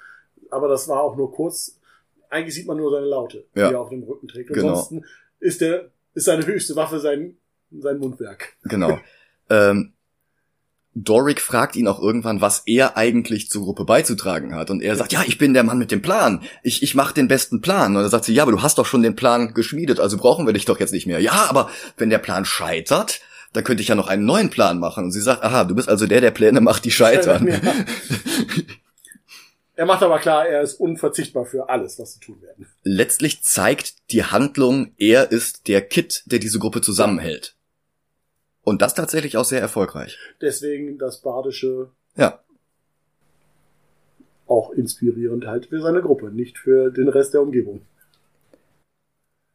aber 0.50 0.68
das 0.68 0.88
war 0.88 1.02
auch 1.02 1.16
nur 1.16 1.32
kurz, 1.32 1.80
eigentlich 2.30 2.56
sieht 2.56 2.68
man 2.68 2.78
nur 2.78 2.92
seine 2.92 3.06
Laute, 3.06 3.46
ja. 3.56 3.68
die 3.68 3.74
er 3.74 3.82
auf 3.82 3.90
dem 3.90 4.04
Rücken 4.04 4.28
trägt. 4.28 4.50
Genau. 4.50 4.70
Ansonsten 4.70 5.06
ist 5.40 5.62
der, 5.62 5.90
ist 6.14 6.26
seine 6.26 6.46
höchste 6.46 6.76
Waffe 6.76 7.00
sein, 7.00 7.38
sein 7.72 7.98
Mundwerk. 7.98 8.56
Genau. 8.64 9.00
ähm, 9.50 9.94
Doric 10.96 11.42
fragt 11.42 11.76
ihn 11.76 11.90
auch 11.90 12.02
irgendwann, 12.02 12.40
was 12.40 12.64
er 12.66 12.96
eigentlich 12.96 13.50
zur 13.50 13.64
Gruppe 13.64 13.84
beizutragen 13.84 14.56
hat. 14.56 14.70
Und 14.70 14.82
er 14.82 14.96
sagt, 14.96 15.12
ja, 15.12 15.24
ich 15.28 15.38
bin 15.38 15.54
der 15.54 15.64
Mann 15.64 15.78
mit 15.78 15.92
dem 15.92 16.02
Plan. 16.02 16.42
Ich, 16.64 16.82
ich 16.82 16.96
mache 16.96 17.14
den 17.14 17.28
besten 17.28 17.60
Plan. 17.60 17.96
Und 17.96 18.02
er 18.02 18.10
sagt 18.10 18.24
sie, 18.24 18.34
ja, 18.34 18.44
aber 18.44 18.54
du 18.54 18.62
hast 18.62 18.78
doch 18.78 18.86
schon 18.86 19.04
den 19.04 19.16
Plan 19.16 19.54
geschmiedet, 19.54 20.00
also 20.00 20.18
brauchen 20.18 20.46
wir 20.46 20.54
dich 20.54 20.64
doch 20.64 20.80
jetzt 20.80 20.94
nicht 20.94 21.06
mehr. 21.06 21.20
Ja, 21.20 21.48
aber 21.50 21.70
wenn 21.98 22.10
der 22.10 22.18
Plan 22.20 22.46
scheitert, 22.46 23.20
dann 23.52 23.66
könnte 23.66 23.84
ich 23.84 23.90
ja 23.90 23.96
noch 23.96 24.08
einen 24.08 24.26
neuen 24.26 24.50
Plan 24.50 24.80
machen. 24.80 25.04
Und 25.04 25.12
sie 25.12 25.22
sagt, 25.22 25.44
aha, 25.44 25.66
du 25.66 25.76
bist 25.76 25.90
also 25.90 26.08
der, 26.08 26.22
der 26.22 26.32
Pläne 26.32 26.62
macht, 26.62 26.86
die 26.86 26.92
scheitern. 26.92 27.48
Er 29.78 29.86
macht 29.86 30.04
aber 30.04 30.20
klar, 30.20 30.48
er 30.48 30.62
ist 30.62 30.76
unverzichtbar 30.76 31.46
für 31.46 31.68
alles, 31.68 32.00
was 32.00 32.14
sie 32.14 32.22
tun 32.22 32.42
werden. 32.42 32.66
Letztlich 32.84 33.44
zeigt 33.44 34.10
die 34.12 34.24
Handlung, 34.24 34.94
er 34.98 35.34
ist 35.34 35.68
der 35.68 35.82
Kit, 35.82 36.24
der 36.28 36.40
diese 36.40 36.60
Gruppe 36.60 36.80
zusammenhält. 36.80 37.56
Und 38.66 38.82
das 38.82 38.96
tatsächlich 38.96 39.38
auch 39.38 39.46
sehr 39.46 39.62
erfolgreich. 39.62 40.18
Deswegen 40.42 40.98
das 40.98 41.22
Badische. 41.22 41.92
Ja. 42.18 42.40
Auch 44.48 44.72
inspirierend 44.72 45.46
halt 45.46 45.68
für 45.68 45.82
seine 45.82 46.02
Gruppe, 46.02 46.32
nicht 46.32 46.58
für 46.58 46.90
den 46.92 47.08
Rest 47.08 47.34
der 47.34 47.42
Umgebung. 47.42 47.86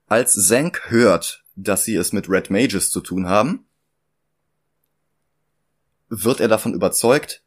Als 0.07 0.35
Zank 0.47 0.91
hört, 0.91 1.45
dass 1.57 1.85
sie 1.85 1.97
es 1.97 2.13
mit 2.13 2.31
Red 2.31 2.51
Mages 2.51 2.91
zu 2.91 3.01
tun 3.01 3.29
haben, 3.29 3.67
wird 6.09 6.41
er 6.41 6.49
davon 6.49 6.75
überzeugt, 6.75 7.43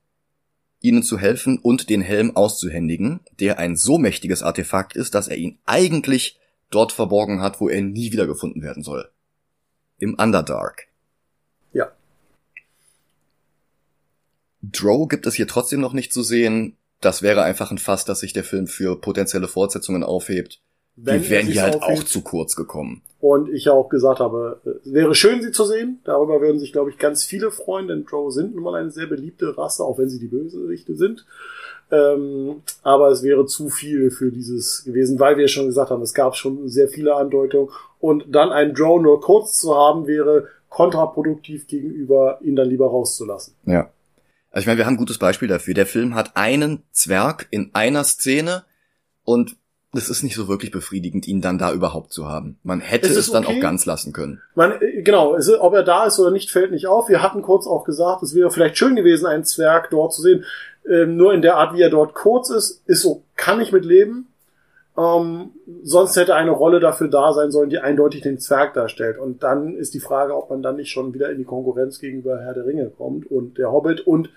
ihnen 0.82 1.02
zu 1.02 1.18
helfen 1.18 1.60
und 1.60 1.90
den 1.90 2.02
Helm 2.02 2.36
auszuhändigen, 2.36 3.22
der 3.40 3.58
ein 3.58 3.76
so 3.78 3.98
mächtiges 3.98 4.44
Artefakt 4.44 4.96
ist, 4.96 5.16
dass 5.16 5.30
er 5.30 5.38
ihn 5.38 5.58
eigentlich 5.66 6.40
dort 6.70 6.92
verborgen 6.92 7.42
hat, 7.42 7.62
wo 7.62 7.70
er 7.70 7.82
nie 7.82 8.12
wiedergefunden 8.12 8.62
werden 8.62 8.84
soll. 8.84 9.10
Im 9.98 10.16
Underdark. 10.16 10.88
Ja. 11.74 11.92
Drow 14.64 15.08
gibt 15.08 15.28
es 15.28 15.36
hier 15.36 15.48
trotzdem 15.48 15.82
noch 15.82 15.94
nicht 15.94 16.14
zu 16.14 16.24
sehen. 16.24 16.78
Das 17.02 17.22
wäre 17.22 17.44
einfach 17.44 17.70
ein 17.72 17.78
Fass, 17.78 18.06
das 18.06 18.22
sich 18.22 18.32
der 18.32 18.46
Film 18.46 18.68
für 18.68 19.00
potenzielle 19.00 19.48
Fortsetzungen 19.48 20.04
aufhebt. 20.04 20.62
Wenn 20.96 21.24
die 21.24 21.30
wären 21.30 21.48
hier 21.48 21.64
halt 21.64 21.82
auch 21.82 22.04
zu 22.04 22.22
kurz 22.22 22.56
gekommen. 22.56 23.02
Und 23.20 23.50
ich 23.50 23.66
ja 23.66 23.74
auch 23.74 23.90
gesagt 23.90 24.20
habe, 24.20 24.62
es 24.86 24.94
wäre 24.94 25.16
schön, 25.16 25.42
sie 25.42 25.52
zu 25.52 25.66
sehen. 25.66 26.00
Darüber 26.04 26.40
würden 26.40 26.60
sich, 26.60 26.72
glaube 26.72 26.92
ich, 26.92 26.98
ganz 26.98 27.24
viele 27.24 27.52
freuen, 27.52 27.88
denn 27.88 28.06
Drow 28.06 28.32
sind 28.32 28.54
nun 28.54 28.64
mal 28.64 28.76
eine 28.76 28.92
sehr 28.92 29.08
beliebte 29.08 29.58
Rasse, 29.58 29.84
auch 29.84 29.98
wenn 29.98 30.10
sie 30.10 30.20
die 30.20 30.28
Bösewichte 30.28 30.96
sind. 30.96 31.26
Ähm, 31.92 32.62
aber 32.84 33.10
es 33.10 33.24
wäre 33.24 33.46
zu 33.46 33.70
viel 33.70 34.12
für 34.12 34.32
dieses 34.32 34.84
gewesen, 34.84 35.20
weil 35.20 35.38
wir 35.38 35.48
schon 35.48 35.66
gesagt 35.66 35.90
haben, 35.90 36.02
es 36.02 36.14
gab 36.14 36.36
schon 36.36 36.70
sehr 36.70 36.88
viele 36.88 37.16
Andeutungen. 37.16 37.70
Und 38.00 38.26
dann 38.30 38.52
einen 38.52 38.74
Drow 38.74 39.02
nur 39.02 39.20
kurz 39.20 39.60
zu 39.60 39.76
haben, 39.76 40.06
wäre 40.06 40.48
kontraproduktiv 40.70 41.68
gegenüber, 41.68 42.40
ihn 42.42 42.56
dann 42.56 42.70
lieber 42.70 42.88
rauszulassen. 42.88 43.56
Ja. 43.66 43.90
Also 44.54 44.64
ich 44.64 44.68
meine, 44.68 44.78
wir 44.78 44.86
haben 44.86 44.94
ein 44.94 44.98
gutes 44.98 45.18
Beispiel 45.18 45.48
dafür. 45.48 45.74
Der 45.74 45.88
Film 45.88 46.14
hat 46.14 46.38
einen 46.38 46.84
Zwerg 46.92 47.48
in 47.50 47.72
einer 47.74 48.04
Szene 48.04 48.64
und 49.26 49.56
es 49.96 50.10
ist 50.10 50.22
nicht 50.22 50.36
so 50.36 50.48
wirklich 50.48 50.72
befriedigend, 50.72 51.28
ihn 51.28 51.42
dann 51.42 51.58
da 51.58 51.74
überhaupt 51.74 52.14
zu 52.14 52.28
haben. 52.28 52.60
Man 52.64 52.80
hätte 52.80 53.08
es, 53.08 53.18
es 53.18 53.32
dann 53.32 53.46
okay. 53.46 53.58
auch 53.58 53.62
ganz 53.62 53.86
lassen 53.88 54.14
können. 54.14 54.42
Man, 54.54 54.74
äh, 54.80 55.02
genau, 55.02 55.36
es, 55.36 55.52
ob 55.52 55.74
er 55.74 55.84
da 55.84 56.06
ist 56.06 56.20
oder 56.20 56.30
nicht, 56.30 56.52
fällt 56.52 56.72
nicht 56.72 56.86
auf. 56.86 57.10
Wir 57.10 57.24
hatten 57.24 57.42
kurz 57.42 57.66
auch 57.66 57.84
gesagt, 57.84 58.22
es 58.22 58.36
wäre 58.36 58.52
vielleicht 58.52 58.78
schön 58.78 58.96
gewesen, 58.96 59.26
einen 59.26 59.44
Zwerg 59.44 59.90
dort 59.90 60.14
zu 60.14 60.22
sehen. 60.22 60.46
Ähm, 60.88 61.18
nur 61.18 61.34
in 61.34 61.42
der 61.42 61.58
Art, 61.58 61.74
wie 61.76 61.82
er 61.82 61.90
dort 61.90 62.14
kurz 62.14 62.52
ist, 62.52 62.84
ist 62.86 63.02
so, 63.02 63.24
kann 63.36 63.60
ich 63.60 63.72
mit 63.72 63.86
leben. 63.86 64.28
Ähm, 64.96 65.50
sonst 65.82 66.16
hätte 66.16 66.36
eine 66.36 66.52
Rolle 66.52 66.80
dafür 66.80 67.08
da 67.08 67.34
sein 67.34 67.52
sollen, 67.52 67.72
die 67.72 67.80
eindeutig 67.80 68.22
den 68.22 68.40
Zwerg 68.40 68.76
darstellt. 68.76 69.18
Und 69.18 69.42
dann 69.42 69.76
ist 69.76 69.96
die 69.96 70.00
Frage, 70.00 70.36
ob 70.36 70.52
man 70.52 70.62
dann 70.62 70.76
nicht 70.76 70.92
schon 70.92 71.16
wieder 71.16 71.32
in 71.32 71.40
die 71.40 71.44
Konkurrenz 71.44 72.00
gegenüber 72.00 72.40
Herr 72.40 72.54
der 72.54 72.68
Ringe 72.68 72.92
kommt 72.96 73.30
und 73.32 73.58
der 73.58 73.72
Hobbit 73.72 74.02
und 74.02 74.30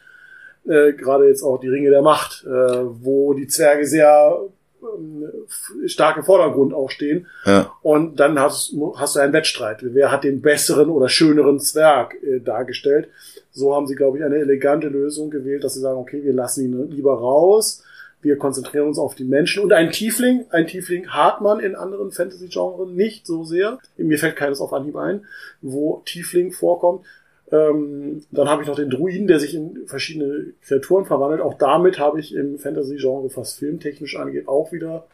äh, 0.68 0.92
gerade 0.92 1.28
jetzt 1.28 1.42
auch 1.42 1.58
die 1.58 1.68
Ringe 1.68 1.90
der 1.90 2.02
Macht, 2.02 2.44
äh, 2.44 2.50
wo 2.50 3.34
die 3.34 3.46
Zwerge 3.46 3.86
sehr 3.86 4.38
äh, 4.82 5.88
stark 5.88 6.16
im 6.16 6.24
Vordergrund 6.24 6.74
auch 6.74 6.90
stehen. 6.90 7.26
Ja. 7.44 7.72
Und 7.82 8.20
dann 8.20 8.38
hast, 8.38 8.74
hast 8.96 9.16
du 9.16 9.20
einen 9.20 9.32
Wettstreit. 9.32 9.78
Wer 9.82 10.10
hat 10.10 10.24
den 10.24 10.42
besseren 10.42 10.90
oder 10.90 11.08
schöneren 11.08 11.60
Zwerg 11.60 12.14
äh, 12.22 12.40
dargestellt? 12.40 13.08
So 13.52 13.74
haben 13.74 13.86
sie, 13.86 13.94
glaube 13.94 14.18
ich, 14.18 14.24
eine 14.24 14.36
elegante 14.36 14.88
Lösung 14.88 15.30
gewählt, 15.30 15.64
dass 15.64 15.74
sie 15.74 15.80
sagen, 15.80 15.98
okay, 15.98 16.22
wir 16.22 16.32
lassen 16.32 16.64
ihn 16.64 16.90
lieber 16.90 17.14
raus 17.14 17.82
wir 18.26 18.36
konzentrieren 18.36 18.88
uns 18.88 18.98
auf 18.98 19.14
die 19.14 19.24
Menschen. 19.24 19.62
Und 19.62 19.72
ein 19.72 19.92
Tiefling, 19.92 20.46
ein 20.50 20.66
Tiefling 20.66 21.08
hat 21.08 21.40
man 21.40 21.60
in 21.60 21.76
anderen 21.76 22.10
Fantasy-Genres 22.10 22.88
nicht 22.88 23.26
so 23.26 23.44
sehr. 23.44 23.78
Mir 23.96 24.18
fällt 24.18 24.36
keines 24.36 24.60
auf 24.60 24.72
Anhieb 24.72 24.96
ein, 24.96 25.24
wo 25.62 26.02
Tiefling 26.04 26.52
vorkommt. 26.52 27.06
Ähm, 27.52 28.24
dann 28.32 28.48
habe 28.48 28.62
ich 28.62 28.68
noch 28.68 28.74
den 28.74 28.90
Druiden, 28.90 29.28
der 29.28 29.38
sich 29.38 29.54
in 29.54 29.86
verschiedene 29.86 30.52
Kreaturen 30.66 31.04
verwandelt. 31.04 31.40
Auch 31.40 31.54
damit 31.54 31.98
habe 31.98 32.18
ich 32.18 32.34
im 32.34 32.58
Fantasy-Genre, 32.58 33.30
was 33.36 33.54
filmtechnisch 33.54 34.16
angeht, 34.16 34.48
auch 34.48 34.72
wieder 34.72 35.06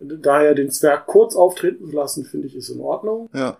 daher 0.00 0.54
den 0.54 0.70
Zwerg 0.70 1.06
kurz 1.06 1.36
auftreten 1.36 1.88
zu 1.88 1.94
lassen, 1.94 2.24
finde 2.24 2.46
ich, 2.46 2.56
ist 2.56 2.70
in 2.70 2.80
Ordnung. 2.80 3.28
Ja. 3.34 3.58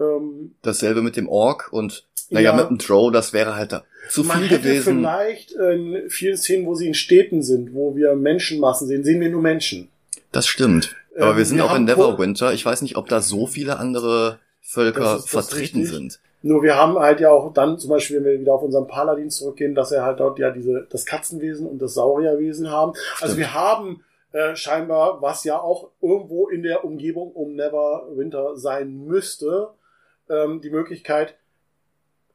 Ähm, 0.00 0.54
Dasselbe 0.62 1.02
mit 1.02 1.16
dem 1.16 1.28
Ork 1.28 1.72
und 1.72 2.06
naja, 2.30 2.50
ja, 2.50 2.56
mit 2.56 2.68
dem 2.68 2.78
Drow, 2.78 3.10
das 3.10 3.32
wäre 3.32 3.56
halt 3.56 3.72
da 3.72 3.84
zu 4.10 4.22
man 4.22 4.40
viel 4.40 4.58
gewesen. 4.58 4.98
Vielleicht 4.98 5.52
in 5.52 6.10
vielen 6.10 6.36
Szenen, 6.36 6.66
wo 6.66 6.74
sie 6.74 6.86
in 6.86 6.94
Städten 6.94 7.42
sind, 7.42 7.74
wo 7.74 7.96
wir 7.96 8.14
Menschenmassen 8.14 8.86
sehen, 8.86 9.04
sehen 9.04 9.20
wir 9.20 9.30
nur 9.30 9.42
Menschen. 9.42 9.88
Das 10.30 10.46
stimmt. 10.46 10.94
Aber 11.16 11.32
ähm, 11.32 11.36
wir 11.38 11.44
sind 11.44 11.56
wir 11.56 11.64
auch 11.64 11.74
in 11.74 11.84
Neverwinter. 11.84 12.52
Ich 12.52 12.64
weiß 12.64 12.82
nicht, 12.82 12.96
ob 12.96 13.08
da 13.08 13.20
so 13.22 13.46
viele 13.46 13.78
andere 13.78 14.38
Völker 14.60 15.20
vertreten 15.20 15.84
sind. 15.84 16.20
Nur 16.42 16.62
wir 16.62 16.76
haben 16.76 16.98
halt 16.98 17.20
ja 17.20 17.30
auch 17.30 17.52
dann 17.52 17.78
zum 17.78 17.90
Beispiel, 17.90 18.18
wenn 18.18 18.24
wir 18.24 18.40
wieder 18.40 18.54
auf 18.54 18.62
unseren 18.62 18.86
Paladin 18.86 19.30
zurückgehen, 19.30 19.74
dass 19.74 19.90
er 19.90 20.04
halt 20.04 20.20
dort 20.20 20.38
ja 20.38 20.50
diese 20.50 20.86
das 20.88 21.04
Katzenwesen 21.04 21.66
und 21.66 21.82
das 21.82 21.94
Saurierwesen 21.94 22.70
haben. 22.70 22.92
Also. 23.14 23.24
Also 23.24 23.38
wir 23.38 23.54
haben 23.54 24.04
äh, 24.32 24.54
scheinbar, 24.56 25.20
was 25.20 25.44
ja 25.44 25.60
auch 25.60 25.90
irgendwo 26.00 26.48
in 26.48 26.62
der 26.62 26.84
Umgebung 26.84 27.32
um 27.32 27.54
Neverwinter 27.54 28.56
sein 28.56 29.04
müsste, 29.04 29.70
ähm, 30.28 30.60
die 30.60 30.70
Möglichkeit, 30.70 31.36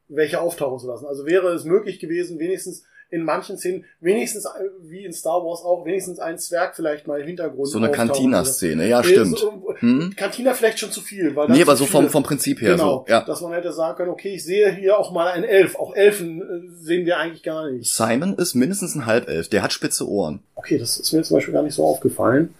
welche 0.08 0.41
auftauchen 0.41 0.80
zu 0.80 0.88
lassen. 0.88 1.06
Also 1.06 1.26
wäre 1.26 1.49
es 1.49 1.64
möglich 1.64 1.99
gewesen, 1.99 2.39
wenigstens 2.39 2.86
in 3.14 3.24
manchen 3.24 3.57
Szenen, 3.59 3.86
wenigstens 3.99 4.47
wie 4.82 5.05
in 5.05 5.14
Star 5.14 5.45
Wars 5.45 5.61
auch, 5.64 5.86
wenigstens 5.86 6.18
ein 6.18 6.39
Zwerg 6.39 6.76
vielleicht 6.76 7.05
mal 7.05 7.22
im 7.22 7.28
Hintergrund. 7.28 7.70
So 7.70 7.78
eine 7.78 7.91
Cantina-Szene, 7.91 8.88
ja, 8.88 9.03
stimmt. 9.03 9.38
So, 9.38 9.76
hm? 9.78 10.16
Cantina 10.18 10.55
vielleicht 10.55 10.80
schon 10.80 10.91
zu 10.91 11.01
viel. 11.01 11.36
Weil 11.36 11.49
nee, 11.49 11.61
aber 11.61 11.76
so 11.76 11.86
vom, 11.86 12.09
vom 12.09 12.24
Prinzip 12.24 12.59
her. 12.61 12.72
Genau, 12.72 13.05
so, 13.07 13.11
ja. 13.11 13.22
dass 13.22 13.41
man 13.41 13.53
hätte 13.53 13.72
sagen 13.72 13.97
können, 13.97 14.09
okay, 14.09 14.34
ich 14.34 14.43
sehe 14.43 14.72
hier 14.72 14.97
auch 14.97 15.11
mal 15.11 15.28
einen 15.28 15.43
Elf. 15.43 15.76
Auch 15.76 15.95
Elfen 15.95 16.41
äh, 16.41 16.84
sehen 16.84 17.05
wir 17.05 17.20
eigentlich 17.20 17.43
gar 17.43 17.70
nicht. 17.70 17.93
Simon 17.93 18.34
ist 18.34 18.55
mindestens 18.55 18.95
ein 18.95 19.05
Halbelf, 19.05 19.47
der 19.49 19.61
hat 19.61 19.72
spitze 19.72 20.09
Ohren. 20.09 20.39
Okay, 20.55 20.80
das 20.80 20.97
ist 20.97 21.14
mir 21.14 21.22
zum 21.22 21.38
Beispiel 21.38 21.53
gar 21.53 21.64
nicht 21.64 21.76
so 21.76 21.86
aufgefallen. 21.86 22.55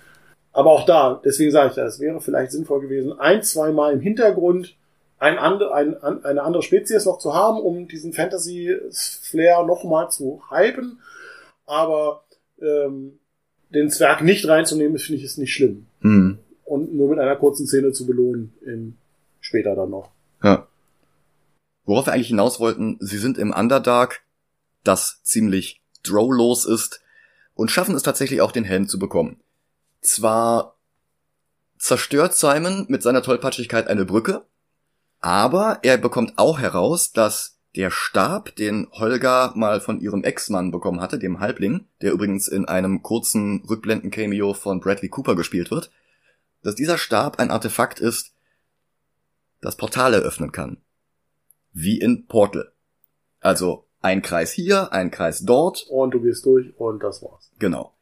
Aber 0.52 0.70
auch 0.70 0.86
da, 0.86 1.20
deswegen 1.26 1.50
sage 1.50 1.70
ich 1.70 1.76
das, 1.76 2.00
wäre 2.00 2.22
vielleicht 2.22 2.52
sinnvoll 2.52 2.82
gewesen, 2.82 3.20
ein, 3.20 3.42
zwei 3.42 3.72
Mal 3.72 3.94
im 3.94 4.02
Hintergrund 4.02 4.76
ein, 5.20 5.38
andre, 5.38 5.74
ein, 5.74 5.96
eine 6.02 6.44
andere 6.44 6.64
Spezies 6.64 7.06
noch 7.06 7.20
zu 7.20 7.34
haben, 7.34 7.60
um 7.60 7.88
diesen 7.88 8.14
Fantasy-Flair 8.14 9.64
nochmal 9.64 10.12
zu 10.12 10.42
hypen. 10.50 11.00
Aber 11.66 12.24
ähm, 12.62 13.20
den 13.70 13.90
Zwerg 13.90 14.22
nicht 14.22 14.48
reinzunehmen, 14.48 14.98
finde 14.98 15.20
ich, 15.20 15.24
ist 15.24 15.38
nicht 15.38 15.54
schlimm. 15.54 15.88
Hm. 16.02 16.40
Und 16.66 16.94
nur 16.94 17.10
mit 17.10 17.20
einer 17.20 17.36
kurzen 17.36 17.68
Szene 17.68 17.92
zu 17.92 18.06
belohnen, 18.06 18.54
in, 18.66 18.98
später 19.40 19.76
dann 19.76 19.90
noch. 19.90 20.12
Ja. 20.44 20.68
Worauf 21.86 22.08
wir 22.08 22.14
eigentlich 22.14 22.28
hinaus 22.28 22.60
wollten, 22.60 22.98
sie 23.00 23.18
sind 23.18 23.38
im 23.38 23.54
Underdark, 23.54 24.22
das 24.84 25.22
ziemlich 25.24 25.82
drowlos 26.04 26.66
ist, 26.66 27.02
und 27.56 27.72
schaffen 27.72 27.96
es 27.96 28.04
tatsächlich 28.04 28.42
auch, 28.42 28.52
den 28.52 28.64
Helm 28.64 28.88
zu 28.88 29.00
bekommen. 29.00 29.40
Zwar 30.02 30.76
zerstört 31.78 32.36
Simon 32.36 32.86
mit 32.88 33.04
seiner 33.04 33.22
Tollpatschigkeit 33.22 33.88
eine 33.88 34.06
Brücke, 34.06 34.46
aber 35.24 35.80
er 35.84 35.98
bekommt 35.98 36.34
auch 36.36 36.60
heraus, 36.60 37.14
dass 37.14 37.58
der 37.78 37.92
Stab, 37.92 38.58
den 38.58 38.90
Holger 38.92 39.54
mal 39.56 39.80
von 39.80 40.02
ihrem 40.02 40.26
Ex-Mann 40.26 40.70
bekommen 40.70 41.00
hatte, 41.00 41.18
dem 41.18 41.40
Halbling, 41.40 41.88
der 42.02 42.12
übrigens 42.12 42.50
in 42.50 42.66
einem 42.66 43.04
kurzen 43.04 43.64
Rückblenden-Cameo 43.68 44.54
von 44.54 44.82
Bradley 44.82 45.08
Cooper 45.08 45.38
gespielt 45.38 45.72
wird, 45.72 45.92
dass 46.62 46.76
dieser 46.76 46.98
Stab 46.98 47.40
ein 47.40 47.52
Artefakt 47.52 48.02
ist, 48.02 48.34
das 49.62 49.78
Portale 49.78 50.18
öffnen 50.18 50.52
kann. 50.52 50.82
Wie 51.72 52.00
in 52.00 52.28
Portal. 52.28 52.74
Also 53.40 53.88
ein 54.02 54.22
Kreis 54.22 54.52
hier, 54.52 54.92
ein 54.92 55.10
Kreis 55.10 55.46
dort. 55.46 55.88
Und 55.90 56.12
du 56.12 56.20
gehst 56.22 56.46
durch 56.46 56.78
und 56.78 57.02
das 57.02 57.24
war's. 57.24 57.50
Genau. 57.60 57.96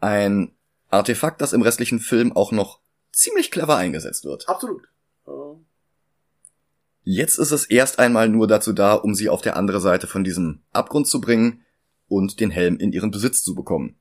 Ein 0.00 0.50
Artefakt, 0.88 1.40
das 1.40 1.52
im 1.52 1.62
restlichen 1.62 2.00
Film 2.00 2.32
auch 2.36 2.50
noch 2.50 2.80
ziemlich 3.12 3.52
clever 3.52 3.76
eingesetzt 3.76 4.24
wird. 4.24 4.48
Absolut. 4.48 4.88
Jetzt 7.12 7.40
ist 7.40 7.50
es 7.50 7.64
erst 7.64 7.98
einmal 7.98 8.28
nur 8.28 8.46
dazu 8.46 8.72
da, 8.72 8.94
um 8.94 9.16
sie 9.16 9.28
auf 9.28 9.42
der 9.42 9.56
andere 9.56 9.80
Seite 9.80 10.06
von 10.06 10.22
diesem 10.22 10.60
Abgrund 10.72 11.08
zu 11.08 11.20
bringen 11.20 11.64
und 12.06 12.38
den 12.38 12.52
Helm 12.52 12.76
in 12.76 12.92
ihren 12.92 13.10
Besitz 13.10 13.42
zu 13.42 13.56
bekommen. 13.56 13.96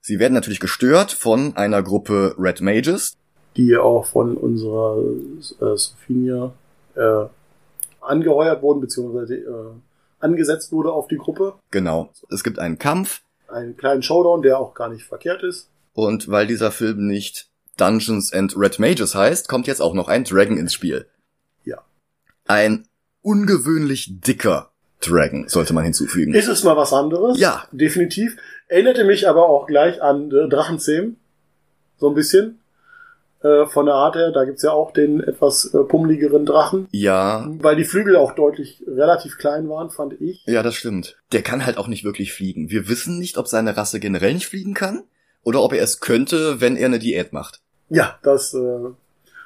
Sie 0.00 0.18
werden 0.18 0.34
natürlich 0.34 0.58
gestört 0.58 1.12
von 1.12 1.56
einer 1.56 1.80
Gruppe 1.84 2.34
Red 2.40 2.60
Mages. 2.60 3.16
Die 3.56 3.76
auch 3.76 4.04
von 4.04 4.36
unserer 4.36 4.98
äh, 4.98 5.76
Sophia 5.76 6.52
äh, 6.96 7.26
angeheuert 8.00 8.60
wurden, 8.60 8.80
beziehungsweise 8.80 9.36
äh, 9.36 9.70
angesetzt 10.18 10.72
wurde 10.72 10.90
auf 10.90 11.06
die 11.06 11.18
Gruppe. 11.18 11.54
Genau. 11.70 12.10
Es 12.30 12.42
gibt 12.42 12.58
einen 12.58 12.80
Kampf. 12.80 13.22
Einen 13.46 13.76
kleinen 13.76 14.02
Showdown, 14.02 14.42
der 14.42 14.58
auch 14.58 14.74
gar 14.74 14.88
nicht 14.88 15.04
verkehrt 15.04 15.44
ist. 15.44 15.70
Und 15.92 16.28
weil 16.28 16.48
dieser 16.48 16.72
Film 16.72 17.06
nicht 17.06 17.48
Dungeons 17.76 18.32
and 18.32 18.56
Red 18.56 18.80
Mages 18.80 19.14
heißt, 19.14 19.48
kommt 19.48 19.68
jetzt 19.68 19.80
auch 19.80 19.94
noch 19.94 20.08
ein 20.08 20.24
Dragon 20.24 20.58
ins 20.58 20.74
Spiel. 20.74 21.06
Ein 22.46 22.86
ungewöhnlich 23.22 24.20
dicker 24.20 24.70
Dragon, 25.00 25.48
sollte 25.48 25.74
man 25.74 25.84
hinzufügen. 25.84 26.34
Ist 26.34 26.48
es 26.48 26.64
mal 26.64 26.76
was 26.76 26.92
anderes? 26.92 27.38
Ja. 27.38 27.64
Definitiv. 27.72 28.36
Erinnerte 28.68 29.04
mich 29.04 29.28
aber 29.28 29.48
auch 29.48 29.66
gleich 29.66 30.02
an 30.02 30.30
äh, 30.30 30.48
Drachenzähmen. 30.48 31.16
So 31.98 32.08
ein 32.08 32.14
bisschen. 32.14 32.60
Äh, 33.42 33.66
von 33.66 33.84
der 33.84 33.94
Art 33.94 34.16
her, 34.16 34.32
da 34.32 34.44
gibt's 34.44 34.62
ja 34.62 34.72
auch 34.72 34.90
den 34.90 35.20
etwas 35.20 35.66
äh, 35.74 35.84
pummeligeren 35.84 36.46
Drachen. 36.46 36.88
Ja. 36.92 37.46
Weil 37.60 37.76
die 37.76 37.84
Flügel 37.84 38.16
auch 38.16 38.32
deutlich 38.34 38.82
relativ 38.86 39.36
klein 39.36 39.68
waren, 39.68 39.90
fand 39.90 40.18
ich. 40.20 40.42
Ja, 40.46 40.62
das 40.62 40.74
stimmt. 40.74 41.18
Der 41.32 41.42
kann 41.42 41.66
halt 41.66 41.76
auch 41.76 41.86
nicht 41.86 42.04
wirklich 42.04 42.32
fliegen. 42.32 42.70
Wir 42.70 42.88
wissen 42.88 43.18
nicht, 43.18 43.36
ob 43.36 43.46
seine 43.46 43.76
Rasse 43.76 44.00
generell 44.00 44.32
nicht 44.32 44.46
fliegen 44.46 44.72
kann 44.72 45.04
oder 45.42 45.62
ob 45.62 45.74
er 45.74 45.82
es 45.82 46.00
könnte, 46.00 46.62
wenn 46.62 46.76
er 46.76 46.86
eine 46.86 46.98
Diät 46.98 47.34
macht. 47.34 47.60
Ja, 47.90 48.18
das 48.22 48.54
äh, 48.54 48.78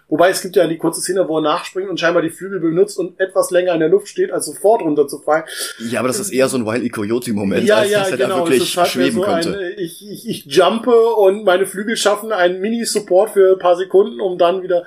Wobei 0.09 0.31
es 0.31 0.41
gibt 0.41 0.57
ja 0.57 0.67
die 0.67 0.79
kurze 0.79 1.03
Szene, 1.03 1.29
wo 1.29 1.39
er 1.39 1.43
nachspringt 1.43 1.91
und 1.91 2.01
scheinbar 2.01 2.23
die 2.23 2.31
Flügel 2.31 2.61
benutzt 2.61 2.99
und 2.99 3.21
etwas 3.21 3.51
länger 3.51 3.75
in 3.75 3.81
der 3.81 3.91
Luft 3.91 4.09
steht, 4.09 4.33
als 4.33 4.47
sofort 4.47 4.81
runterzufallen. 4.81 5.45
Ja, 5.91 6.01
aber 6.01 6.09
das 6.09 6.19
ist 6.19 6.31
eher 6.31 6.49
so 6.49 6.57
ein 6.57 6.65
Wile 6.65 6.83
E. 6.83 6.89
Coyote-Moment, 6.89 7.65
ja, 7.65 7.77
als 7.77 7.91
ja, 7.91 7.99
dass 8.01 8.11
er 8.13 8.17
genau. 8.17 8.41
da 8.41 8.51
wirklich 8.51 8.77
halt 8.77 8.89
schweben 8.89 9.17
so 9.17 9.23
könnte. 9.23 9.59
Ein, 9.59 9.75
ich, 9.77 10.09
ich, 10.09 10.29
ich 10.29 10.47
jumpe 10.47 11.15
und 11.15 11.45
meine 11.45 11.67
Flügel 11.67 11.97
schaffen 11.97 12.33
einen 12.33 12.61
Mini-Support 12.61 13.31
für 13.31 13.53
ein 13.53 13.59
paar 13.59 13.77
Sekunden, 13.77 14.21
um 14.21 14.39
dann 14.39 14.63
wieder. 14.63 14.85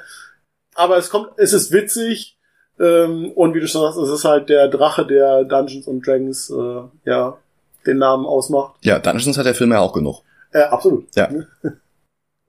Aber 0.74 0.98
es 0.98 1.12
kommt, 1.12 1.30
es 1.38 1.54
ist 1.54 1.72
witzig. 1.72 2.38
Ähm, 2.80 3.32
und 3.34 3.54
wie 3.54 3.60
du 3.60 3.68
schon 3.68 3.82
sagst, 3.82 4.00
es 4.00 4.10
ist 4.10 4.26
halt 4.26 4.50
der 4.50 4.70
Drache, 4.70 5.06
der 5.06 5.44
Dungeons 5.44 5.86
und 5.86 6.06
Dragons 6.06 6.50
äh, 6.50 6.82
ja 7.10 7.38
den 7.86 7.98
Namen 7.98 8.26
ausmacht. 8.26 8.76
Ja, 8.82 8.98
Dungeons 8.98 9.38
hat 9.38 9.46
der 9.46 9.54
Film 9.54 9.72
ja 9.72 9.80
auch 9.80 9.94
genug. 9.94 10.24
Äh, 10.52 10.64
absolut. 10.64 11.08
Ja. 11.16 11.30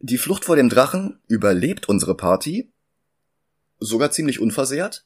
Die 0.04 0.18
Flucht 0.18 0.44
vor 0.44 0.56
dem 0.56 0.68
Drachen 0.68 1.20
überlebt 1.28 1.88
unsere 1.88 2.16
Party, 2.16 2.72
sogar 3.78 4.10
ziemlich 4.10 4.40
unversehrt. 4.40 5.04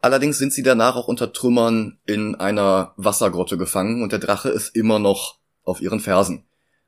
Allerdings 0.00 0.38
sind 0.38 0.54
sie 0.54 0.62
danach 0.62 0.96
auch 0.96 1.08
unter 1.08 1.34
Trümmern 1.34 1.98
in 2.06 2.34
einer 2.34 2.94
Wassergrotte 2.96 3.58
gefangen 3.58 4.02
und 4.02 4.10
der 4.10 4.18
Drache 4.18 4.48
ist 4.48 4.74
immer 4.74 4.98
noch 4.98 5.38
auf 5.62 5.82
ihren 5.82 6.00
Fersen. 6.00 6.44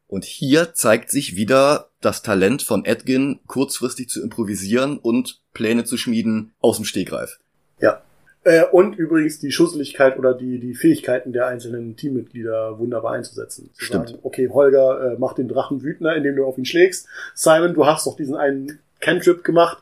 Und 0.07 0.25
hier 0.25 0.73
zeigt 0.73 1.11
sich 1.11 1.37
wieder 1.37 1.91
das 2.01 2.23
Talent 2.23 2.63
von 2.63 2.87
Edgin, 2.87 3.41
kurzfristig 3.47 4.09
zu 4.09 4.23
improvisieren 4.23 4.99
und 4.99 5.43
Pläne 5.53 5.85
zu 5.85 5.99
schmieden 5.99 6.55
aus 6.61 6.77
dem 6.77 6.87
Stegreif. 6.87 7.39
Ja. 7.81 8.01
Äh, 8.43 8.65
und 8.65 8.97
übrigens 8.97 9.39
die 9.39 9.53
Schusseligkeit 9.53 10.19
oder 10.19 10.33
die, 10.33 10.59
die 10.59 10.75
Fähigkeiten 10.75 11.33
der 11.33 11.47
einzelnen 11.47 11.97
Teammitglieder 11.97 12.79
wunderbar 12.79 13.13
einzusetzen. 13.13 13.71
Zu 13.75 13.85
Stimmt. 13.85 14.09
Sagen, 14.09 14.21
okay, 14.23 14.49
Holger, 14.51 15.13
äh, 15.13 15.17
mach 15.19 15.35
den 15.35 15.49
Drachen 15.49 15.83
wütender, 15.83 16.17
indem 16.17 16.37
du 16.37 16.45
auf 16.47 16.57
ihn 16.57 16.65
schlägst. 16.65 17.07
Simon, 17.35 17.75
du 17.75 17.85
hast 17.85 18.07
doch 18.07 18.17
diesen 18.17 18.37
einen 18.37 18.79
Cantrip 19.01 19.45
gemacht, 19.45 19.79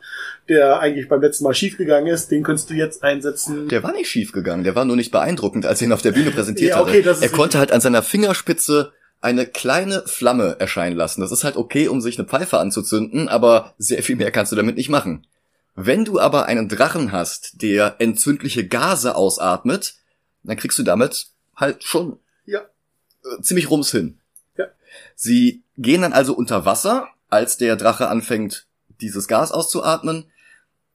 der 0.49 0.81
eigentlich 0.81 1.09
beim 1.09 1.21
letzten 1.21 1.45
Mal 1.45 1.55
schiefgegangen 1.55 2.13
ist. 2.13 2.31
Den 2.31 2.43
könntest 2.43 2.71
du 2.71 2.75
jetzt 2.75 3.03
einsetzen. 3.03 3.69
Der 3.69 3.83
war 3.83 3.93
nicht 3.93 4.09
schiefgegangen, 4.09 4.65
der 4.65 4.75
war 4.75 4.85
nur 4.85 4.97
nicht 4.97 5.11
beeindruckend, 5.11 5.67
als 5.67 5.81
er 5.81 5.89
ihn 5.89 5.93
auf 5.93 6.03
der 6.03 6.13
Bühne 6.13 6.31
präsentiert 6.31 6.71
Ja, 6.71 6.81
okay, 6.81 7.05
hatte. 7.05 7.23
Er 7.23 7.29
konnte 7.29 7.59
halt 7.59 7.73
an 7.73 7.81
seiner 7.81 8.03
Fingerspitze 8.03 8.93
eine 9.21 9.47
kleine 9.47 10.03
Flamme 10.07 10.57
erscheinen 10.59 10.97
lassen. 10.97 11.21
Das 11.21 11.33
ist 11.33 11.45
halt 11.45 11.57
okay, 11.57 11.89
um 11.89 12.01
sich 12.01 12.19
eine 12.19 12.29
Pfeife 12.29 12.59
anzuzünden, 12.59 13.29
aber 13.29 13.75
sehr 13.79 14.03
viel 14.03 14.17
mehr 14.17 14.31
kannst 14.31 14.53
du 14.53 14.57
damit 14.57 14.77
nicht 14.77 14.89
machen. 14.89 15.27
Wenn 15.81 16.05
du 16.05 16.18
aber 16.18 16.47
einen 16.47 16.68
Drachen 16.68 17.12
hast, 17.12 17.62
der 17.62 17.97
entzündliche 18.01 18.66
Gase 18.66 19.14
ausatmet, 19.14 19.95
dann 20.43 20.57
kriegst 20.57 20.76
du 20.79 20.83
damit 20.83 21.29
halt 21.55 21.85
schon 21.85 22.18
Ja. 22.47 22.62
äh, 23.24 23.41
ziemlich 23.43 23.70
rums 23.70 23.93
hin. 23.93 24.18
Ja. 24.57 24.64
Sie 25.14 25.62
gehen 25.76 26.03
dann 26.03 26.12
also 26.12 26.35
unter 26.35 26.64
Wasser, 26.64 27.07
als 27.31 27.59
der 27.59 27.76
Drache 27.76 28.09
anfängt, 28.09 28.66
dieses 29.01 29.29
Gas 29.29 29.53
auszuatmen. 29.53 30.24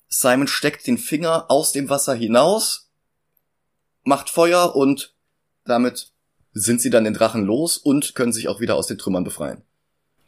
Simon 0.09 0.47
steckt 0.47 0.85
den 0.85 0.97
Finger 0.97 1.45
aus 1.49 1.71
dem 1.71 1.89
Wasser 1.89 2.13
hinaus, 2.13 2.89
macht 4.03 4.29
Feuer 4.29 4.75
und 4.75 5.13
damit 5.63 6.11
sind 6.51 6.81
sie 6.81 6.89
dann 6.89 7.05
den 7.05 7.13
Drachen 7.13 7.45
los 7.45 7.77
und 7.77 8.15
können 8.15 8.33
sich 8.33 8.49
auch 8.49 8.59
wieder 8.59 8.75
aus 8.75 8.87
den 8.87 8.97
Trümmern 8.97 9.23
befreien. 9.23 9.61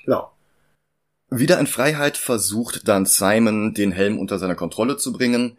Genau. 0.05 0.31
Wieder 1.29 1.59
in 1.59 1.67
Freiheit 1.67 2.17
versucht 2.17 2.87
dann 2.87 3.05
Simon, 3.05 3.73
den 3.73 3.91
Helm 3.91 4.19
unter 4.19 4.37
seine 4.39 4.55
Kontrolle 4.55 4.97
zu 4.97 5.11
bringen, 5.11 5.57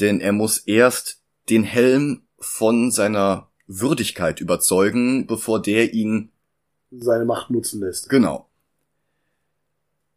denn 0.00 0.20
er 0.20 0.32
muss 0.32 0.58
erst 0.58 1.20
den 1.50 1.64
Helm 1.64 2.22
von 2.38 2.90
seiner 2.90 3.48
Würdigkeit 3.66 4.40
überzeugen, 4.40 5.26
bevor 5.26 5.60
der 5.60 5.92
ihn 5.94 6.30
Seine 6.94 7.24
Macht 7.24 7.50
nutzen 7.50 7.80
lässt. 7.80 8.10
Genau. 8.10 8.48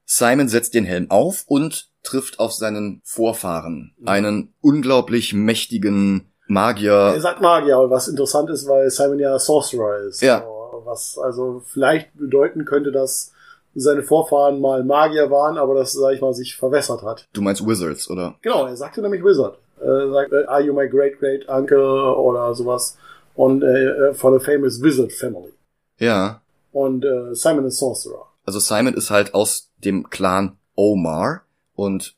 Simon 0.06 0.50
setzt 0.50 0.74
den 0.74 0.86
Helm 0.86 1.10
auf 1.10 1.46
und 1.48 1.90
trifft 2.04 2.40
auf 2.40 2.52
seinen 2.54 3.02
Vorfahren, 3.04 3.96
Mhm. 3.98 4.08
einen 4.08 4.54
unglaublich 4.62 5.34
mächtigen 5.34 6.32
Er 6.48 6.54
Magier. 6.54 7.20
sagt 7.22 7.42
Magier, 7.42 7.78
was 7.90 8.08
interessant 8.08 8.50
ist, 8.50 8.68
weil 8.68 8.90
Simon 8.92 9.20
ja 9.20 9.40
Sorcerer 9.40 10.00
ist. 10.00 10.22
Ja. 10.22 10.46
Was 10.84 11.18
also 11.18 11.64
vielleicht 11.66 12.16
bedeuten 12.16 12.66
könnte, 12.66 12.92
dass 12.92 13.32
seine 13.76 14.04
Vorfahren 14.04 14.62
mal 14.62 14.84
Magier 14.84 15.30
waren, 15.30 15.58
aber 15.58 15.76
das, 15.76 15.94
sag 15.94 16.14
ich 16.14 16.22
mal, 16.22 16.34
sich 16.34 16.56
verwässert 16.56 17.04
hat. 17.04 17.28
Du 17.34 17.42
meinst 17.42 17.66
Wizards, 17.66 18.10
oder? 18.10 18.36
Genau, 18.42 18.66
er 18.66 18.76
sagte 18.76 19.02
nämlich 19.02 19.24
Wizard. 19.24 19.58
Er 19.80 20.10
sagt, 20.12 20.32
äh, 20.32 20.46
are 20.46 20.62
you 20.62 20.74
my 20.74 20.88
great 20.88 21.20
great 21.20 21.48
uncle 21.50 22.16
oder 22.16 22.54
sowas. 22.56 22.98
Und 23.36 23.64
äh, 23.64 24.14
von 24.14 24.36
a 24.36 24.40
famous 24.40 24.82
Wizard 24.82 25.12
family. 25.12 25.52
Ja. 26.00 26.42
Und 26.72 27.04
äh, 27.06 27.36
Simon 27.36 27.66
ist 27.66 27.78
Sorcerer. 27.78 28.28
Also 28.46 28.60
Simon 28.60 28.94
ist 28.94 29.10
halt 29.10 29.34
aus 29.34 29.72
dem 29.84 30.10
Clan 30.10 30.58
Omar 30.76 31.44
und 31.76 32.16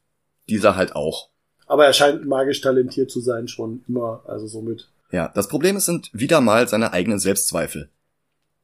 dieser 0.50 0.76
halt 0.76 0.96
auch. 0.96 1.30
Aber 1.66 1.86
er 1.86 1.94
scheint 1.94 2.26
magisch 2.26 2.62
talentiert 2.62 3.12
zu 3.12 3.20
sein, 3.20 3.48
schon 3.48 3.84
immer, 3.88 4.22
also 4.26 4.48
somit. 4.48 4.90
Ja, 5.12 5.30
das 5.34 5.48
Problem 5.48 5.80
sind 5.80 6.10
wieder 6.14 6.42
mal 6.42 6.68
seine 6.68 6.94
eigenen 6.94 7.20
Selbstzweifel. 7.20 7.90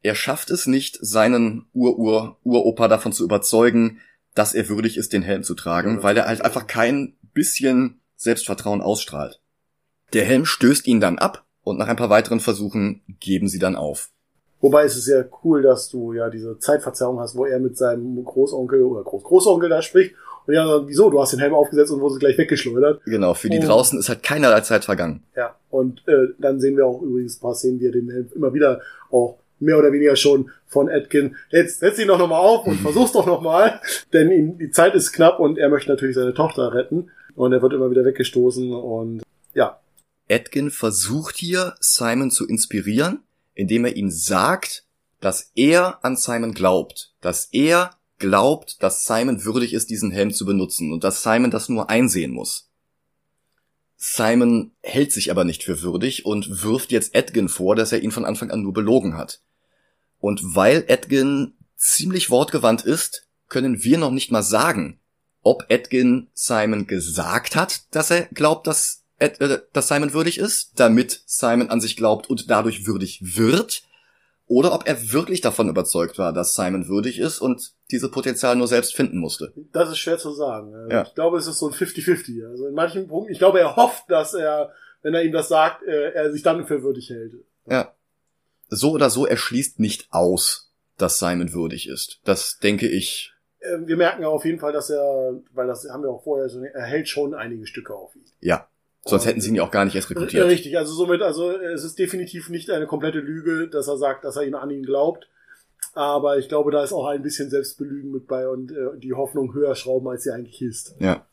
Er 0.04 0.16
schafft 0.16 0.52
es 0.52 0.68
nicht, 0.68 1.00
seinen 1.02 1.66
Ur-Ur-Uropa 1.74 2.90
davon 2.90 3.14
zu 3.14 3.24
überzeugen, 3.24 4.00
dass 4.36 4.54
er 4.54 4.68
würdig 4.68 4.98
ist, 4.98 5.14
den 5.14 5.24
Helm 5.24 5.44
zu 5.44 5.56
tragen, 5.56 6.04
weil 6.04 6.18
er 6.18 6.28
halt 6.28 6.42
einfach 6.42 6.68
kein 6.68 7.16
bisschen 7.34 8.02
Selbstvertrauen 8.18 8.82
ausstrahlt. 8.82 9.42
Der 10.12 10.26
Helm 10.26 10.46
stößt 10.46 10.88
ihn 10.88 11.00
dann 11.00 11.20
ab 11.20 11.46
und 11.64 11.78
nach 11.78 11.88
ein 11.88 11.96
paar 11.96 12.10
weiteren 12.10 12.42
Versuchen 12.42 13.02
geben 13.22 13.48
sie 13.48 13.60
dann 13.60 13.78
auf. 13.78 14.10
Wobei 14.60 14.84
es 14.84 14.98
ist 14.98 15.08
ja 15.08 15.24
cool, 15.44 15.62
dass 15.62 15.90
du 15.90 16.14
ja 16.14 16.30
diese 16.30 16.60
Zeitverzerrung 16.60 17.20
hast, 17.20 17.36
wo 17.36 17.46
er 17.46 17.60
mit 17.60 17.78
seinem 17.78 18.24
Großonkel 18.24 18.84
oder 18.84 19.04
Großgroßonkel 19.04 19.70
da 19.70 19.82
spricht. 19.82 20.16
Und 20.46 20.54
ja, 20.54 20.88
wieso? 20.88 21.10
Du 21.10 21.22
hast 21.22 21.32
den 21.32 21.40
Helm 21.40 21.54
aufgesetzt 21.54 21.92
und 21.92 22.02
wurde 22.02 22.20
gleich 22.20 22.38
weggeschleudert. 22.38 23.02
Genau, 23.06 23.34
für 23.34 23.50
die 23.50 23.60
und, 23.60 23.68
draußen 23.68 24.00
ist 24.00 24.10
halt 24.10 24.24
keinerlei 24.24 24.62
Zeit 24.62 24.86
vergangen. 24.86 25.24
Ja, 25.36 25.56
und 25.70 26.06
äh, 26.08 26.34
dann 26.40 26.60
sehen 26.60 26.76
wir 26.76 26.86
auch 26.86 27.02
übrigens 27.02 27.38
ein 27.38 27.42
paar 27.42 27.56
Szenen, 27.56 27.80
wie 27.80 27.88
er 27.88 27.92
den 27.94 28.10
Helm 28.10 28.30
immer 28.36 28.54
wieder 28.54 28.82
auch 29.10 29.38
mehr 29.64 29.78
oder 29.78 29.92
weniger 29.92 30.16
schon 30.16 30.52
von 30.68 30.90
Atkin, 30.90 31.36
jetzt 31.50 31.80
setz 31.80 32.00
ihn 32.00 32.08
doch 32.08 32.20
nochmal 32.20 32.42
auf 32.42 32.66
und 32.68 32.80
versuch's 32.80 33.12
doch 33.12 33.26
nochmal, 33.26 33.82
denn 34.12 34.32
ihm, 34.32 34.58
die 34.58 34.72
Zeit 34.72 34.96
ist 34.96 35.12
knapp 35.12 35.40
und 35.40 35.58
er 35.58 35.70
möchte 35.70 35.90
natürlich 35.90 36.16
seine 36.16 36.34
Tochter 36.34 36.74
retten 36.74 37.12
und 37.36 37.54
er 37.54 37.62
wird 37.62 37.74
immer 37.74 37.90
wieder 37.92 38.06
weggestoßen 38.06 38.74
und 38.74 39.24
ja. 39.54 39.80
Atkin 40.30 40.72
versucht 40.72 41.38
hier, 41.38 41.76
Simon 41.80 42.32
zu 42.32 42.48
inspirieren, 42.48 43.24
indem 43.54 43.86
er 43.86 43.96
ihm 43.96 44.10
sagt, 44.10 44.86
dass 45.20 45.52
er 45.56 46.04
an 46.04 46.18
Simon 46.18 46.54
glaubt, 46.54 47.14
dass 47.22 47.50
er 47.52 47.92
glaubt, 48.20 48.82
dass 48.82 49.06
Simon 49.06 49.44
würdig 49.46 49.74
ist, 49.74 49.90
diesen 49.90 50.12
Helm 50.12 50.34
zu 50.34 50.46
benutzen 50.46 50.92
und 50.92 51.04
dass 51.04 51.24
Simon 51.24 51.52
das 51.52 51.70
nur 51.70 51.90
einsehen 51.90 52.32
muss. 52.32 52.70
Simon 53.98 54.72
hält 54.82 55.14
sich 55.14 55.32
aber 55.32 55.46
nicht 55.46 55.64
für 55.64 55.82
würdig 55.82 56.26
und 56.26 56.64
wirft 56.64 56.92
jetzt 56.92 57.16
Edgin 57.16 57.48
vor, 57.48 57.76
dass 57.76 57.94
er 57.94 58.02
ihn 58.02 58.12
von 58.12 58.26
Anfang 58.26 58.52
an 58.52 58.62
nur 58.62 58.74
belogen 58.74 59.18
hat. 59.18 59.42
Und 60.24 60.56
weil 60.56 60.86
Edgin 60.88 61.54
ziemlich 61.76 62.30
wortgewandt 62.30 62.86
ist, 62.86 63.28
können 63.50 63.84
wir 63.84 63.98
noch 63.98 64.12
nicht 64.12 64.32
mal 64.32 64.42
sagen, 64.42 65.02
ob 65.42 65.66
Edgin 65.68 66.30
Simon 66.34 66.88
gesagt 66.88 67.58
hat, 67.58 67.94
dass 67.94 68.10
er 68.10 68.28
glaubt, 68.28 68.66
dass, 68.66 69.04
Ed, 69.20 69.42
äh, 69.42 69.60
dass 69.74 69.90
Simon 69.90 70.14
würdig 70.14 70.38
ist, 70.38 70.80
damit 70.80 71.24
Simon 71.26 71.70
an 71.70 71.82
sich 71.82 71.98
glaubt 71.98 72.30
und 72.30 72.50
dadurch 72.50 72.88
würdig 72.88 73.36
wird, 73.36 73.84
oder 74.48 74.74
ob 74.74 74.88
er 74.88 75.12
wirklich 75.12 75.42
davon 75.42 75.68
überzeugt 75.68 76.18
war, 76.18 76.32
dass 76.32 76.56
Simon 76.56 76.88
würdig 76.88 77.20
ist 77.20 77.40
und 77.40 77.74
diese 77.92 78.10
Potenzial 78.10 78.56
nur 78.56 78.70
selbst 78.70 78.96
finden 78.96 79.18
musste. 79.18 79.52
Das 79.74 79.90
ist 79.90 79.98
schwer 79.98 80.20
zu 80.20 80.32
sagen. 80.32 80.74
Also 80.74 80.90
ja. 80.90 81.02
Ich 81.02 81.16
glaube, 81.16 81.38
es 81.38 81.48
ist 81.48 81.60
so 81.60 81.68
ein 81.68 81.74
50-50. 81.74 82.50
Also 82.50 82.68
in 82.68 82.76
manchen 82.76 83.10
Punkten, 83.10 83.34
ich 83.34 83.40
glaube, 83.40 83.60
er 83.60 83.76
hofft, 83.76 84.06
dass 84.08 84.34
er, 84.34 84.72
wenn 85.02 85.16
er 85.16 85.24
ihm 85.24 85.34
das 85.34 85.50
sagt, 85.50 85.84
äh, 85.84 86.12
er 86.12 86.32
sich 86.32 86.44
dann 86.44 86.66
für 86.66 86.82
würdig 86.82 87.10
hält. 87.10 87.34
Ja. 87.70 87.94
So 88.70 88.92
oder 88.92 89.10
so, 89.10 89.26
er 89.26 89.38
schließt 89.38 89.80
nicht 89.80 90.08
aus, 90.12 90.72
dass 90.98 91.20
Simon 91.20 91.54
würdig 91.54 91.88
ist. 91.88 92.20
Das 92.24 92.60
denke 92.60 92.88
ich. 92.88 93.34
Ähm, 93.62 93.88
wir 93.88 93.98
merken 93.98 94.26
auf 94.26 94.46
jeden 94.46 94.60
Fall, 94.60 94.74
dass 94.74 94.90
er, 94.90 95.42
weil 95.54 95.68
das 95.68 95.88
haben 95.90 96.04
wir 96.04 96.10
auch 96.10 96.24
vorher 96.24 96.50
so, 96.50 96.62
er 96.62 96.86
hält 96.86 97.08
schon 97.08 97.34
einige 97.34 97.66
Stücke 97.68 97.94
auf 97.94 98.16
ihn. 98.16 98.26
Ja. 98.42 98.68
Sonst 99.06 99.26
hätten 99.26 99.42
sie 99.42 99.50
ihn 99.50 99.56
ja 99.56 99.64
auch 99.64 99.72
gar 99.72 99.84
nicht 99.84 99.96
erst 99.96 100.10
rekrutiert. 100.10 100.48
Richtig, 100.48 100.78
also 100.78 100.94
somit, 100.94 101.22
also 101.22 101.52
es 101.52 101.84
ist 101.84 102.00
definitiv 102.00 102.50
nicht 102.50 102.70
eine 102.70 102.88
komplette 102.88 103.20
Lüge, 103.20 103.68
dass 103.68 103.90
er 103.90 103.98
sagt, 103.98 104.24
dass 104.24 104.38
er 104.38 104.44
ihn 104.44 104.56
an 104.56 104.70
ihn 104.70 104.84
glaubt. 104.84 105.28
Aber 105.94 106.38
ich 106.38 106.48
glaube, 106.48 106.72
da 106.72 106.84
ist 106.84 106.94
auch 106.94 107.06
ein 107.08 107.22
bisschen 107.22 107.50
Selbstbelügen 107.50 108.12
mit 108.12 108.28
bei 108.28 108.48
und 108.48 108.72
äh, 108.72 108.98
die 108.98 109.14
Hoffnung 109.14 109.54
höher 109.54 109.76
schrauben, 109.76 110.08
als 110.08 110.24
sie 110.24 110.32
eigentlich 110.32 110.62
ist. 110.62 110.96
Ja. 111.00 111.26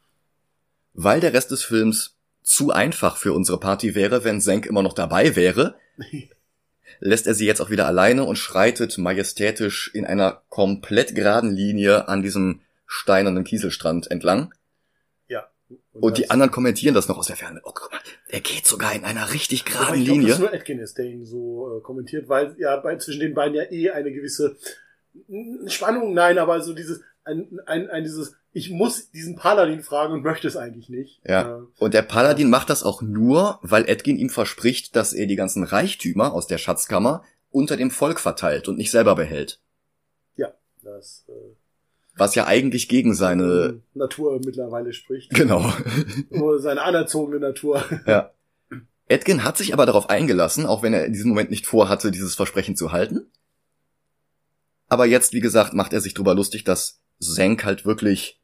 Weil 0.94 1.20
der 1.20 1.32
Rest 1.32 1.52
des 1.52 1.62
Films 1.62 2.16
zu 2.42 2.72
einfach 2.72 3.16
für 3.16 3.32
unsere 3.32 3.60
Party 3.60 3.94
wäre, 3.94 4.24
wenn 4.24 4.40
Senk 4.40 4.66
immer 4.66 4.82
noch 4.82 4.92
dabei 4.92 5.36
wäre, 5.36 5.76
lässt 6.98 7.26
er 7.26 7.34
sie 7.34 7.46
jetzt 7.46 7.60
auch 7.60 7.70
wieder 7.70 7.86
alleine 7.86 8.24
und 8.24 8.36
schreitet 8.36 8.98
majestätisch 8.98 9.90
in 9.94 10.04
einer 10.04 10.42
komplett 10.48 11.14
geraden 11.14 11.50
Linie 11.50 12.08
an 12.08 12.22
diesem 12.22 12.60
steinernen 12.86 13.44
Kieselstrand 13.44 14.10
entlang. 14.10 14.52
Und, 15.92 16.02
und 16.02 16.18
die 16.18 16.30
anderen 16.30 16.50
kommentieren 16.50 16.94
das 16.94 17.08
noch 17.08 17.18
aus 17.18 17.26
der 17.26 17.36
Ferne. 17.36 17.60
Oh, 17.64 17.72
guck 17.74 17.90
mal, 17.90 18.00
er 18.28 18.40
geht 18.40 18.66
sogar 18.66 18.94
in 18.94 19.04
einer 19.04 19.32
richtig 19.32 19.64
geraden 19.64 20.00
ich 20.00 20.08
Linie. 20.08 20.28
Ich 20.28 20.36
glaube, 20.36 20.52
nur 20.52 20.60
Atkins, 20.60 20.94
der 20.94 21.04
ihn 21.04 21.24
so 21.24 21.78
äh, 21.78 21.80
kommentiert, 21.80 22.28
weil 22.28 22.54
ja 22.58 22.76
bei, 22.76 22.96
zwischen 22.96 23.20
den 23.20 23.34
beiden 23.34 23.54
ja 23.54 23.64
eh 23.70 23.90
eine 23.90 24.12
gewisse 24.12 24.56
Spannung, 25.66 26.14
nein, 26.14 26.38
aber 26.38 26.60
so 26.60 26.72
dieses, 26.72 27.00
ein, 27.24 27.60
ein, 27.66 27.88
ein 27.90 28.02
dieses, 28.02 28.34
ich 28.52 28.70
muss 28.70 29.10
diesen 29.10 29.36
Paladin 29.36 29.82
fragen 29.82 30.14
und 30.14 30.22
möchte 30.22 30.48
es 30.48 30.56
eigentlich 30.56 30.88
nicht. 30.88 31.20
Ja. 31.24 31.58
Äh, 31.58 31.62
und 31.78 31.94
der 31.94 32.02
Paladin 32.02 32.46
ja. 32.46 32.50
macht 32.50 32.70
das 32.70 32.82
auch 32.82 33.02
nur, 33.02 33.58
weil 33.62 33.88
Edgin 33.88 34.16
ihm 34.16 34.30
verspricht, 34.30 34.96
dass 34.96 35.12
er 35.12 35.26
die 35.26 35.36
ganzen 35.36 35.64
Reichtümer 35.64 36.32
aus 36.32 36.46
der 36.46 36.58
Schatzkammer 36.58 37.24
unter 37.50 37.76
dem 37.76 37.90
Volk 37.90 38.20
verteilt 38.20 38.68
und 38.68 38.78
nicht 38.78 38.90
selber 38.90 39.14
behält. 39.14 39.60
Ja, 40.36 40.52
das 40.82 41.24
äh, 41.28 41.32
was 42.20 42.34
ja 42.34 42.46
eigentlich 42.46 42.88
gegen 42.88 43.14
seine 43.14 43.80
Natur 43.94 44.40
mittlerweile 44.44 44.92
spricht. 44.92 45.30
Genau. 45.30 45.72
Oder 46.30 46.58
seine 46.58 46.82
anerzogene 46.82 47.40
Natur. 47.40 47.82
Ja. 48.06 48.30
Edgin 49.08 49.42
hat 49.42 49.56
sich 49.56 49.72
aber 49.72 49.86
darauf 49.86 50.08
eingelassen, 50.08 50.66
auch 50.66 50.82
wenn 50.82 50.92
er 50.92 51.06
in 51.06 51.12
diesem 51.12 51.30
Moment 51.30 51.50
nicht 51.50 51.66
vorhatte, 51.66 52.10
dieses 52.10 52.34
Versprechen 52.34 52.76
zu 52.76 52.92
halten. 52.92 53.26
Aber 54.88 55.06
jetzt, 55.06 55.32
wie 55.32 55.40
gesagt, 55.40 55.72
macht 55.72 55.92
er 55.92 56.00
sich 56.00 56.14
drüber 56.14 56.34
lustig, 56.34 56.62
dass 56.62 57.00
Senk 57.20 57.64
halt 57.64 57.84
wirklich 57.84 58.40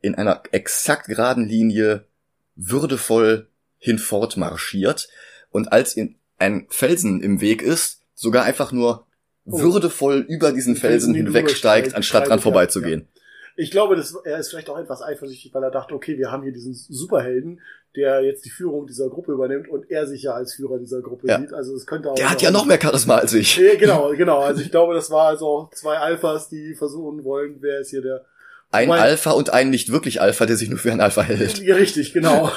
in 0.00 0.14
einer 0.14 0.42
exakt 0.52 1.06
geraden 1.06 1.48
Linie 1.48 2.06
würdevoll 2.54 3.48
hinfort 3.78 4.36
marschiert 4.36 5.08
und 5.50 5.72
als 5.72 5.96
ihn 5.96 6.16
ein 6.38 6.66
Felsen 6.70 7.22
im 7.22 7.40
Weg 7.40 7.62
ist, 7.62 8.02
sogar 8.14 8.44
einfach 8.44 8.72
nur 8.72 9.06
oh. 9.44 9.60
würdevoll 9.60 10.24
über 10.28 10.52
diesen 10.52 10.76
Felsen 10.76 11.14
hinwegsteigt, 11.14 11.94
anstatt 11.94 12.28
dran 12.28 12.40
vorbeizugehen. 12.40 13.00
Ja. 13.00 13.22
Ich 13.56 13.70
glaube, 13.70 13.96
das, 13.96 14.14
er 14.24 14.38
ist 14.38 14.48
vielleicht 14.48 14.70
auch 14.70 14.78
etwas 14.78 15.02
eifersüchtig, 15.02 15.52
weil 15.52 15.62
er 15.62 15.70
dachte, 15.70 15.94
okay, 15.94 16.16
wir 16.16 16.30
haben 16.30 16.42
hier 16.42 16.52
diesen 16.52 16.74
Superhelden, 16.74 17.60
der 17.96 18.22
jetzt 18.22 18.44
die 18.44 18.50
Führung 18.50 18.86
dieser 18.86 19.08
Gruppe 19.08 19.32
übernimmt 19.32 19.68
und 19.68 19.90
er 19.90 20.06
sich 20.06 20.22
ja 20.22 20.32
als 20.32 20.54
Führer 20.54 20.78
dieser 20.78 21.02
Gruppe 21.02 21.28
ja. 21.28 21.38
sieht. 21.38 21.52
Also 21.52 21.74
es 21.74 21.86
könnte 21.86 22.10
auch. 22.10 22.14
Der 22.14 22.30
hat 22.30 22.40
ja 22.42 22.50
noch 22.50 22.64
mehr 22.64 22.80
Charisma 22.80 23.16
als 23.16 23.34
ich. 23.34 23.56
Ja, 23.56 23.74
genau, 23.76 24.12
genau. 24.16 24.40
Also 24.40 24.62
ich 24.62 24.70
glaube, 24.70 24.94
das 24.94 25.10
war 25.10 25.26
also 25.26 25.68
zwei 25.74 25.98
Alphas, 25.98 26.48
die 26.48 26.74
versuchen 26.74 27.24
wollen, 27.24 27.56
wer 27.60 27.80
ist 27.80 27.90
hier 27.90 28.02
der. 28.02 28.24
Ein 28.70 28.88
mein, 28.88 29.00
Alpha 29.00 29.32
und 29.32 29.50
ein 29.50 29.68
nicht 29.68 29.92
wirklich 29.92 30.22
Alpha, 30.22 30.46
der 30.46 30.56
sich 30.56 30.70
nur 30.70 30.78
für 30.78 30.90
ein 30.90 31.02
Alpha 31.02 31.22
hält. 31.22 31.58
Ja, 31.58 31.74
richtig, 31.74 32.14
genau. 32.14 32.50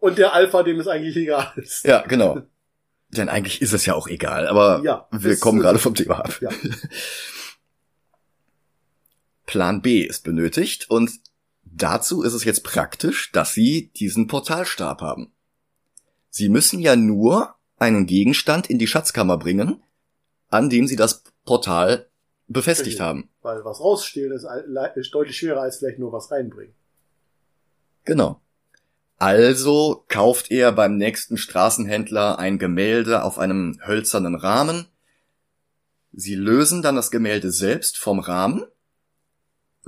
und 0.00 0.18
der 0.18 0.34
Alpha, 0.34 0.64
dem 0.64 0.80
es 0.80 0.88
eigentlich 0.88 1.16
egal 1.16 1.52
ist. 1.56 1.86
Ja, 1.86 2.02
genau. 2.02 2.42
Denn 3.10 3.28
eigentlich 3.28 3.62
ist 3.62 3.72
es 3.72 3.86
ja 3.86 3.94
auch 3.94 4.08
egal, 4.08 4.48
aber 4.48 4.82
ja, 4.84 5.06
wir 5.12 5.36
kommen 5.36 5.60
gerade 5.60 5.78
vom 5.78 5.94
Thema 5.94 6.20
ab. 6.20 6.40
Ja. 6.40 6.50
Plan 9.46 9.82
B 9.82 10.02
ist 10.02 10.22
benötigt 10.22 10.88
und 10.90 11.10
dazu 11.72 12.22
ist 12.22 12.34
es 12.34 12.44
jetzt 12.44 12.64
praktisch, 12.64 13.32
dass 13.32 13.52
sie 13.52 13.90
diesen 13.96 14.26
Portalstab 14.26 15.00
haben. 15.00 15.32
Sie 16.28 16.48
müssen 16.48 16.78
ja 16.78 16.96
nur 16.96 17.54
einen 17.78 18.06
Gegenstand 18.06 18.68
in 18.68 18.78
die 18.78 18.86
Schatzkammer 18.86 19.38
bringen, 19.38 19.82
an 20.48 20.70
dem 20.70 20.86
sie 20.86 20.96
das 20.96 21.24
Portal 21.44 22.08
befestigt 22.46 22.96
okay. 22.96 23.04
haben. 23.04 23.30
Weil 23.42 23.64
was 23.64 23.80
rausstehlen 23.80 24.32
ist, 24.32 24.46
ist 24.96 25.14
deutlich 25.14 25.36
schwerer 25.36 25.62
als 25.62 25.78
vielleicht 25.78 25.98
nur 25.98 26.12
was 26.12 26.30
reinbringen. 26.30 26.74
Genau. 28.04 28.40
Also 29.16 30.04
kauft 30.08 30.50
er 30.50 30.72
beim 30.72 30.96
nächsten 30.96 31.36
Straßenhändler 31.36 32.38
ein 32.38 32.58
Gemälde 32.58 33.22
auf 33.22 33.38
einem 33.38 33.78
hölzernen 33.84 34.34
Rahmen. 34.34 34.86
Sie 36.12 36.34
lösen 36.34 36.82
dann 36.82 36.96
das 36.96 37.10
Gemälde 37.10 37.52
selbst 37.52 37.98
vom 37.98 38.18
Rahmen, 38.18 38.64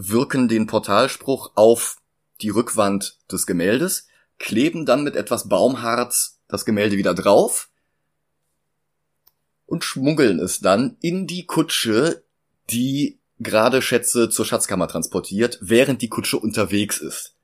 wirken 0.08 0.48
den 0.48 0.66
Portalspruch 0.66 1.52
auf 1.54 1.96
die 2.40 2.50
Rückwand 2.50 3.18
des 3.30 3.46
Gemäldes, 3.46 4.06
kleben 4.38 4.84
dann 4.86 5.04
mit 5.04 5.16
etwas 5.16 5.48
Baumharz 5.48 6.40
das 6.48 6.64
Gemälde 6.64 6.96
wieder 6.96 7.14
drauf 7.14 7.70
und 9.66 9.84
schmuggeln 9.84 10.38
es 10.40 10.60
dann 10.60 10.96
in 11.00 11.26
die 11.26 11.46
Kutsche, 11.46 12.24
die 12.70 13.20
gerade 13.38 13.80
Schätze 13.82 14.28
zur 14.28 14.44
Schatzkammer 14.44 14.88
transportiert, 14.88 15.58
während 15.60 16.02
die 16.02 16.08
Kutsche 16.08 16.38
unterwegs 16.38 16.98
ist. 16.98 17.36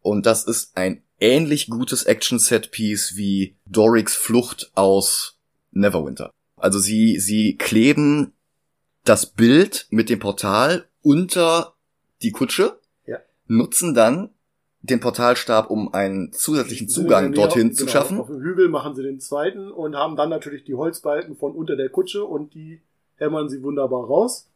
Und 0.00 0.26
das 0.26 0.44
ist 0.44 0.76
ein 0.76 1.02
ähnlich 1.18 1.68
gutes 1.68 2.04
Action-Set-Piece 2.04 3.16
wie 3.16 3.56
Doricks 3.66 4.14
Flucht 4.14 4.70
aus 4.74 5.38
Neverwinter. 5.72 6.30
Also 6.56 6.78
sie, 6.78 7.18
sie 7.18 7.56
kleben 7.56 8.32
das 9.08 9.26
Bild 9.26 9.86
mit 9.90 10.10
dem 10.10 10.18
Portal 10.18 10.84
unter 11.02 11.74
die 12.20 12.30
Kutsche, 12.30 12.78
ja. 13.06 13.18
nutzen 13.46 13.94
dann 13.94 14.30
den 14.82 15.00
Portalstab, 15.00 15.70
um 15.70 15.92
einen 15.94 16.32
zusätzlichen 16.32 16.88
Zugang 16.88 17.32
dorthin 17.32 17.72
zu 17.72 17.84
genau, 17.84 17.92
schaffen. 17.92 18.20
Auf 18.20 18.28
dem 18.28 18.42
Hügel 18.42 18.68
machen 18.68 18.94
sie 18.94 19.02
den 19.02 19.20
zweiten 19.20 19.70
und 19.72 19.96
haben 19.96 20.16
dann 20.16 20.28
natürlich 20.28 20.64
die 20.64 20.74
Holzbalken 20.74 21.36
von 21.36 21.52
unter 21.52 21.74
der 21.74 21.88
Kutsche 21.88 22.24
und 22.24 22.54
die 22.54 22.80
hämmern 23.16 23.48
sie 23.48 23.62
wunderbar 23.62 24.04
raus. 24.04 24.48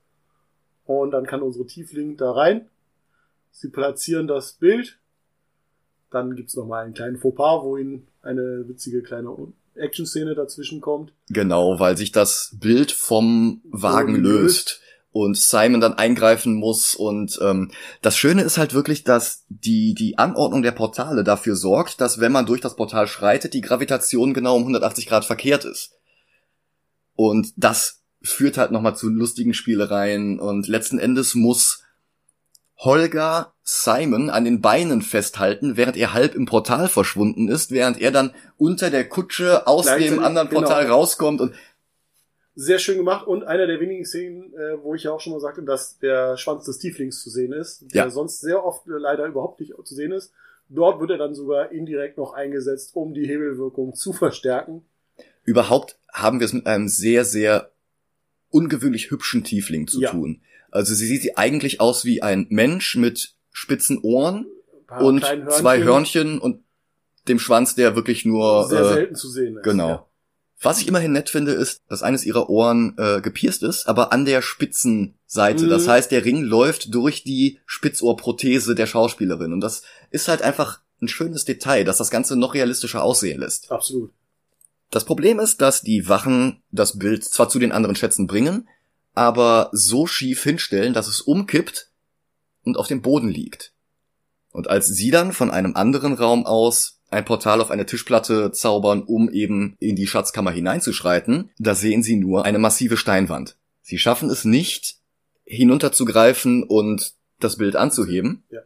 Und 0.84 1.12
dann 1.12 1.26
kann 1.26 1.42
unsere 1.42 1.66
Tiefling 1.66 2.16
da 2.16 2.32
rein. 2.32 2.68
Sie 3.50 3.68
platzieren 3.68 4.26
das 4.26 4.52
Bild 4.52 4.98
Dann 6.10 6.36
gibt's 6.36 6.56
noch 6.56 6.66
mal 6.66 6.84
einen 6.84 6.94
kleinen 6.94 7.18
Fauxpas, 7.18 7.62
wo 7.62 7.76
ihn 7.76 8.06
eine 8.22 8.68
witzige 8.68 9.02
kleine 9.02 9.30
Action-Szene 9.76 10.34
dazwischen 10.34 10.80
kommt. 10.80 11.12
Genau, 11.28 11.80
weil 11.80 11.96
sich 11.96 12.12
das 12.12 12.56
Bild 12.60 12.92
vom 12.92 13.60
Wagen 13.64 14.16
löst. 14.16 14.22
löst 14.42 14.80
und 15.12 15.36
Simon 15.36 15.80
dann 15.80 15.94
eingreifen 15.94 16.54
muss. 16.54 16.94
Und 16.94 17.38
ähm, 17.42 17.70
das 18.00 18.16
Schöne 18.16 18.42
ist 18.42 18.58
halt 18.58 18.74
wirklich, 18.74 19.04
dass 19.04 19.44
die, 19.48 19.94
die 19.94 20.18
Anordnung 20.18 20.62
der 20.62 20.72
Portale 20.72 21.22
dafür 21.22 21.54
sorgt, 21.54 22.00
dass 22.00 22.18
wenn 22.18 22.32
man 22.32 22.46
durch 22.46 22.60
das 22.60 22.76
Portal 22.76 23.06
schreitet, 23.06 23.54
die 23.54 23.60
Gravitation 23.60 24.34
genau 24.34 24.56
um 24.56 24.62
180 24.62 25.06
Grad 25.06 25.24
verkehrt 25.24 25.64
ist. 25.64 25.92
Und 27.14 27.52
das 27.56 28.00
führt 28.22 28.56
halt 28.56 28.70
nochmal 28.70 28.96
zu 28.96 29.10
lustigen 29.10 29.52
Spielereien 29.52 30.40
und 30.40 30.66
letzten 30.66 30.98
Endes 30.98 31.34
muss 31.34 31.82
Holger 32.84 33.52
Simon 33.62 34.28
an 34.28 34.44
den 34.44 34.60
Beinen 34.60 35.02
festhalten, 35.02 35.76
während 35.76 35.96
er 35.96 36.14
halb 36.14 36.34
im 36.34 36.46
Portal 36.46 36.88
verschwunden 36.88 37.48
ist, 37.48 37.70
während 37.70 38.00
er 38.00 38.10
dann 38.10 38.34
unter 38.58 38.90
der 38.90 39.08
Kutsche 39.08 39.66
aus 39.66 39.86
dem 39.86 40.18
anderen 40.18 40.48
Portal 40.48 40.84
genau. 40.84 40.96
rauskommt 40.96 41.40
und 41.40 41.54
sehr 42.54 42.78
schön 42.78 42.98
gemacht 42.98 43.26
und 43.26 43.44
einer 43.44 43.66
der 43.66 43.80
wenigen 43.80 44.04
Szenen, 44.04 44.52
äh, 44.52 44.82
wo 44.82 44.94
ich 44.94 45.04
ja 45.04 45.12
auch 45.12 45.20
schon 45.20 45.32
mal 45.32 45.40
sagte, 45.40 45.62
dass 45.62 45.98
der 45.98 46.36
Schwanz 46.36 46.66
des 46.66 46.78
Tieflings 46.78 47.22
zu 47.22 47.30
sehen 47.30 47.52
ist, 47.52 47.94
der 47.94 48.04
ja. 48.04 48.10
sonst 48.10 48.40
sehr 48.40 48.64
oft 48.64 48.82
leider 48.86 49.26
überhaupt 49.26 49.60
nicht 49.60 49.72
zu 49.84 49.94
sehen 49.94 50.12
ist. 50.12 50.32
Dort 50.68 51.00
wird 51.00 51.10
er 51.10 51.18
dann 51.18 51.34
sogar 51.34 51.70
indirekt 51.72 52.18
noch 52.18 52.34
eingesetzt, 52.34 52.94
um 52.94 53.14
die 53.14 53.26
Hebelwirkung 53.26 53.94
zu 53.94 54.12
verstärken. 54.12 54.84
Überhaupt 55.44 55.98
haben 56.12 56.40
wir 56.40 56.44
es 56.44 56.52
mit 56.52 56.66
einem 56.66 56.88
sehr, 56.88 57.24
sehr 57.24 57.70
ungewöhnlich 58.50 59.10
hübschen 59.10 59.44
Tiefling 59.44 59.86
zu 59.86 60.00
ja. 60.00 60.10
tun. 60.10 60.42
Also 60.72 60.94
sie 60.94 61.06
sieht 61.06 61.38
eigentlich 61.38 61.80
aus 61.80 62.04
wie 62.04 62.22
ein 62.22 62.46
Mensch 62.50 62.96
mit 62.96 63.34
spitzen 63.52 63.98
Ohren 64.02 64.46
und 64.98 65.24
Hörnchen. 65.24 65.50
zwei 65.50 65.82
Hörnchen 65.82 66.38
und 66.38 66.64
dem 67.28 67.38
Schwanz, 67.38 67.74
der 67.74 67.94
wirklich 67.94 68.24
nur 68.24 68.68
sehr 68.68 68.80
äh, 68.80 68.92
selten 68.92 69.14
zu 69.14 69.28
sehen 69.28 69.58
ist. 69.58 69.62
Genau. 69.62 69.88
Ja. 69.88 70.06
Was 70.60 70.80
ich 70.80 70.88
immerhin 70.88 71.12
nett 71.12 71.28
finde, 71.28 71.52
ist, 71.52 71.82
dass 71.88 72.02
eines 72.02 72.24
ihrer 72.24 72.48
Ohren 72.48 72.94
äh, 72.96 73.20
gepierst 73.20 73.62
ist, 73.64 73.86
aber 73.88 74.12
an 74.12 74.24
der 74.24 74.42
Spitzenseite. 74.42 75.64
Mhm. 75.64 75.70
Das 75.70 75.88
heißt, 75.88 76.10
der 76.10 76.24
Ring 76.24 76.42
läuft 76.42 76.94
durch 76.94 77.24
die 77.24 77.58
Spitzohrprothese 77.66 78.74
der 78.74 78.86
Schauspielerin. 78.86 79.52
Und 79.52 79.60
das 79.60 79.82
ist 80.10 80.28
halt 80.28 80.42
einfach 80.42 80.80
ein 81.00 81.08
schönes 81.08 81.44
Detail, 81.44 81.84
das 81.84 81.98
das 81.98 82.10
Ganze 82.10 82.36
noch 82.36 82.54
realistischer 82.54 83.02
aussehen 83.02 83.40
lässt. 83.40 83.72
Absolut. 83.72 84.12
Das 84.90 85.04
Problem 85.04 85.40
ist, 85.40 85.60
dass 85.60 85.82
die 85.82 86.08
Wachen 86.08 86.62
das 86.70 86.98
Bild 86.98 87.24
zwar 87.24 87.48
zu 87.48 87.58
den 87.58 87.72
anderen 87.72 87.96
Schätzen 87.96 88.26
bringen, 88.26 88.68
aber 89.14 89.70
so 89.72 90.06
schief 90.06 90.42
hinstellen, 90.42 90.94
dass 90.94 91.08
es 91.08 91.20
umkippt 91.20 91.90
und 92.64 92.76
auf 92.76 92.88
dem 92.88 93.02
Boden 93.02 93.28
liegt. 93.28 93.72
Und 94.50 94.68
als 94.68 94.86
sie 94.86 95.10
dann 95.10 95.32
von 95.32 95.50
einem 95.50 95.76
anderen 95.76 96.14
Raum 96.14 96.46
aus 96.46 97.00
ein 97.10 97.24
Portal 97.24 97.60
auf 97.60 97.70
eine 97.70 97.86
Tischplatte 97.86 98.52
zaubern, 98.52 99.02
um 99.02 99.30
eben 99.30 99.76
in 99.80 99.96
die 99.96 100.06
Schatzkammer 100.06 100.50
hineinzuschreiten, 100.50 101.50
da 101.58 101.74
sehen 101.74 102.02
sie 102.02 102.16
nur 102.16 102.44
eine 102.44 102.58
massive 102.58 102.96
Steinwand. 102.96 103.56
Sie 103.82 103.98
schaffen 103.98 104.30
es 104.30 104.44
nicht, 104.44 104.96
hinunterzugreifen 105.44 106.62
und 106.62 107.12
das 107.40 107.56
Bild 107.56 107.76
anzuheben. 107.76 108.44
Ja. 108.50 108.60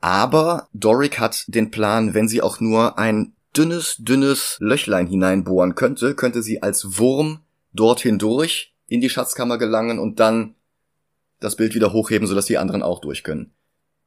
Aber 0.00 0.68
Doric 0.74 1.18
hat 1.18 1.44
den 1.46 1.70
Plan, 1.70 2.12
wenn 2.12 2.28
sie 2.28 2.42
auch 2.42 2.60
nur 2.60 2.98
ein 2.98 3.34
dünnes, 3.56 3.96
dünnes 3.98 4.56
Löchlein 4.60 5.06
hineinbohren 5.06 5.74
könnte, 5.74 6.14
könnte 6.14 6.42
sie 6.42 6.62
als 6.62 6.98
Wurm 6.98 7.40
dorthin 7.72 8.18
durch 8.18 8.71
in 8.92 9.00
die 9.00 9.10
Schatzkammer 9.10 9.58
gelangen 9.58 9.98
und 9.98 10.20
dann 10.20 10.54
das 11.40 11.56
Bild 11.56 11.74
wieder 11.74 11.92
hochheben, 11.92 12.28
sodass 12.28 12.46
die 12.46 12.58
anderen 12.58 12.82
auch 12.82 13.00
durch 13.00 13.24
können. 13.24 13.52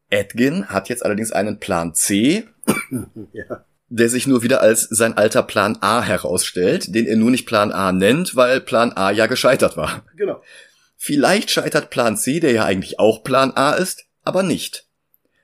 Edgin 0.09 0.67
hat 0.67 0.89
jetzt 0.89 1.03
allerdings 1.03 1.31
einen 1.31 1.59
Plan 1.59 1.95
C, 1.95 2.47
ja. 3.33 3.65
der 3.89 4.09
sich 4.09 4.27
nur 4.27 4.43
wieder 4.43 4.61
als 4.61 4.83
sein 4.83 5.17
alter 5.17 5.43
Plan 5.43 5.77
A 5.81 6.01
herausstellt, 6.01 6.93
den 6.93 7.07
er 7.07 7.17
nur 7.17 7.31
nicht 7.31 7.47
Plan 7.47 7.71
A 7.71 7.91
nennt, 7.91 8.35
weil 8.35 8.61
Plan 8.61 8.93
A 8.93 9.11
ja 9.11 9.25
gescheitert 9.25 9.75
war. 9.75 10.05
Genau. 10.15 10.41
Vielleicht 10.95 11.49
scheitert 11.49 11.89
Plan 11.89 12.15
C, 12.15 12.39
der 12.39 12.51
ja 12.51 12.65
eigentlich 12.65 12.99
auch 12.99 13.23
Plan 13.23 13.51
A 13.55 13.71
ist, 13.73 14.05
aber 14.23 14.43
nicht. 14.43 14.87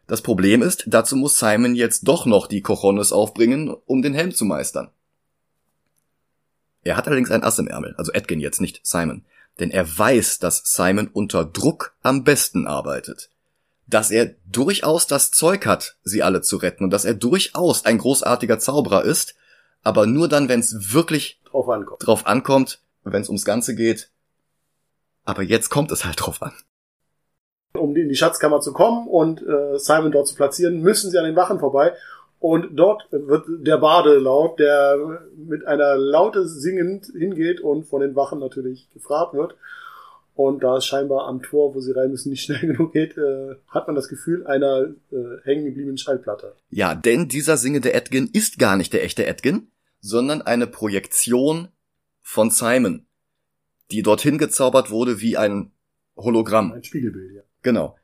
Das 0.08 0.22
Problem 0.22 0.62
ist, 0.62 0.84
dazu 0.88 1.16
muss 1.16 1.40
Simon 1.40 1.74
jetzt 1.74 2.08
doch 2.08 2.26
noch 2.26 2.48
die 2.48 2.62
Cojones 2.62 3.12
aufbringen, 3.12 3.70
um 3.70 4.02
den 4.02 4.14
Helm 4.14 4.34
zu 4.34 4.46
meistern. 4.46 4.92
Er 6.84 6.98
hat 6.98 7.08
allerdings 7.08 7.32
ein 7.32 7.44
Ass 7.44 7.60
im 7.60 7.68
Ärmel, 7.68 7.96
also 7.98 8.12
Edgin 8.12 8.40
jetzt, 8.40 8.62
nicht 8.62 8.82
Simon. 8.84 9.26
Denn 9.60 9.72
er 9.72 9.98
weiß, 9.98 10.40
dass 10.40 10.64
Simon 10.64 11.08
unter 11.08 11.46
Druck 11.46 11.96
am 12.02 12.24
besten 12.24 12.68
arbeitet 12.68 13.30
dass 13.88 14.10
er 14.10 14.36
durchaus 14.50 15.06
das 15.06 15.32
Zeug 15.32 15.66
hat, 15.66 15.98
sie 16.04 16.24
alle 16.24 16.42
zu 16.42 16.56
retten 16.56 16.86
und 16.86 16.92
dass 16.92 17.04
er 17.04 17.14
durchaus 17.14 17.84
ein 17.84 17.98
großartiger 17.98 18.58
Zauberer 18.58 19.04
ist, 19.04 19.36
aber 19.84 20.06
nur 20.06 20.30
dann, 20.30 20.48
wenn 20.48 20.62
es 20.62 20.94
wirklich 20.94 21.42
drauf 21.44 21.68
ankommt, 21.68 22.08
drauf 22.08 22.26
ankommt 22.26 22.80
wenn 23.04 23.22
es 23.22 23.30
ums 23.30 23.46
Ganze 23.46 23.76
geht. 23.76 24.12
Aber 25.26 25.42
jetzt 25.42 25.70
kommt 25.70 25.92
es 25.92 26.06
halt 26.06 26.22
drauf 26.22 26.42
an. 26.42 26.54
Um 27.74 27.96
in 27.96 28.10
die 28.10 28.16
Schatzkammer 28.16 28.60
zu 28.60 28.74
kommen 28.74 29.08
und 29.08 29.42
äh, 29.42 29.78
Simon 29.78 30.12
dort 30.12 30.28
zu 30.28 30.36
platzieren, 30.36 30.82
müssen 30.82 31.10
sie 31.10 31.18
an 31.18 31.26
den 31.26 31.36
Wachen 31.36 31.60
vorbei. 31.60 31.94
Und 32.42 32.76
dort 32.76 33.04
wird 33.12 33.46
der 33.48 33.78
Bade 33.78 34.18
laut, 34.18 34.60
der 34.60 35.28
mit 35.38 35.68
einer 35.68 35.96
Laute 35.96 36.48
singend 36.48 37.06
hingeht 37.06 37.62
und 37.62 37.86
von 37.86 38.02
den 38.02 38.16
Wachen 38.16 38.40
natürlich 38.40 38.90
gefragt 38.92 39.36
wird. 39.36 39.54
Und 40.34 40.64
da 40.64 40.78
es 40.78 40.88
scheinbar 40.88 41.28
am 41.28 41.44
Tor, 41.44 41.76
wo 41.76 41.82
sie 41.82 41.92
rein 41.92 42.10
müssen, 42.10 42.32
nicht 42.32 42.42
schnell 42.46 42.62
genug 42.62 42.94
geht, 42.94 43.16
äh, 43.16 43.58
hat 43.68 43.86
man 43.86 43.96
das 43.96 44.08
Gefühl 44.08 44.48
einer 44.48 44.88
äh, 45.12 45.16
hängen 45.44 45.66
gebliebenen 45.66 46.00
Schallplatte. 46.00 46.56
Ja, 46.72 46.96
denn 46.96 47.28
dieser 47.28 47.58
singende 47.58 47.94
Edgin 47.94 48.28
ist 48.34 48.58
gar 48.58 48.76
nicht 48.76 48.92
der 48.92 49.04
echte 49.04 49.28
Edgin, 49.28 49.68
sondern 50.00 50.42
eine 50.42 50.66
Projektion 50.66 51.68
von 52.24 52.50
Simon, 52.50 53.06
die 53.92 54.02
dorthin 54.02 54.40
gezaubert 54.40 54.90
wurde 54.90 55.22
wie 55.22 55.38
ein 55.38 55.74
Hologramm. 56.18 56.72
Ein 56.72 56.84
Spiegelbild, 56.84 57.36
ja. 57.36 57.42
Genau. 57.62 57.96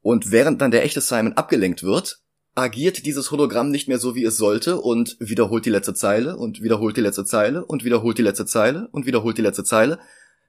Und 0.00 0.32
während 0.32 0.62
dann 0.62 0.70
der 0.70 0.82
echte 0.82 1.02
Simon 1.02 1.34
abgelenkt 1.34 1.82
wird, 1.82 2.22
agiert 2.56 3.04
dieses 3.04 3.30
Hologramm 3.30 3.70
nicht 3.70 3.86
mehr 3.86 3.98
so, 3.98 4.14
wie 4.14 4.24
es 4.24 4.38
sollte 4.38 4.80
und 4.80 5.16
wiederholt 5.20 5.66
die 5.66 5.70
letzte 5.70 5.94
Zeile 5.94 6.36
und 6.36 6.62
wiederholt 6.62 6.96
die 6.96 7.02
letzte 7.02 7.26
Zeile 7.26 7.64
und 7.66 7.84
wiederholt 7.84 8.16
die 8.16 8.22
letzte 8.22 8.46
Zeile 8.46 8.88
und 8.90 9.06
wiederholt 9.06 9.36
die 9.36 9.42
letzte 9.42 9.62
Zeile 9.62 9.98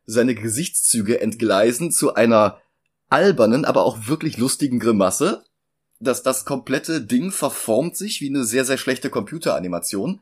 seine 0.05 0.33
Gesichtszüge 0.33 1.19
entgleisen 1.19 1.91
zu 1.91 2.15
einer 2.15 2.61
albernen, 3.09 3.65
aber 3.65 3.83
auch 3.83 4.07
wirklich 4.07 4.37
lustigen 4.37 4.79
Grimasse. 4.79 5.43
Dass 5.99 6.23
das 6.23 6.45
komplette 6.45 7.01
Ding 7.01 7.31
verformt 7.31 7.97
sich 7.97 8.21
wie 8.21 8.29
eine 8.29 8.45
sehr, 8.45 8.65
sehr 8.65 8.77
schlechte 8.77 9.09
Computeranimation. 9.09 10.21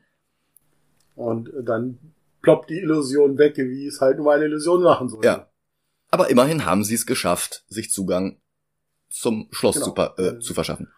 Und 1.14 1.50
dann 1.62 1.98
ploppt 2.42 2.70
die 2.70 2.78
Illusion 2.78 3.38
weg, 3.38 3.58
wie 3.58 3.86
es 3.86 4.00
halt 4.00 4.18
nur 4.18 4.32
eine 4.32 4.46
Illusion 4.46 4.82
machen 4.82 5.08
soll. 5.08 5.24
Ja. 5.24 5.50
Aber 6.10 6.30
immerhin 6.30 6.64
haben 6.64 6.82
sie 6.82 6.94
es 6.94 7.06
geschafft, 7.06 7.64
sich 7.68 7.90
Zugang 7.90 8.40
zum 9.10 9.48
Schloss 9.50 9.76
genau. 9.76 9.92
zu, 9.92 10.22
äh, 10.22 10.38
zu 10.40 10.54
verschaffen. 10.54 10.88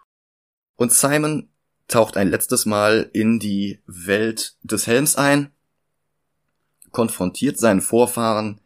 Und 0.78 0.92
Simon 0.92 1.48
taucht 1.88 2.16
ein 2.16 2.30
letztes 2.30 2.64
Mal 2.64 3.10
in 3.12 3.40
die 3.40 3.80
Welt 3.86 4.54
des 4.62 4.86
Helms 4.86 5.16
ein, 5.16 5.50
konfrontiert 6.92 7.58
seinen 7.58 7.80
Vorfahren 7.80 8.60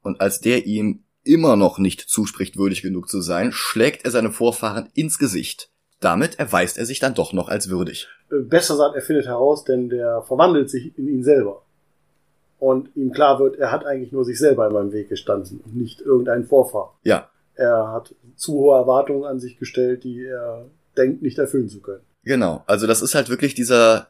und 0.00 0.20
als 0.20 0.40
der 0.40 0.64
ihm 0.64 1.02
immer 1.24 1.56
noch 1.56 1.78
nicht 1.78 2.02
zuspricht, 2.02 2.56
würdig 2.56 2.82
genug 2.82 3.08
zu 3.08 3.20
sein, 3.20 3.50
schlägt 3.50 4.04
er 4.04 4.12
seine 4.12 4.30
Vorfahren 4.30 4.90
ins 4.94 5.18
Gesicht. 5.18 5.70
Damit 5.98 6.38
erweist 6.38 6.78
er 6.78 6.86
sich 6.86 7.00
dann 7.00 7.14
doch 7.14 7.32
noch 7.32 7.48
als 7.48 7.68
würdig. 7.68 8.06
Äh, 8.30 8.42
besser 8.42 8.74
gesagt, 8.74 8.94
er 8.94 9.02
findet 9.02 9.26
heraus, 9.26 9.64
denn 9.64 9.88
der 9.88 10.22
verwandelt 10.22 10.70
sich 10.70 10.96
in 10.96 11.08
ihn 11.08 11.24
selber. 11.24 11.62
Und 12.60 12.94
ihm 12.94 13.10
klar 13.10 13.40
wird, 13.40 13.56
er 13.56 13.72
hat 13.72 13.84
eigentlich 13.84 14.12
nur 14.12 14.24
sich 14.24 14.38
selber 14.38 14.68
in 14.68 14.72
meinem 14.72 14.92
Weg 14.92 15.08
gestanden 15.08 15.60
und 15.64 15.74
nicht 15.74 16.00
irgendeinen 16.00 16.46
Vorfahren. 16.46 16.90
Ja. 17.02 17.28
Er 17.54 17.90
hat 17.90 18.14
zu 18.36 18.52
hohe 18.52 18.76
Erwartungen 18.76 19.24
an 19.24 19.40
sich 19.40 19.58
gestellt, 19.58 20.04
die 20.04 20.24
er 20.24 20.66
denkt, 20.96 21.22
nicht 21.22 21.38
erfüllen 21.38 21.68
zu 21.68 21.80
können. 21.80 22.02
Genau. 22.24 22.64
Also 22.66 22.86
das 22.86 23.02
ist 23.02 23.14
halt 23.14 23.28
wirklich 23.28 23.54
dieser 23.54 24.08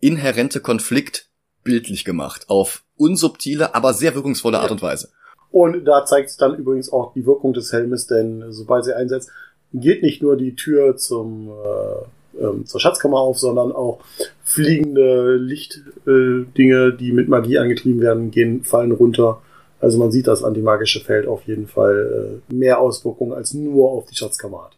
inhärente 0.00 0.60
Konflikt 0.60 1.28
bildlich 1.64 2.04
gemacht. 2.04 2.48
Auf 2.48 2.84
unsubtile, 2.96 3.74
aber 3.74 3.94
sehr 3.94 4.14
wirkungsvolle 4.14 4.58
Art 4.58 4.68
ja. 4.68 4.72
und 4.72 4.82
Weise. 4.82 5.08
Und 5.50 5.84
da 5.84 6.04
zeigt 6.04 6.30
es 6.30 6.36
dann 6.36 6.56
übrigens 6.56 6.92
auch 6.92 7.14
die 7.14 7.26
Wirkung 7.26 7.52
des 7.52 7.72
Helmes, 7.72 8.06
denn 8.06 8.44
sobald 8.50 8.84
sie 8.84 8.94
einsetzt, 8.94 9.30
geht 9.72 10.02
nicht 10.02 10.22
nur 10.22 10.36
die 10.36 10.54
Tür 10.54 10.96
zum 10.96 11.48
äh, 11.48 12.06
ähm, 12.40 12.66
zur 12.66 12.80
Schatzkammer 12.80 13.18
auf, 13.18 13.38
sondern 13.38 13.72
auch 13.72 14.00
fliegende 14.44 15.36
Lichtdinge, 15.36 16.86
äh, 16.86 16.96
die 16.96 17.12
mit 17.12 17.28
Magie 17.28 17.58
angetrieben 17.58 18.00
werden, 18.00 18.30
gehen, 18.30 18.64
fallen 18.64 18.92
runter. 18.92 19.42
Also 19.80 19.98
man 19.98 20.10
sieht, 20.10 20.26
das 20.26 20.42
antimagische 20.42 21.00
Feld 21.00 21.26
auf 21.26 21.42
jeden 21.44 21.66
Fall 21.66 22.40
äh, 22.50 22.54
mehr 22.54 22.80
Auswirkungen 22.80 23.32
als 23.32 23.54
nur 23.54 23.90
auf 23.90 24.06
die 24.06 24.16
Schatzkammer 24.16 24.64
hat. 24.64 24.77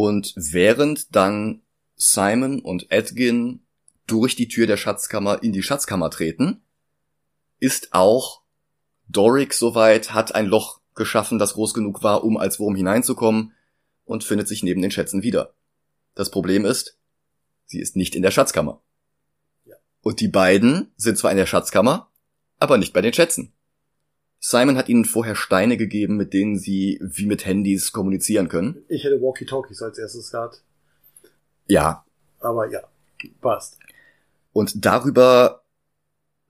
Und 0.00 0.32
während 0.36 1.16
dann 1.16 1.62
Simon 1.96 2.60
und 2.60 2.92
Edgin 2.92 3.66
durch 4.06 4.36
die 4.36 4.46
Tür 4.46 4.68
der 4.68 4.76
Schatzkammer 4.76 5.42
in 5.42 5.52
die 5.52 5.64
Schatzkammer 5.64 6.08
treten, 6.08 6.62
ist 7.58 7.88
auch 7.90 8.42
Doric 9.08 9.54
soweit 9.54 10.14
hat 10.14 10.36
ein 10.36 10.46
Loch 10.46 10.78
geschaffen, 10.94 11.40
das 11.40 11.54
groß 11.54 11.74
genug 11.74 12.04
war, 12.04 12.22
um 12.22 12.36
als 12.36 12.60
Wurm 12.60 12.76
hineinzukommen 12.76 13.54
und 14.04 14.22
findet 14.22 14.46
sich 14.46 14.62
neben 14.62 14.82
den 14.82 14.92
Schätzen 14.92 15.24
wieder. 15.24 15.52
Das 16.14 16.30
Problem 16.30 16.64
ist, 16.64 16.96
sie 17.66 17.80
ist 17.80 17.96
nicht 17.96 18.14
in 18.14 18.22
der 18.22 18.30
Schatzkammer. 18.30 18.80
Ja. 19.64 19.74
Und 20.02 20.20
die 20.20 20.28
beiden 20.28 20.92
sind 20.96 21.18
zwar 21.18 21.32
in 21.32 21.38
der 21.38 21.46
Schatzkammer, 21.46 22.08
aber 22.60 22.78
nicht 22.78 22.92
bei 22.92 23.02
den 23.02 23.14
Schätzen. 23.14 23.52
Simon 24.40 24.76
hat 24.76 24.88
ihnen 24.88 25.04
vorher 25.04 25.34
Steine 25.34 25.76
gegeben, 25.76 26.16
mit 26.16 26.32
denen 26.32 26.58
sie 26.58 27.00
wie 27.02 27.26
mit 27.26 27.44
Handys 27.44 27.92
kommunizieren 27.92 28.48
können. 28.48 28.84
Ich 28.88 29.04
hätte 29.04 29.20
Walkie-Talkies 29.20 29.82
als 29.82 29.98
erstes 29.98 30.30
gehabt. 30.30 30.62
Ja. 31.66 32.04
Aber 32.40 32.70
ja, 32.70 32.80
passt. 33.40 33.78
Und 34.52 34.84
darüber 34.84 35.64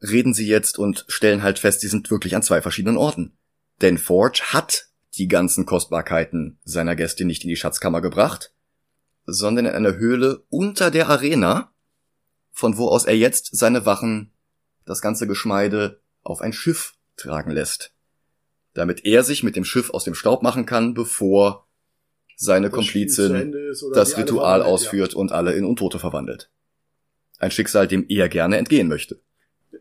reden 0.02 0.34
sie 0.34 0.46
jetzt 0.46 0.78
und 0.78 1.04
stellen 1.08 1.42
halt 1.42 1.58
fest, 1.58 1.80
sie 1.80 1.88
sind 1.88 2.10
wirklich 2.10 2.36
an 2.36 2.42
zwei 2.42 2.60
verschiedenen 2.60 2.98
Orten. 2.98 3.36
Denn 3.80 3.98
Forge 3.98 4.42
hat 4.48 4.88
die 5.14 5.28
ganzen 5.28 5.66
Kostbarkeiten 5.66 6.58
seiner 6.64 6.94
Gäste 6.94 7.24
nicht 7.24 7.42
in 7.42 7.48
die 7.48 7.56
Schatzkammer 7.56 8.00
gebracht, 8.00 8.52
sondern 9.24 9.66
in 9.66 9.74
einer 9.74 9.96
Höhle 9.96 10.44
unter 10.50 10.90
der 10.90 11.08
Arena, 11.08 11.72
von 12.52 12.76
wo 12.76 12.88
aus 12.88 13.04
er 13.04 13.16
jetzt 13.16 13.56
seine 13.56 13.86
Wachen, 13.86 14.32
das 14.84 15.00
ganze 15.00 15.26
Geschmeide 15.26 16.00
auf 16.22 16.40
ein 16.40 16.52
Schiff 16.52 16.94
tragen 17.18 17.50
lässt, 17.50 17.92
damit 18.74 19.04
er 19.04 19.22
sich 19.22 19.42
mit 19.42 19.56
dem 19.56 19.64
Schiff 19.64 19.90
aus 19.90 20.04
dem 20.04 20.14
Staub 20.14 20.42
machen 20.42 20.64
kann, 20.64 20.94
bevor 20.94 21.66
seine 22.36 22.68
das 22.68 22.74
Komplizin 22.74 23.54
das 23.92 24.16
Ritual 24.16 24.62
ausführt 24.62 25.12
ja. 25.12 25.18
und 25.18 25.32
alle 25.32 25.52
in 25.52 25.64
Untote 25.64 25.98
verwandelt. 25.98 26.50
Ein 27.38 27.50
Schicksal, 27.50 27.86
dem 27.86 28.06
er 28.08 28.28
gerne 28.28 28.56
entgehen 28.56 28.88
möchte. 28.88 29.20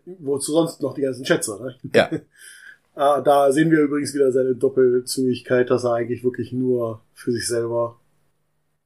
Wozu 0.06 0.52
sonst 0.52 0.82
noch 0.82 0.94
die 0.94 1.02
ganzen 1.02 1.26
Schätze, 1.26 1.60
ne? 1.62 1.76
Ja. 1.94 2.10
ah, 2.96 3.22
da 3.22 3.52
sehen 3.52 3.72
wir 3.72 3.80
übrigens 3.80 4.14
wieder 4.14 4.32
seine 4.32 4.56
Doppelzügigkeit, 4.56 5.70
dass 5.70 5.84
er 5.84 5.94
eigentlich 5.94 6.24
wirklich 6.24 6.52
nur 6.52 7.02
für 7.14 7.32
sich 7.32 7.48
selber 7.48 8.00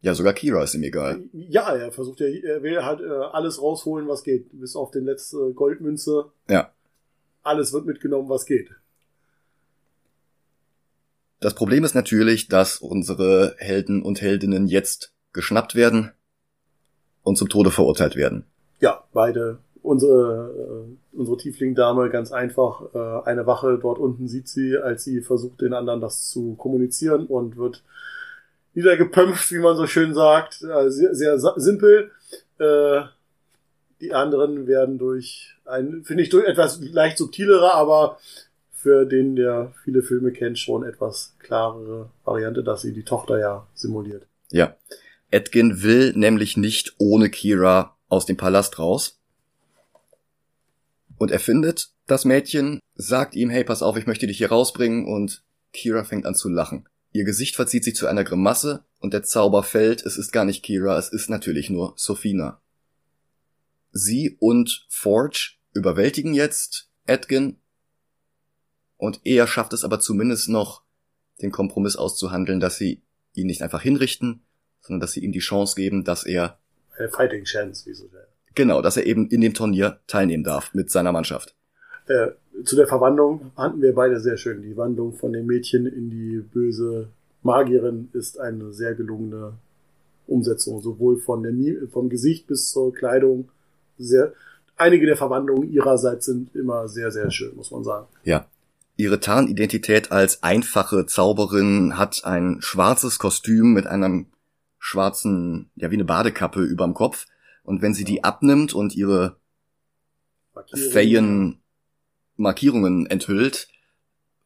ja, 0.03 0.15
sogar 0.15 0.33
Kira 0.33 0.63
ist 0.63 0.73
ihm 0.73 0.81
egal. 0.81 1.21
Ja, 1.31 1.75
er 1.75 1.91
versucht 1.91 2.21
ja, 2.21 2.25
er 2.25 2.63
will 2.63 2.83
halt 2.83 3.01
äh, 3.01 3.07
alles 3.07 3.61
rausholen, 3.61 4.07
was 4.07 4.23
geht. 4.23 4.47
Bis 4.51 4.75
auf 4.75 4.89
den 4.89 5.05
letzte 5.05 5.53
Goldmünze. 5.53 6.25
Ja 6.49 6.71
alles 7.43 7.73
wird 7.73 7.85
mitgenommen, 7.85 8.29
was 8.29 8.45
geht. 8.45 8.69
Das 11.39 11.55
Problem 11.55 11.83
ist 11.83 11.95
natürlich, 11.95 12.47
dass 12.49 12.77
unsere 12.77 13.55
Helden 13.57 14.03
und 14.03 14.21
Heldinnen 14.21 14.67
jetzt 14.67 15.11
geschnappt 15.33 15.75
werden 15.75 16.11
und 17.23 17.37
zum 17.37 17.49
Tode 17.49 17.71
verurteilt 17.71 18.15
werden. 18.15 18.45
Ja, 18.79 19.03
beide. 19.11 19.57
Unsere, 19.81 20.85
äh, 20.85 21.17
unsere 21.17 21.37
Tiefling-Dame 21.37 22.11
ganz 22.11 22.31
einfach, 22.31 22.93
äh, 22.93 23.27
eine 23.27 23.47
Wache 23.47 23.79
dort 23.81 23.97
unten 23.97 24.27
sieht 24.27 24.47
sie, 24.47 24.77
als 24.77 25.03
sie 25.03 25.21
versucht, 25.21 25.61
den 25.61 25.73
anderen 25.73 26.01
das 26.01 26.29
zu 26.29 26.53
kommunizieren 26.53 27.25
und 27.25 27.57
wird 27.57 27.83
niedergepömpft, 28.75 29.51
wie 29.51 29.59
man 29.59 29.75
so 29.75 29.87
schön 29.87 30.13
sagt. 30.13 30.61
Äh, 30.61 30.91
sehr, 30.91 31.15
sehr 31.15 31.39
simpel. 31.55 32.11
Äh, 32.59 33.01
die 34.01 34.13
anderen 34.13 34.67
werden 34.67 34.97
durch 34.97 35.55
ein, 35.65 36.03
finde 36.03 36.23
ich, 36.23 36.29
durch 36.29 36.47
etwas 36.47 36.81
leicht 36.81 37.17
subtilerer, 37.17 37.75
aber 37.75 38.17
für 38.71 39.05
den, 39.05 39.35
der 39.35 39.73
viele 39.83 40.01
Filme 40.01 40.31
kennt, 40.31 40.57
schon 40.57 40.83
etwas 40.83 41.35
klarere 41.39 42.09
Variante, 42.25 42.63
dass 42.63 42.81
sie 42.81 42.93
die 42.93 43.03
Tochter 43.03 43.39
ja 43.39 43.67
simuliert. 43.75 44.25
Ja. 44.49 44.75
Edgin 45.29 45.83
will 45.83 46.13
nämlich 46.15 46.57
nicht 46.57 46.95
ohne 46.97 47.29
Kira 47.29 47.95
aus 48.09 48.25
dem 48.25 48.37
Palast 48.37 48.79
raus. 48.79 49.19
Und 51.17 51.31
er 51.31 51.39
findet 51.39 51.91
das 52.07 52.25
Mädchen, 52.25 52.79
sagt 52.95 53.35
ihm, 53.35 53.51
hey, 53.51 53.63
pass 53.63 53.83
auf, 53.83 53.95
ich 53.97 54.07
möchte 54.07 54.25
dich 54.25 54.39
hier 54.39 54.49
rausbringen 54.49 55.05
und 55.05 55.43
Kira 55.71 56.03
fängt 56.03 56.25
an 56.25 56.35
zu 56.35 56.49
lachen. 56.49 56.89
Ihr 57.13 57.23
Gesicht 57.23 57.55
verzieht 57.55 57.83
sich 57.83 57.95
zu 57.95 58.07
einer 58.07 58.23
Grimasse 58.23 58.83
und 58.99 59.13
der 59.13 59.23
Zauber 59.23 59.63
fällt, 59.63 60.03
es 60.05 60.17
ist 60.17 60.31
gar 60.31 60.45
nicht 60.45 60.63
Kira, 60.63 60.97
es 60.97 61.09
ist 61.09 61.29
natürlich 61.29 61.69
nur 61.69 61.93
Sophina. 61.97 62.59
Sie 63.91 64.37
und 64.39 64.85
Forge 64.89 65.53
überwältigen 65.73 66.33
jetzt 66.33 66.89
Edgin 67.05 67.57
und 68.97 69.21
er 69.23 69.47
schafft 69.47 69.73
es 69.73 69.83
aber 69.83 69.99
zumindest 69.99 70.49
noch, 70.49 70.83
den 71.41 71.51
Kompromiss 71.51 71.95
auszuhandeln, 71.95 72.59
dass 72.59 72.77
sie 72.77 73.01
ihn 73.33 73.47
nicht 73.47 73.63
einfach 73.63 73.81
hinrichten, 73.81 74.43
sondern 74.81 75.01
dass 75.01 75.13
sie 75.13 75.21
ihm 75.21 75.31
die 75.31 75.39
Chance 75.39 75.75
geben, 75.75 76.03
dass 76.03 76.23
er 76.23 76.59
eine 76.97 77.09
Fighting 77.09 77.45
Chance, 77.45 77.89
wie 77.89 77.93
so 77.93 78.07
schnell. 78.07 78.27
Genau, 78.53 78.81
dass 78.81 78.97
er 78.97 79.05
eben 79.05 79.27
in 79.29 79.41
dem 79.41 79.53
Turnier 79.53 79.99
teilnehmen 80.07 80.43
darf 80.43 80.73
mit 80.73 80.91
seiner 80.91 81.11
Mannschaft. 81.11 81.55
Äh, 82.07 82.31
zu 82.63 82.75
der 82.75 82.87
Verwandlung 82.87 83.51
hatten 83.55 83.81
wir 83.81 83.95
beide 83.95 84.19
sehr 84.19 84.37
schön. 84.37 84.61
Die 84.61 84.77
Wandlung 84.77 85.13
von 85.13 85.33
dem 85.33 85.47
Mädchen 85.47 85.85
in 85.85 86.09
die 86.09 86.37
böse 86.37 87.09
Magierin 87.43 88.09
ist 88.13 88.39
eine 88.39 88.73
sehr 88.73 88.93
gelungene 88.93 89.53
Umsetzung, 90.27 90.81
sowohl 90.81 91.17
von 91.17 91.43
der, 91.43 91.87
vom 91.89 92.09
Gesicht 92.09 92.47
bis 92.47 92.69
zur 92.69 92.93
Kleidung 92.93 93.49
sehr, 94.03 94.33
einige 94.77 95.05
der 95.05 95.17
Verwandlungen 95.17 95.71
ihrerseits 95.71 96.25
sind 96.25 96.55
immer 96.55 96.87
sehr, 96.87 97.11
sehr 97.11 97.31
schön, 97.31 97.55
muss 97.55 97.71
man 97.71 97.83
sagen. 97.83 98.07
Ja. 98.23 98.47
Ihre 98.97 99.19
Tarnidentität 99.19 100.11
als 100.11 100.43
einfache 100.43 101.05
Zauberin 101.05 101.97
hat 101.97 102.23
ein 102.25 102.57
schwarzes 102.59 103.19
Kostüm 103.19 103.73
mit 103.73 103.87
einem 103.87 104.27
schwarzen, 104.77 105.71
ja 105.75 105.89
wie 105.89 105.95
eine 105.95 106.05
Badekappe 106.05 106.61
überm 106.61 106.93
Kopf. 106.93 107.25
Und 107.63 107.81
wenn 107.81 107.93
sie 107.93 108.03
die 108.03 108.23
abnimmt 108.23 108.73
und 108.73 108.95
ihre 108.95 109.37
Feyen 110.73 111.61
Markierungen 112.35 113.05
enthüllt, 113.05 113.69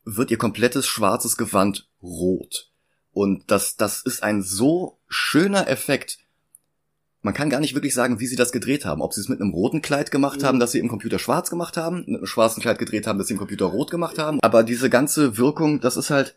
wird 0.04 0.32
ihr 0.32 0.38
komplettes 0.38 0.86
schwarzes 0.86 1.38
Gewand 1.38 1.90
rot. 2.02 2.72
Und 3.12 3.50
das, 3.50 3.78
das 3.78 4.02
ist 4.04 4.24
ein 4.24 4.42
so 4.42 5.00
schöner 5.08 5.68
Effekt, 5.68 6.20
man 7.26 7.34
kann 7.34 7.50
gar 7.50 7.60
nicht 7.60 7.74
wirklich 7.74 7.96
sagen, 7.96 8.20
wie 8.20 8.28
sie 8.28 8.36
das 8.36 8.52
gedreht 8.52 8.86
haben. 8.86 9.02
Ob 9.02 9.12
sie 9.12 9.20
es 9.20 9.30
mit 9.30 9.42
einem 9.42 9.50
roten 9.50 9.82
Kleid 9.82 10.12
gemacht 10.12 10.44
haben, 10.44 10.58
mhm. 10.58 10.60
das 10.60 10.74
sie 10.74 10.80
im 10.80 10.88
Computer 10.88 11.18
schwarz 11.18 11.50
gemacht 11.50 11.76
haben, 11.76 12.06
mit 12.06 12.08
einem 12.10 12.28
schwarzen 12.28 12.62
Kleid 12.62 12.78
gedreht 12.78 13.08
haben, 13.08 13.18
das 13.18 13.28
sie 13.28 13.34
im 13.34 13.40
Computer 13.40 13.66
rot 13.66 13.90
gemacht 13.90 14.20
haben. 14.20 14.40
Aber 14.42 14.62
diese 14.62 14.92
ganze 14.92 15.36
Wirkung, 15.36 15.82
das 15.82 15.98
ist 15.98 16.12
halt, 16.12 16.36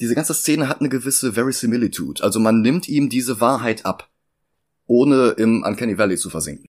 diese 0.00 0.16
ganze 0.16 0.34
Szene 0.34 0.68
hat 0.68 0.80
eine 0.80 0.88
gewisse 0.88 1.34
Verisimilitude. 1.34 2.24
Also 2.24 2.40
man 2.40 2.60
nimmt 2.60 2.88
ihm 2.88 3.08
diese 3.08 3.40
Wahrheit 3.40 3.86
ab, 3.86 4.10
ohne 4.86 5.28
im 5.38 5.62
Uncanny 5.62 5.96
Valley 5.96 6.16
zu 6.16 6.28
versinken. 6.28 6.66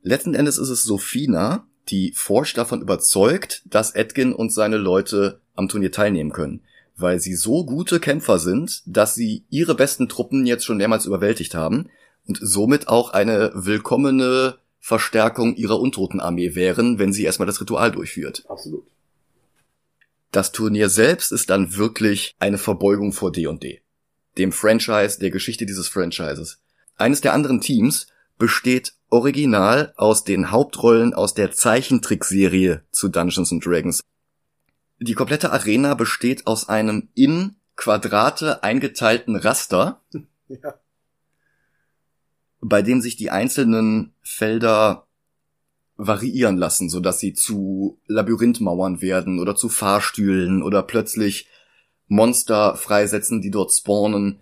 Letzten 0.00 0.34
Endes 0.34 0.56
ist 0.56 0.70
es 0.70 0.84
Sophina, 0.84 1.66
die 1.90 2.14
Forge 2.16 2.54
davon 2.56 2.80
überzeugt, 2.80 3.62
dass 3.66 3.94
Edgin 3.94 4.32
und 4.32 4.54
seine 4.54 4.78
Leute 4.78 5.42
am 5.54 5.68
Turnier 5.68 5.92
teilnehmen 5.92 6.32
können 6.32 6.62
weil 6.98 7.20
sie 7.20 7.34
so 7.34 7.66
gute 7.66 8.00
Kämpfer 8.00 8.38
sind, 8.38 8.82
dass 8.86 9.14
sie 9.14 9.44
ihre 9.50 9.74
besten 9.74 10.08
Truppen 10.08 10.46
jetzt 10.46 10.64
schon 10.64 10.78
mehrmals 10.78 11.04
überwältigt 11.04 11.54
haben 11.54 11.90
und 12.26 12.38
somit 12.40 12.88
auch 12.88 13.10
eine 13.10 13.52
willkommene 13.54 14.58
Verstärkung 14.78 15.56
ihrer 15.56 15.80
Untotenarmee 15.80 16.54
wären, 16.54 16.98
wenn 16.98 17.12
sie 17.12 17.24
erstmal 17.24 17.46
das 17.46 17.60
Ritual 17.60 17.90
durchführt. 17.90 18.44
Absolut. 18.48 18.86
Das 20.30 20.52
Turnier 20.52 20.88
selbst 20.88 21.32
ist 21.32 21.50
dann 21.50 21.76
wirklich 21.76 22.34
eine 22.38 22.58
Verbeugung 22.58 23.12
vor 23.12 23.32
D&D. 23.32 23.80
Dem 24.38 24.52
Franchise, 24.52 25.18
der 25.18 25.30
Geschichte 25.30 25.66
dieses 25.66 25.88
Franchises. 25.88 26.60
Eines 26.96 27.20
der 27.20 27.32
anderen 27.32 27.60
Teams 27.60 28.06
besteht 28.38 28.94
original 29.08 29.92
aus 29.96 30.24
den 30.24 30.50
Hauptrollen 30.50 31.14
aus 31.14 31.34
der 31.34 31.52
Zeichentrickserie 31.52 32.82
zu 32.90 33.08
Dungeons 33.08 33.50
and 33.52 33.64
Dragons. 33.64 34.02
Die 34.98 35.14
komplette 35.14 35.52
Arena 35.52 35.94
besteht 35.94 36.46
aus 36.46 36.68
einem 36.68 37.08
in 37.14 37.56
Quadrate 37.76 38.62
eingeteilten 38.62 39.36
Raster. 39.36 40.02
Ja 40.48 40.74
bei 42.60 42.82
dem 42.82 43.00
sich 43.00 43.16
die 43.16 43.30
einzelnen 43.30 44.12
Felder 44.22 45.06
variieren 45.96 46.56
lassen, 46.56 46.90
so 46.90 47.00
dass 47.00 47.20
sie 47.20 47.32
zu 47.32 47.98
Labyrinthmauern 48.06 49.00
werden 49.00 49.38
oder 49.40 49.56
zu 49.56 49.68
Fahrstühlen 49.68 50.62
oder 50.62 50.82
plötzlich 50.82 51.48
Monster 52.08 52.76
freisetzen, 52.76 53.40
die 53.40 53.50
dort 53.50 53.72
spawnen. 53.72 54.40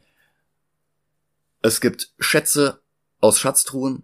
Es 1.63 1.81
gibt 1.81 2.13
Schätze 2.19 2.81
aus 3.21 3.39
Schatztruhen. 3.39 4.03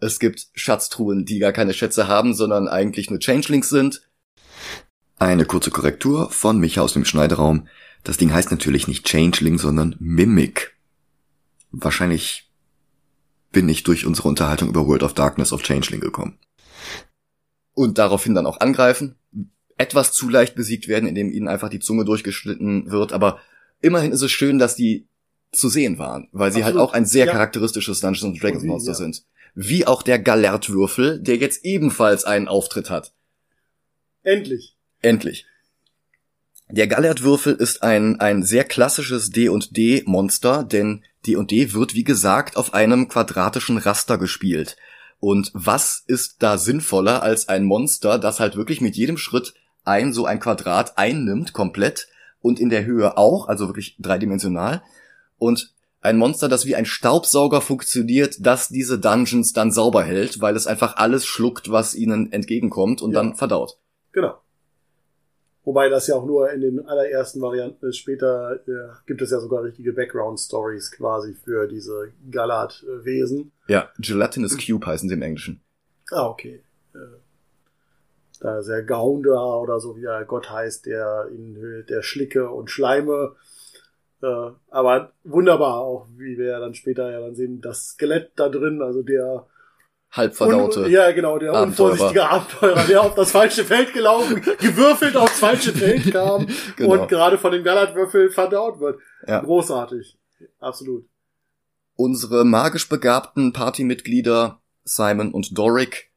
Es 0.00 0.20
gibt 0.20 0.48
Schatztruhen, 0.54 1.24
die 1.24 1.38
gar 1.38 1.52
keine 1.52 1.74
Schätze 1.74 2.06
haben, 2.06 2.32
sondern 2.34 2.68
eigentlich 2.68 3.10
nur 3.10 3.18
Changelings 3.18 3.68
sind. 3.68 4.08
Eine 5.18 5.44
kurze 5.44 5.70
Korrektur 5.70 6.30
von 6.30 6.58
Micha 6.58 6.80
aus 6.80 6.92
dem 6.92 7.04
Schneideraum. 7.04 7.66
Das 8.04 8.16
Ding 8.16 8.32
heißt 8.32 8.52
natürlich 8.52 8.86
nicht 8.86 9.06
Changeling, 9.06 9.58
sondern 9.58 9.96
Mimic. 9.98 10.76
Wahrscheinlich 11.72 12.47
bin 13.52 13.68
ich 13.68 13.82
durch 13.82 14.06
unsere 14.06 14.28
Unterhaltung 14.28 14.68
über 14.68 14.86
World 14.86 15.02
of 15.02 15.14
Darkness 15.14 15.52
auf 15.52 15.62
Changeling 15.62 16.00
gekommen. 16.00 16.38
Und 17.74 17.98
daraufhin 17.98 18.34
dann 18.34 18.46
auch 18.46 18.60
angreifen, 18.60 19.16
etwas 19.76 20.12
zu 20.12 20.28
leicht 20.28 20.54
besiegt 20.54 20.88
werden, 20.88 21.08
indem 21.08 21.30
ihnen 21.30 21.48
einfach 21.48 21.68
die 21.68 21.78
Zunge 21.78 22.04
durchgeschnitten 22.04 22.90
wird, 22.90 23.12
aber 23.12 23.40
immerhin 23.80 24.12
ist 24.12 24.22
es 24.22 24.32
schön, 24.32 24.58
dass 24.58 24.74
die 24.74 25.06
zu 25.52 25.68
sehen 25.68 25.98
waren, 25.98 26.28
weil 26.32 26.52
sie 26.52 26.64
halt 26.64 26.74
Absolut. 26.74 26.80
halt 26.80 26.90
auch 26.90 26.94
ein 26.94 27.06
sehr 27.06 27.26
ja. 27.26 27.32
charakteristisches 27.32 28.00
Dungeons 28.00 28.38
Dragons 28.38 28.64
Monster 28.64 28.92
ja. 28.92 28.96
sind. 28.96 29.24
Wie 29.54 29.86
auch 29.86 30.02
der 30.02 30.18
Galertwürfel, 30.18 31.20
der 31.20 31.36
jetzt 31.36 31.64
ebenfalls 31.64 32.24
einen 32.24 32.48
Auftritt 32.48 32.90
hat. 32.90 33.14
Endlich. 34.22 34.76
Endlich. 35.00 35.46
Der 36.70 36.86
Gallertwürfel 36.86 37.54
ist 37.54 37.82
ein, 37.82 38.20
ein 38.20 38.42
sehr 38.42 38.64
klassisches 38.64 39.30
D&D-Monster, 39.30 40.64
denn 40.64 41.02
D&D 41.26 41.72
wird, 41.72 41.94
wie 41.94 42.04
gesagt, 42.04 42.56
auf 42.56 42.74
einem 42.74 43.08
quadratischen 43.08 43.78
Raster 43.78 44.18
gespielt. 44.18 44.76
Und 45.18 45.50
was 45.54 46.04
ist 46.06 46.42
da 46.42 46.58
sinnvoller 46.58 47.22
als 47.22 47.48
ein 47.48 47.64
Monster, 47.64 48.18
das 48.18 48.38
halt 48.38 48.56
wirklich 48.56 48.80
mit 48.80 48.96
jedem 48.96 49.16
Schritt 49.16 49.54
ein 49.84 50.12
so 50.12 50.26
ein 50.26 50.40
Quadrat 50.40 50.98
einnimmt, 50.98 51.52
komplett, 51.54 52.08
und 52.40 52.60
in 52.60 52.68
der 52.68 52.84
Höhe 52.84 53.16
auch, 53.16 53.48
also 53.48 53.66
wirklich 53.68 53.96
dreidimensional, 53.98 54.82
und 55.38 55.72
ein 56.00 56.18
Monster, 56.18 56.48
das 56.48 56.66
wie 56.66 56.76
ein 56.76 56.86
Staubsauger 56.86 57.60
funktioniert, 57.60 58.36
das 58.40 58.68
diese 58.68 58.98
Dungeons 58.98 59.52
dann 59.52 59.72
sauber 59.72 60.04
hält, 60.04 60.40
weil 60.40 60.54
es 60.54 60.66
einfach 60.66 60.96
alles 60.96 61.26
schluckt, 61.26 61.70
was 61.70 61.94
ihnen 61.94 62.30
entgegenkommt 62.30 63.02
und 63.02 63.12
ja. 63.12 63.22
dann 63.22 63.34
verdaut. 63.34 63.78
Genau. 64.12 64.38
Wobei 65.64 65.88
das 65.88 66.06
ja 66.06 66.14
auch 66.14 66.24
nur 66.24 66.50
in 66.50 66.60
den 66.62 66.86
allerersten 66.86 67.42
Varianten 67.42 67.86
ist. 67.86 67.98
Später 67.98 68.60
äh, 68.66 68.88
gibt 69.06 69.20
es 69.20 69.30
ja 69.30 69.40
sogar 69.40 69.64
richtige 69.64 69.92
Background-Stories 69.92 70.92
quasi 70.92 71.34
für 71.34 71.66
diese 71.66 72.12
Galat-Wesen. 72.30 73.52
Ja, 73.66 73.90
Gelatinous 73.98 74.56
Cube 74.56 74.86
heißen 74.86 75.08
sie 75.08 75.14
im 75.14 75.22
Englischen. 75.22 75.60
Ah, 76.10 76.26
okay. 76.26 76.62
Äh, 76.94 76.98
da 78.40 78.58
ist 78.58 78.68
der 78.68 78.84
Gaunda 78.84 79.56
oder 79.56 79.80
so 79.80 79.96
wie 79.96 80.04
er 80.04 80.24
Gott 80.24 80.50
heißt, 80.50 80.86
der 80.86 81.28
in 81.30 81.84
der 81.88 82.02
Schlicke 82.02 82.48
und 82.50 82.70
Schleime. 82.70 83.34
Äh, 84.22 84.50
aber 84.70 85.12
wunderbar 85.24 85.80
auch, 85.80 86.06
wie 86.16 86.38
wir 86.38 86.46
ja 86.46 86.60
dann 86.60 86.74
später 86.74 87.10
ja 87.10 87.20
dann 87.20 87.34
sehen, 87.34 87.60
das 87.60 87.88
Skelett 87.90 88.32
da 88.36 88.48
drin, 88.48 88.80
also 88.82 89.02
der 89.02 89.46
halbverdaute. 90.10 90.84
Un, 90.84 90.90
ja, 90.90 91.10
genau, 91.12 91.38
der 91.38 91.52
Abenteurer. 91.52 91.90
unvorsichtige 91.92 92.28
Abenteurer, 92.28 92.84
der 92.86 93.02
auf 93.02 93.14
das 93.14 93.30
falsche 93.30 93.64
Feld 93.64 93.92
gelaufen, 93.92 94.42
gewürfelt 94.60 95.16
aufs 95.16 95.38
falsche 95.38 95.72
Feld 95.72 96.12
kam 96.12 96.46
genau. 96.76 96.92
und 96.92 97.08
gerade 97.08 97.38
von 97.38 97.52
dem 97.52 97.64
Gallertwürfel 97.64 98.30
verdaut 98.30 98.80
wird. 98.80 99.00
Ja. 99.26 99.40
Großartig. 99.40 100.16
Absolut. 100.60 101.04
Unsere 101.96 102.44
magisch 102.44 102.88
begabten 102.88 103.52
Partymitglieder 103.52 104.60
Simon 104.84 105.32
und 105.32 105.56
Doric 105.58 106.10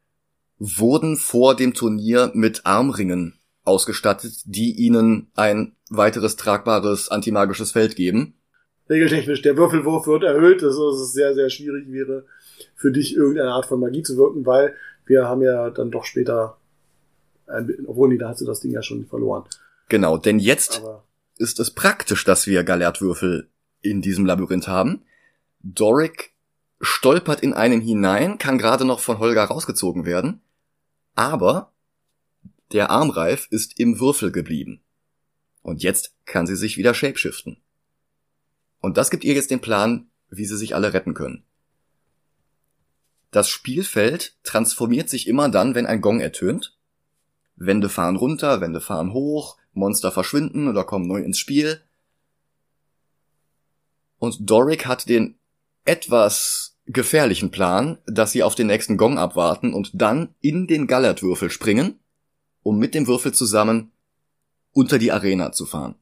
wurden 0.60 1.18
vor 1.18 1.56
dem 1.56 1.74
Turnier 1.74 2.32
mit 2.36 2.66
Armringen 2.66 3.40
ausgestattet, 3.64 4.34
die 4.46 4.74
ihnen 4.74 5.32
ein 5.36 5.76
weiteres 5.90 6.36
tragbares 6.36 7.10
antimagisches 7.10 7.72
Feld 7.72 7.96
geben. 7.96 8.36
Regeltechnisch, 8.90 9.42
der 9.42 9.58
Würfelwurf 9.58 10.08
wird 10.08 10.24
erhöht, 10.24 10.62
dass 10.62 10.76
es 10.76 11.14
sehr, 11.14 11.34
sehr 11.34 11.50
schwierig 11.50 11.92
wäre, 11.92 12.26
für 12.82 12.92
dich 12.92 13.16
irgendeine 13.16 13.52
Art 13.52 13.68
von 13.68 13.80
Magie 13.80 14.02
zu 14.02 14.18
wirken, 14.18 14.46
weil 14.46 14.76
wir 15.06 15.28
haben 15.28 15.44
ja 15.44 15.70
dann 15.70 15.92
doch 15.92 16.04
später, 16.04 16.58
obwohl 17.86 18.10
nee, 18.10 18.18
da 18.18 18.30
hast 18.30 18.42
du 18.42 18.46
das 18.46 18.60
Ding 18.60 18.72
ja 18.72 18.82
schon 18.82 19.06
verloren. 19.06 19.44
Genau, 19.88 20.18
denn 20.18 20.40
jetzt 20.40 20.80
Aber 20.80 21.04
ist 21.38 21.60
es 21.60 21.72
praktisch, 21.72 22.24
dass 22.24 22.48
wir 22.48 22.64
Galertwürfel 22.64 23.50
in 23.82 24.02
diesem 24.02 24.26
Labyrinth 24.26 24.68
haben. 24.68 25.04
Doric 25.62 26.32
stolpert 26.80 27.42
in 27.42 27.54
einen 27.54 27.82
hinein, 27.82 28.40
kann 28.40 28.58
gerade 28.58 28.86
noch 28.86 29.00
von 29.00 29.20
Holger 29.20 29.44
rausgezogen 29.44 30.06
werden, 30.06 30.42
aber 31.14 31.72
der 32.72 32.90
Armreif 32.90 33.48
ist 33.52 33.80
im 33.80 34.00
Würfel 34.00 34.32
geblieben. 34.32 34.82
Und 35.62 35.84
jetzt 35.84 36.16
kann 36.26 36.48
sie 36.48 36.56
sich 36.56 36.78
wieder 36.78 36.96
shapeshiften. 36.96 37.58
Und 38.80 38.98
das 38.98 39.12
gibt 39.12 39.24
ihr 39.24 39.36
jetzt 39.36 39.52
den 39.52 39.62
Plan, 39.62 40.08
wie 40.30 40.46
sie 40.46 40.58
sich 40.58 40.74
alle 40.74 40.94
retten 40.94 41.14
können. 41.14 41.44
Das 43.32 43.50
Spielfeld 43.50 44.36
transformiert 44.44 45.10
sich 45.10 45.28
immer 45.28 45.50
dann, 45.50 45.74
wenn 45.74 45.86
ein 45.86 46.02
Gong 46.02 46.20
ertönt. 46.20 46.78
Wände 47.56 47.90
fahren 47.90 48.18
runter, 48.18 48.60
Wände 48.60 48.82
fahren 48.82 49.14
hoch, 49.14 49.58
Monster 49.74 50.12
verschwinden 50.12 50.68
oder 50.68 50.84
kommen 50.84 51.08
neu 51.08 51.22
ins 51.22 51.40
Spiel. 51.40 51.82
Und 54.18 54.38
Doric 54.50 54.86
hat 54.86 55.08
den 55.08 55.40
etwas 55.86 56.78
gefährlichen 56.86 57.52
Plan, 57.52 58.00
dass 58.06 58.32
sie 58.32 58.44
auf 58.44 58.56
den 58.56 58.68
nächsten 58.68 58.98
Gong 58.98 59.18
abwarten 59.18 59.74
und 59.74 59.92
dann 59.94 60.36
in 60.42 60.68
den 60.68 60.88
Gallertwürfel 60.88 61.50
springen, 61.50 62.00
um 62.64 62.78
mit 62.78 62.94
dem 62.94 63.08
Würfel 63.08 63.34
zusammen 63.34 63.92
unter 64.74 65.00
die 65.00 65.12
Arena 65.12 65.54
zu 65.54 65.66
fahren. 65.66 65.96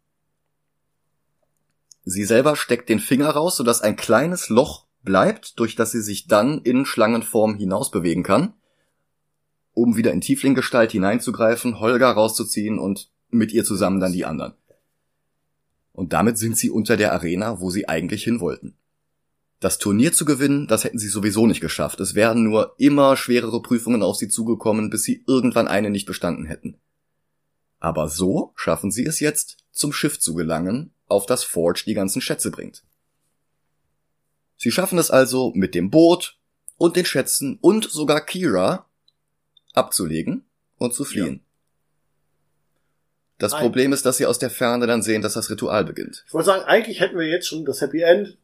Sie 2.06 2.26
selber 2.26 2.56
steckt 2.56 2.90
den 2.90 3.00
Finger 3.00 3.30
raus, 3.30 3.58
sodass 3.58 3.82
ein 3.82 3.96
kleines 3.96 4.50
Loch 4.50 4.86
bleibt, 5.04 5.60
durch 5.60 5.76
das 5.76 5.92
sie 5.92 6.02
sich 6.02 6.28
dann 6.28 6.62
in 6.62 6.86
Schlangenform 6.86 7.56
hinaus 7.56 7.92
bewegen 7.92 8.24
kann, 8.24 8.54
um 9.74 9.96
wieder 9.96 10.12
in 10.12 10.22
Tieflinggestalt 10.22 10.92
hineinzugreifen, 10.92 11.80
Holger 11.80 12.12
rauszuziehen 12.12 12.80
und 12.80 13.12
mit 13.30 13.52
ihr 13.52 13.64
zusammen 13.64 14.00
dann 14.00 14.14
die 14.14 14.26
anderen. 14.26 14.54
Und 15.94 16.14
damit 16.14 16.38
sind 16.38 16.58
sie 16.58 16.70
unter 16.70 16.98
der 16.98 17.14
Arena, 17.14 17.60
wo 17.60 17.70
sie 17.70 17.88
eigentlich 17.88 18.24
hin 18.24 18.40
wollten. 18.40 18.76
Das 19.60 19.78
Turnier 19.78 20.14
zu 20.14 20.24
gewinnen, 20.24 20.68
das 20.68 20.86
hätten 20.86 21.00
sie 21.00 21.10
sowieso 21.10 21.46
nicht 21.46 21.60
geschafft. 21.60 22.00
Es 22.00 22.16
wären 22.16 22.44
nur 22.44 22.76
immer 22.78 23.18
schwerere 23.18 23.62
Prüfungen 23.62 24.04
auf 24.04 24.16
sie 24.16 24.30
zugekommen, 24.30 24.90
bis 24.90 25.04
sie 25.04 25.24
irgendwann 25.28 25.68
eine 25.68 25.90
nicht 25.90 26.06
bestanden 26.06 26.46
hätten. 26.46 26.78
Aber 27.80 28.08
so 28.08 28.54
schaffen 28.56 28.92
sie 28.92 29.06
es 29.06 29.20
jetzt, 29.20 29.58
zum 29.72 29.92
Schiff 29.92 30.20
zu 30.20 30.34
gelangen, 30.34 30.94
auf 31.08 31.26
das 31.26 31.44
Forge 31.44 31.84
die 31.86 31.94
ganzen 31.94 32.22
Schätze 32.22 32.52
bringt. 32.52 32.84
Sie 34.60 34.72
schaffen 34.72 35.00
es 35.00 35.10
also 35.10 35.54
mit 35.56 35.74
dem 35.74 35.90
Boot 35.90 36.36
und 36.78 36.98
den 36.98 37.06
Schätzen 37.06 37.58
und 37.62 37.86
sogar 37.86 38.20
Kira 38.26 38.86
abzulegen 39.74 40.44
und 40.78 40.94
zu 40.94 41.06
fliehen. 41.06 41.36
Ja. 41.36 41.42
Das 43.38 43.54
Ein 43.54 43.62
Problem 43.62 43.94
ist, 43.94 44.06
dass 44.06 44.18
sie 44.18 44.26
aus 44.26 44.38
der 44.38 44.50
Ferne 44.50 44.86
dann 44.86 45.02
sehen, 45.02 45.22
dass 45.22 45.36
das 45.36 45.50
Ritual 45.50 45.86
beginnt. 45.86 46.26
Ich 46.28 46.34
wollte 46.34 46.48
sagen, 46.48 46.66
eigentlich 46.66 47.00
hätten 47.00 47.18
wir 47.18 47.26
jetzt 47.26 47.48
schon 47.48 47.64
das 47.64 47.80
Happy 47.80 48.02
End. 48.02 48.38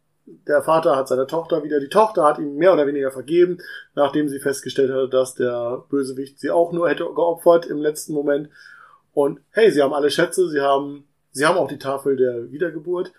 Der 0.48 0.64
Vater 0.64 0.96
hat 0.96 1.10
seine 1.10 1.28
Tochter 1.28 1.66
wieder, 1.66 1.82
die 1.82 1.90
Tochter 1.90 2.24
hat 2.24 2.40
ihm 2.40 2.56
mehr 2.56 2.72
oder 2.72 2.88
weniger 2.88 3.12
vergeben, 3.12 3.58
nachdem 3.94 4.30
sie 4.30 4.40
festgestellt 4.40 4.92
hatte, 4.92 5.10
dass 5.10 5.36
der 5.36 5.84
Bösewicht 5.90 6.40
sie 6.40 6.50
auch 6.50 6.72
nur 6.72 6.90
hätte 6.90 7.04
geopfert 7.04 7.66
im 7.66 7.80
letzten 7.80 8.14
Moment. 8.14 8.50
Und 9.14 9.42
hey, 9.52 9.70
sie 9.70 9.82
haben 9.84 9.94
alle 9.94 10.10
Schätze, 10.10 10.50
sie 10.50 10.62
haben, 10.62 11.06
sie 11.32 11.46
haben 11.46 11.58
auch 11.58 11.68
die 11.68 11.78
Tafel 11.78 12.16
der 12.16 12.50
Wiedergeburt 12.52 13.12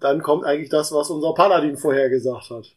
dann 0.00 0.22
kommt 0.22 0.44
eigentlich 0.44 0.68
das, 0.68 0.92
was 0.92 1.10
unser 1.10 1.34
Paladin 1.34 1.76
vorher 1.76 2.08
gesagt 2.08 2.50
hat. 2.50 2.74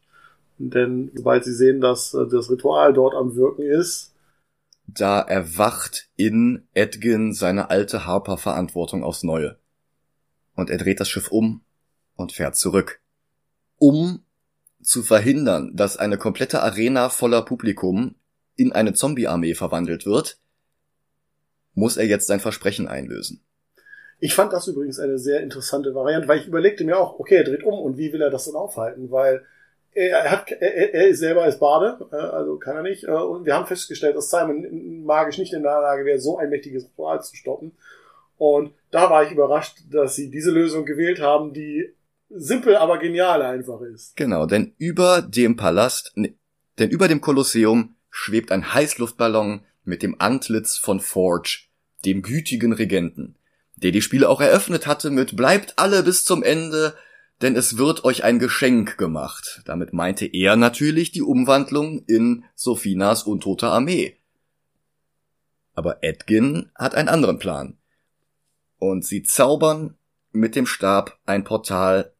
Denn 0.58 1.12
sobald 1.16 1.44
sie 1.44 1.54
sehen, 1.54 1.82
dass 1.82 2.14
äh, 2.14 2.28
das 2.28 2.50
Ritual 2.50 2.94
dort 2.94 3.16
am 3.16 3.36
Wirken 3.36 3.64
ist, 3.64 4.14
da 4.88 5.22
erwacht 5.22 6.10
in 6.18 6.68
Edgin 6.74 7.34
seine 7.34 7.70
alte 7.70 8.06
Harper-Verantwortung 8.06 9.04
aufs 9.04 9.24
Neue. 9.24 9.58
Und 10.56 10.70
er 10.70 10.78
dreht 10.78 11.00
das 11.00 11.10
Schiff 11.10 11.32
um 11.32 11.62
und 12.16 12.34
fährt 12.34 12.56
zurück. 12.56 13.00
Um 13.78 14.24
zu 14.82 15.04
verhindern, 15.04 15.76
dass 15.76 15.98
eine 15.98 16.18
komplette 16.18 16.62
Arena 16.62 17.10
voller 17.10 17.42
Publikum 17.44 18.16
in 18.56 18.74
eine 18.74 18.94
Zombie-Armee 18.94 19.56
verwandelt 19.56 20.06
wird, 20.06 20.40
muss 21.74 21.98
er 21.98 22.06
jetzt 22.06 22.28
sein 22.28 22.40
Versprechen 22.40 22.88
einlösen. 22.88 23.42
Ich 24.24 24.36
fand 24.36 24.54
das 24.54 24.68
übrigens 24.68 25.00
eine 25.00 25.18
sehr 25.18 25.42
interessante 25.42 25.96
Variante, 25.96 26.28
weil 26.28 26.40
ich 26.40 26.48
überlegte 26.48 26.84
mir 26.84 27.00
auch, 27.00 27.18
okay, 27.20 27.38
er 27.38 27.44
dreht 27.44 27.64
um 27.64 27.74
und 27.74 27.98
wie 27.98 28.14
will 28.14 28.22
er 28.22 28.30
das 28.30 28.46
dann 28.46 28.54
aufhalten? 28.54 29.10
Weil 29.10 29.44
er, 29.94 30.30
hat, 30.30 30.52
er, 30.52 30.94
er 30.94 31.08
ist 31.08 31.20
selber 31.20 31.42
als 31.42 31.58
Bade, 31.58 32.06
äh, 32.12 32.16
also 32.16 32.58
kann 32.58 32.76
er 32.76 32.84
nicht. 32.84 33.06
Äh, 33.06 33.12
und 33.12 33.48
wir 33.48 33.56
haben 33.56 33.66
festgestellt, 33.66 34.16
dass 34.16 34.30
Simon 34.30 35.04
magisch 35.04 35.40
nicht 35.40 35.54
in 35.54 35.64
der 35.64 35.82
Lage 35.82 36.06
wäre, 36.06 36.20
so 36.20 36.38
ein 36.38 36.52
mächtiges 36.52 36.86
Ritual 36.86 37.24
zu 37.24 37.36
stoppen. 37.36 37.72
Und 38.38 38.74
da 38.92 39.10
war 39.10 39.24
ich 39.24 39.32
überrascht, 39.32 39.80
dass 39.90 40.16
sie 40.16 40.30
diese 40.30 40.52
Lösung 40.52 40.86
gewählt 40.86 41.20
haben, 41.20 41.52
die 41.52 41.92
simpel, 42.30 42.76
aber 42.76 43.00
genial 43.00 43.42
einfach 43.42 43.82
ist. 43.82 44.16
Genau, 44.16 44.46
denn 44.46 44.76
über 44.78 45.24
dem 45.24 45.56
Palast, 45.58 46.14
denn 46.16 46.90
über 46.92 47.08
dem 47.08 47.22
Kolosseum 47.22 47.96
schwebt 48.12 48.52
ein 48.52 48.72
Heißluftballon 48.72 49.62
mit 49.84 50.04
dem 50.04 50.16
Antlitz 50.20 50.78
von 50.78 51.00
Forge, 51.00 51.66
dem 52.06 52.22
gütigen 52.22 52.74
Regenten 52.74 53.36
der 53.82 53.92
die 53.92 54.02
Spiele 54.02 54.30
auch 54.30 54.42
eröffnet 54.42 54.88
hatte 54.88 55.10
mit 55.10 55.36
Bleibt 55.36 55.78
alle 55.78 56.04
bis 56.04 56.24
zum 56.24 56.44
Ende, 56.44 56.96
denn 57.42 57.56
es 57.56 57.78
wird 57.78 58.04
euch 58.04 58.24
ein 58.24 58.40
Geschenk 58.40 58.98
gemacht. 58.98 59.62
Damit 59.66 59.94
meinte 59.94 60.26
er 60.26 60.56
natürlich 60.56 61.12
die 61.12 61.24
Umwandlung 61.24 62.04
in 62.06 62.46
Sophinas 62.56 63.24
untote 63.24 63.68
Armee. 63.68 64.18
Aber 65.74 66.04
Edgin 66.04 66.70
hat 66.76 66.96
einen 66.96 67.10
anderen 67.10 67.40
Plan. 67.40 67.78
Und 68.78 69.06
sie 69.06 69.24
zaubern 69.24 69.98
mit 70.32 70.56
dem 70.56 70.66
Stab 70.66 71.18
ein 71.26 71.44
Portal 71.44 72.14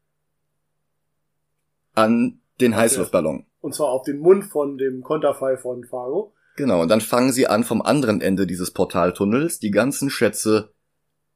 an 1.94 2.40
den 2.60 2.76
Heißluftballon. 2.76 3.46
Und 3.60 3.74
zwar 3.74 3.88
auf 3.88 4.02
den 4.02 4.18
Mund 4.18 4.44
von 4.44 4.78
dem 4.78 5.02
Konterfei 5.02 5.56
von 5.56 5.84
Fargo. 5.84 6.34
Genau, 6.56 6.82
und 6.82 6.88
dann 6.88 7.00
fangen 7.00 7.32
sie 7.32 7.46
an, 7.46 7.64
vom 7.64 7.80
anderen 7.82 8.20
Ende 8.20 8.46
dieses 8.46 8.72
Portaltunnels 8.72 9.58
die 9.58 9.70
ganzen 9.70 10.10
Schätze 10.10 10.72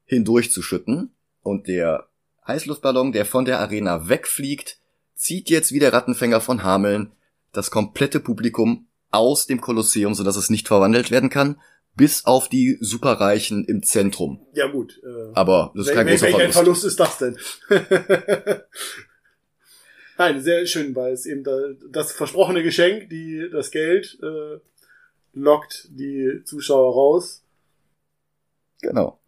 hindurchzuschütten 0.07 1.15
und 1.43 1.69
der 1.69 2.09
Heißluftballon, 2.47 3.13
der 3.13 3.27
von 3.27 3.45
der 3.45 3.61
Arena 3.61 4.09
wegfliegt, 4.09 4.79
zieht 5.15 5.51
jetzt 5.51 5.73
wie 5.73 5.79
der 5.79 5.93
Rattenfänger 5.93 6.41
von 6.41 6.63
Hameln 6.63 7.13
das 7.53 7.71
komplette 7.71 8.21
Publikum 8.21 8.87
aus 9.11 9.47
dem 9.47 9.61
Kolosseum, 9.61 10.15
sodass 10.15 10.37
es 10.37 10.51
nicht 10.51 10.69
verwandelt 10.69 11.11
werden 11.11 11.31
kann, 11.31 11.61
bis 11.97 12.27
auf 12.27 12.49
die 12.49 12.77
Superreichen 12.81 13.65
im 13.65 13.83
Zentrum. 13.83 14.47
Ja 14.53 14.69
gut. 14.69 15.01
Äh, 15.03 15.33
Aber 15.35 15.73
das 15.75 15.89
ist 15.89 15.95
kein 15.95 16.07
großer 16.07 16.19
Verlust. 16.19 16.39
Welcher 16.39 16.53
Verlust 16.53 16.85
ist 16.85 17.01
das 17.01 17.19
denn? 17.19 17.39
Nein, 20.19 20.43
sehr 20.43 20.67
schön, 20.67 20.95
weil 20.95 21.13
es 21.13 21.27
eben 21.27 21.43
da, 21.45 21.57
das 21.91 22.13
versprochene 22.13 22.63
Geschenk, 22.63 23.11
die 23.11 23.49
das 23.51 23.71
Geld 23.71 24.19
äh, 24.23 24.59
lockt 25.33 25.89
die 25.91 26.43
Zuschauer 26.45 26.93
raus. 26.95 27.43
Genau. 28.83 29.19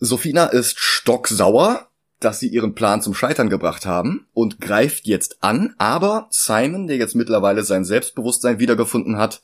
Sophina 0.00 0.46
ist 0.46 0.78
stocksauer, 0.78 1.88
dass 2.20 2.40
sie 2.40 2.48
ihren 2.48 2.74
Plan 2.74 3.02
zum 3.02 3.14
Scheitern 3.14 3.50
gebracht 3.50 3.86
haben 3.86 4.26
und 4.32 4.60
greift 4.60 5.06
jetzt 5.06 5.38
an, 5.42 5.74
aber 5.78 6.28
Simon, 6.30 6.86
der 6.86 6.96
jetzt 6.96 7.14
mittlerweile 7.14 7.62
sein 7.64 7.84
Selbstbewusstsein 7.84 8.58
wiedergefunden 8.58 9.16
hat, 9.18 9.42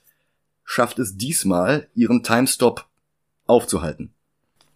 schafft 0.64 0.98
es 0.98 1.16
diesmal, 1.16 1.88
ihren 1.94 2.22
Timestop 2.22 2.86
aufzuhalten. 3.46 4.12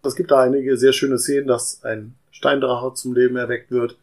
Es 0.04 0.14
gibt 0.14 0.30
da 0.30 0.40
einige 0.42 0.76
sehr 0.76 0.92
schöne 0.92 1.18
Szenen, 1.18 1.48
dass 1.48 1.82
ein 1.84 2.14
Steindrache 2.30 2.94
zum 2.94 3.14
Leben 3.14 3.36
erweckt 3.36 3.70
wird 3.70 3.96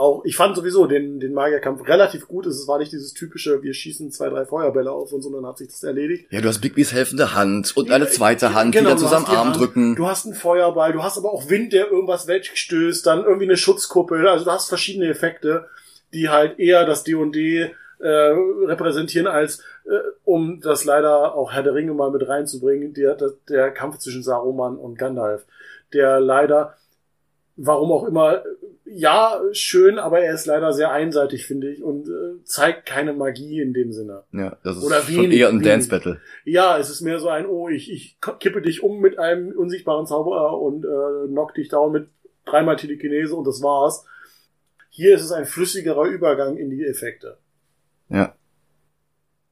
auch, 0.00 0.24
ich 0.24 0.34
fand 0.34 0.56
sowieso 0.56 0.86
den, 0.86 1.20
den 1.20 1.34
Magierkampf 1.34 1.86
relativ 1.86 2.26
gut. 2.26 2.46
Es 2.46 2.66
war 2.66 2.78
nicht 2.78 2.90
dieses 2.90 3.12
typische, 3.12 3.62
wir 3.62 3.74
schießen 3.74 4.10
zwei, 4.10 4.30
drei 4.30 4.46
Feuerbälle 4.46 4.90
auf 4.90 5.12
und 5.12 5.20
so, 5.20 5.30
dann 5.30 5.46
hat 5.46 5.58
sich 5.58 5.68
das 5.68 5.82
erledigt. 5.82 6.26
Ja, 6.30 6.40
du 6.40 6.48
hast 6.48 6.60
Bigby's 6.60 6.92
helfende 6.92 7.34
Hand 7.34 7.76
und 7.76 7.90
eine 7.90 8.08
zweite 8.08 8.54
Hand, 8.54 8.72
genau, 8.72 8.90
die 8.90 8.94
da 8.94 9.00
zusammen 9.00 9.26
Arm 9.26 9.48
Hand, 9.48 9.58
drücken. 9.58 9.96
Du 9.96 10.06
hast 10.06 10.24
einen 10.24 10.34
Feuerball, 10.34 10.94
du 10.94 11.02
hast 11.02 11.18
aber 11.18 11.30
auch 11.30 11.50
Wind, 11.50 11.74
der 11.74 11.90
irgendwas 11.90 12.26
wegstößt, 12.26 13.06
dann 13.06 13.24
irgendwie 13.24 13.44
eine 13.44 13.58
Schutzkuppel. 13.58 14.26
Also 14.26 14.46
du 14.46 14.50
hast 14.50 14.68
verschiedene 14.68 15.06
Effekte, 15.06 15.66
die 16.14 16.30
halt 16.30 16.58
eher 16.58 16.86
das 16.86 17.04
D&D 17.04 17.70
äh, 17.98 18.08
repräsentieren, 18.08 19.26
als 19.26 19.60
äh, 19.84 19.98
um 20.24 20.60
das 20.62 20.86
leider 20.86 21.34
auch 21.34 21.52
Herr 21.52 21.62
der 21.62 21.74
Ringe 21.74 21.92
mal 21.92 22.10
mit 22.10 22.26
reinzubringen, 22.26 22.94
der, 22.94 23.16
der, 23.16 23.32
der 23.50 23.70
Kampf 23.70 23.98
zwischen 23.98 24.22
Saruman 24.22 24.76
und 24.76 24.98
Gandalf, 24.98 25.44
der 25.92 26.20
leider 26.20 26.74
warum 27.62 27.92
auch 27.92 28.04
immer, 28.04 28.42
ja, 28.92 29.40
schön, 29.52 29.98
aber 29.98 30.20
er 30.20 30.34
ist 30.34 30.46
leider 30.46 30.72
sehr 30.72 30.90
einseitig, 30.90 31.46
finde 31.46 31.70
ich, 31.70 31.82
und 31.82 32.08
äh, 32.08 32.42
zeigt 32.44 32.86
keine 32.86 33.12
Magie 33.12 33.60
in 33.60 33.72
dem 33.72 33.92
Sinne. 33.92 34.24
Ja, 34.32 34.56
das 34.64 34.78
ist 34.78 34.82
Oder 34.82 35.02
schon 35.02 35.30
eher 35.30 35.48
ein 35.48 35.62
Dance-Battle. 35.62 36.20
Ja, 36.44 36.76
es 36.78 36.90
ist 36.90 37.00
mehr 37.00 37.20
so 37.20 37.28
ein, 37.28 37.46
oh, 37.46 37.68
ich, 37.68 37.90
ich 37.92 38.18
kippe 38.40 38.62
dich 38.62 38.82
um 38.82 39.00
mit 39.00 39.18
einem 39.18 39.52
unsichtbaren 39.52 40.06
Zauberer 40.06 40.60
und 40.60 40.84
äh, 40.84 41.28
knock 41.28 41.54
dich 41.54 41.68
down 41.68 41.92
mit 41.92 42.08
dreimal 42.44 42.76
Telekinese 42.76 43.36
und 43.36 43.46
das 43.46 43.62
war's. 43.62 44.04
Hier 44.88 45.14
ist 45.14 45.22
es 45.22 45.32
ein 45.32 45.46
flüssigerer 45.46 46.06
Übergang 46.06 46.56
in 46.56 46.70
die 46.70 46.84
Effekte. 46.84 47.38
Ja. 48.08 48.34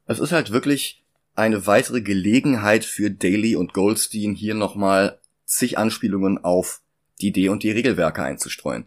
Es 0.06 0.18
ist 0.18 0.32
halt 0.32 0.52
wirklich 0.52 1.04
eine 1.36 1.66
weitere 1.66 2.00
Gelegenheit 2.00 2.84
für 2.84 3.10
Daly 3.10 3.54
und 3.54 3.72
Goldstein 3.72 4.34
hier 4.34 4.54
nochmal 4.54 5.20
zig 5.44 5.78
Anspielungen 5.78 6.38
auf 6.38 6.80
die 7.20 7.30
D 7.30 7.48
und 7.48 7.62
die 7.62 7.70
Regelwerke 7.70 8.22
einzustreuen. 8.22 8.86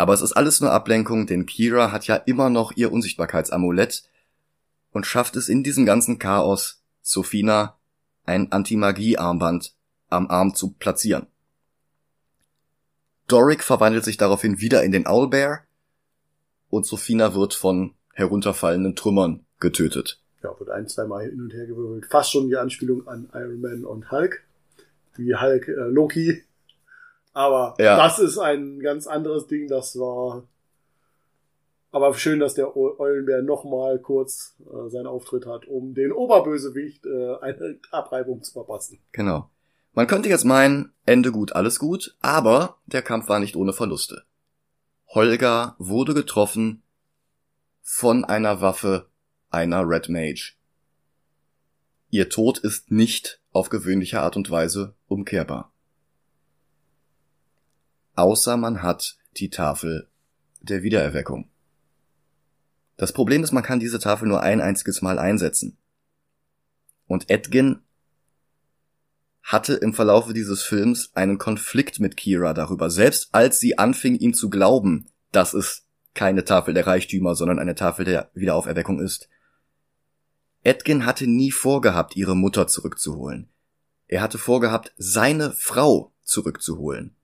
Aber 0.00 0.14
es 0.14 0.22
ist 0.22 0.32
alles 0.32 0.62
nur 0.62 0.72
Ablenkung, 0.72 1.26
denn 1.26 1.44
Kira 1.44 1.92
hat 1.92 2.06
ja 2.06 2.16
immer 2.16 2.48
noch 2.48 2.72
ihr 2.74 2.90
Unsichtbarkeitsamulett 2.90 4.04
und 4.92 5.04
schafft 5.04 5.36
es 5.36 5.50
in 5.50 5.62
diesem 5.62 5.84
ganzen 5.84 6.18
Chaos, 6.18 6.82
Sophina 7.02 7.76
ein 8.24 8.50
Anti-Magie-Armband 8.50 9.74
am 10.08 10.30
Arm 10.30 10.54
zu 10.54 10.70
platzieren. 10.70 11.26
Doric 13.28 13.62
verwandelt 13.62 14.04
sich 14.04 14.16
daraufhin 14.16 14.62
wieder 14.62 14.82
in 14.84 14.90
den 14.90 15.06
Owlbear 15.06 15.64
und 16.70 16.86
Sophina 16.86 17.34
wird 17.34 17.52
von 17.52 17.92
herunterfallenden 18.14 18.96
Trümmern 18.96 19.44
getötet. 19.58 20.18
Ja, 20.42 20.58
wird 20.58 20.70
ein, 20.70 20.88
zweimal 20.88 21.26
hin 21.26 21.42
und 21.42 21.52
her 21.52 21.66
gewirbelt. 21.66 22.06
Fast 22.06 22.32
schon 22.32 22.48
die 22.48 22.56
Anspielung 22.56 23.06
an 23.06 23.28
Iron 23.34 23.60
Man 23.60 23.84
und 23.84 24.10
Hulk 24.10 24.44
wie 25.16 25.34
Hulk 25.34 25.68
äh, 25.68 25.72
Loki. 25.90 26.42
Aber 27.32 27.74
ja. 27.78 27.96
das 27.96 28.18
ist 28.18 28.38
ein 28.38 28.80
ganz 28.80 29.06
anderes 29.06 29.46
Ding, 29.46 29.68
das 29.68 29.98
war. 29.98 30.44
Aber 31.92 32.14
schön, 32.14 32.38
dass 32.38 32.54
der 32.54 32.76
Eulenbär 32.76 33.42
nochmal 33.42 33.98
kurz 33.98 34.54
äh, 34.60 34.88
seinen 34.90 35.06
Auftritt 35.06 35.46
hat, 35.46 35.66
um 35.66 35.94
den 35.94 36.12
Oberbösewicht 36.12 37.04
äh, 37.06 37.36
eine 37.40 37.78
Abreibung 37.90 38.42
zu 38.42 38.52
verpassen. 38.52 39.00
Genau. 39.12 39.50
Man 39.92 40.06
könnte 40.06 40.28
jetzt 40.28 40.44
meinen, 40.44 40.92
Ende 41.04 41.32
gut, 41.32 41.52
alles 41.52 41.80
gut, 41.80 42.16
aber 42.20 42.76
der 42.86 43.02
Kampf 43.02 43.28
war 43.28 43.40
nicht 43.40 43.56
ohne 43.56 43.72
Verluste. 43.72 44.22
Holger 45.08 45.74
wurde 45.78 46.14
getroffen 46.14 46.82
von 47.82 48.24
einer 48.24 48.60
Waffe 48.60 49.06
einer 49.50 49.82
Red 49.88 50.08
Mage. 50.08 50.54
Ihr 52.10 52.28
Tod 52.28 52.58
ist 52.58 52.92
nicht 52.92 53.40
auf 53.52 53.68
gewöhnliche 53.68 54.20
Art 54.20 54.36
und 54.36 54.48
Weise 54.50 54.94
umkehrbar. 55.08 55.72
Außer 58.20 58.58
man 58.58 58.82
hat 58.82 59.16
die 59.38 59.48
Tafel 59.48 60.06
der 60.60 60.82
Wiedererweckung. 60.82 61.48
Das 62.98 63.14
Problem 63.14 63.42
ist, 63.42 63.52
man 63.52 63.62
kann 63.62 63.80
diese 63.80 63.98
Tafel 63.98 64.28
nur 64.28 64.42
ein 64.42 64.60
einziges 64.60 65.00
Mal 65.00 65.18
einsetzen. 65.18 65.78
Und 67.06 67.30
Edgin 67.30 67.78
hatte 69.42 69.72
im 69.72 69.94
Verlaufe 69.94 70.34
dieses 70.34 70.62
Films 70.62 71.12
einen 71.14 71.38
Konflikt 71.38 71.98
mit 71.98 72.18
Kira 72.18 72.52
darüber, 72.52 72.90
selbst 72.90 73.30
als 73.32 73.58
sie 73.58 73.78
anfing, 73.78 74.16
ihm 74.16 74.34
zu 74.34 74.50
glauben, 74.50 75.08
dass 75.32 75.54
es 75.54 75.86
keine 76.12 76.44
Tafel 76.44 76.74
der 76.74 76.86
Reichtümer, 76.86 77.34
sondern 77.34 77.58
eine 77.58 77.74
Tafel 77.74 78.04
der 78.04 78.30
Wiederauferweckung 78.34 79.00
ist. 79.00 79.30
Edgin 80.62 81.06
hatte 81.06 81.26
nie 81.26 81.52
vorgehabt, 81.52 82.16
ihre 82.16 82.36
Mutter 82.36 82.66
zurückzuholen. 82.66 83.48
Er 84.08 84.20
hatte 84.20 84.36
vorgehabt, 84.36 84.92
seine 84.98 85.52
Frau 85.52 86.12
zurückzuholen. 86.22 87.16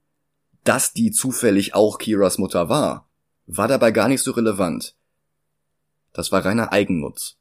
Dass 0.66 0.92
die 0.92 1.12
zufällig 1.12 1.76
auch 1.76 1.96
Kiras 1.96 2.38
Mutter 2.38 2.68
war, 2.68 3.08
war 3.46 3.68
dabei 3.68 3.92
gar 3.92 4.08
nicht 4.08 4.20
so 4.20 4.32
relevant. 4.32 4.96
Das 6.12 6.32
war 6.32 6.44
reiner 6.44 6.72
Eigennutz, 6.72 7.36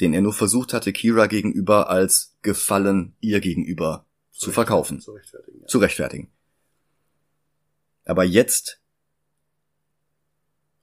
den 0.00 0.12
er 0.12 0.20
nur 0.20 0.34
versucht 0.34 0.74
hatte, 0.74 0.92
Kira 0.92 1.28
gegenüber 1.28 1.88
als 1.88 2.36
Gefallen 2.42 3.16
ihr 3.20 3.40
gegenüber 3.40 4.04
zu, 4.32 4.46
zu 4.46 4.52
verkaufen, 4.52 5.00
zu 5.00 5.12
rechtfertigen, 5.12 5.60
ja. 5.62 5.66
zu 5.66 5.78
rechtfertigen. 5.78 6.30
Aber 8.04 8.24
jetzt 8.24 8.82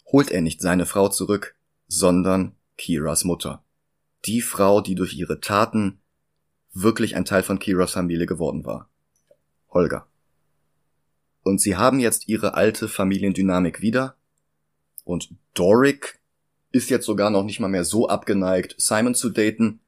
holt 0.08 0.32
er 0.32 0.42
nicht 0.42 0.60
seine 0.60 0.88
Frau 0.88 1.10
zurück, 1.10 1.56
sondern 1.88 2.56
Kiras 2.78 3.26
Mutter. 3.26 3.64
Die 4.26 4.42
Frau, 4.42 4.82
die 4.82 4.96
durch 4.96 5.14
ihre 5.14 5.40
Taten 5.40 6.02
wirklich 6.74 7.16
ein 7.16 7.26
Teil 7.26 7.44
von 7.44 7.60
Kiras 7.60 7.92
Familie 7.92 8.26
geworden 8.26 8.66
war. 8.66 8.90
Holger. 9.70 10.08
Und 11.48 11.62
sie 11.62 11.78
haben 11.78 12.00
jetzt 12.00 12.28
ihre 12.28 12.56
alte 12.56 12.90
Familiendynamik 12.90 13.82
wieder. 13.82 14.16
Und 15.06 15.30
Doric 15.54 16.20
ist 16.74 16.90
jetzt 16.90 17.06
sogar 17.06 17.30
noch 17.30 17.44
nicht 17.44 17.62
mal 17.62 17.70
mehr 17.70 17.86
so 17.86 18.10
abgeneigt, 18.10 18.76
Simon 18.78 19.16
zu 19.16 19.30
daten. 19.30 19.80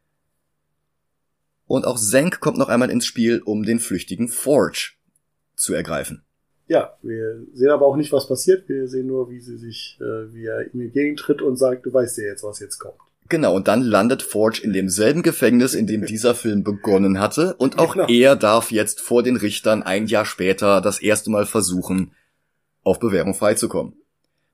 Und 1.67 1.85
auch 1.85 1.99
Zank 1.99 2.39
kommt 2.39 2.57
noch 2.57 2.69
einmal 2.69 2.89
ins 2.89 3.05
Spiel, 3.05 3.41
um 3.43 3.63
den 3.63 3.79
flüchtigen 3.81 4.29
Forge 4.29 4.93
zu 5.57 5.73
ergreifen. 5.73 6.23
Ja, 6.67 6.97
wir 7.01 7.45
sehen 7.53 7.71
aber 7.71 7.87
auch 7.87 7.97
nicht, 7.97 8.13
was 8.13 8.29
passiert. 8.29 8.69
Wir 8.69 8.87
sehen 8.87 9.07
nur, 9.07 9.29
wie 9.29 9.41
sie 9.41 9.57
sich, 9.57 9.97
äh, 9.99 10.33
wie 10.33 10.45
er 10.45 10.73
ihm 10.73 10.79
entgegentritt 10.79 11.41
und 11.41 11.57
sagt, 11.57 11.85
du 11.85 11.93
weißt 11.93 12.19
ja 12.19 12.25
jetzt, 12.25 12.43
was 12.43 12.59
jetzt 12.59 12.79
kommt. 12.79 12.99
Genau, 13.29 13.55
und 13.55 13.67
dann 13.67 13.83
landet 13.83 14.23
Forge 14.23 14.61
in 14.63 14.73
demselben 14.73 15.21
Gefängnis, 15.21 15.75
in 15.75 15.85
dem 15.85 16.03
dieser 16.03 16.33
Film 16.33 16.63
begonnen 16.63 17.19
hatte, 17.19 17.53
und 17.55 17.77
auch 17.77 17.93
genau. 17.93 18.07
er 18.07 18.35
darf 18.35 18.71
jetzt 18.71 19.01
vor 19.01 19.21
den 19.21 19.37
Richtern 19.37 19.83
ein 19.83 20.07
Jahr 20.07 20.25
später 20.25 20.81
das 20.81 20.99
erste 20.99 21.29
Mal 21.29 21.45
versuchen, 21.45 22.11
auf 22.83 22.99
Bewährung 22.99 23.35
freizukommen. 23.35 23.93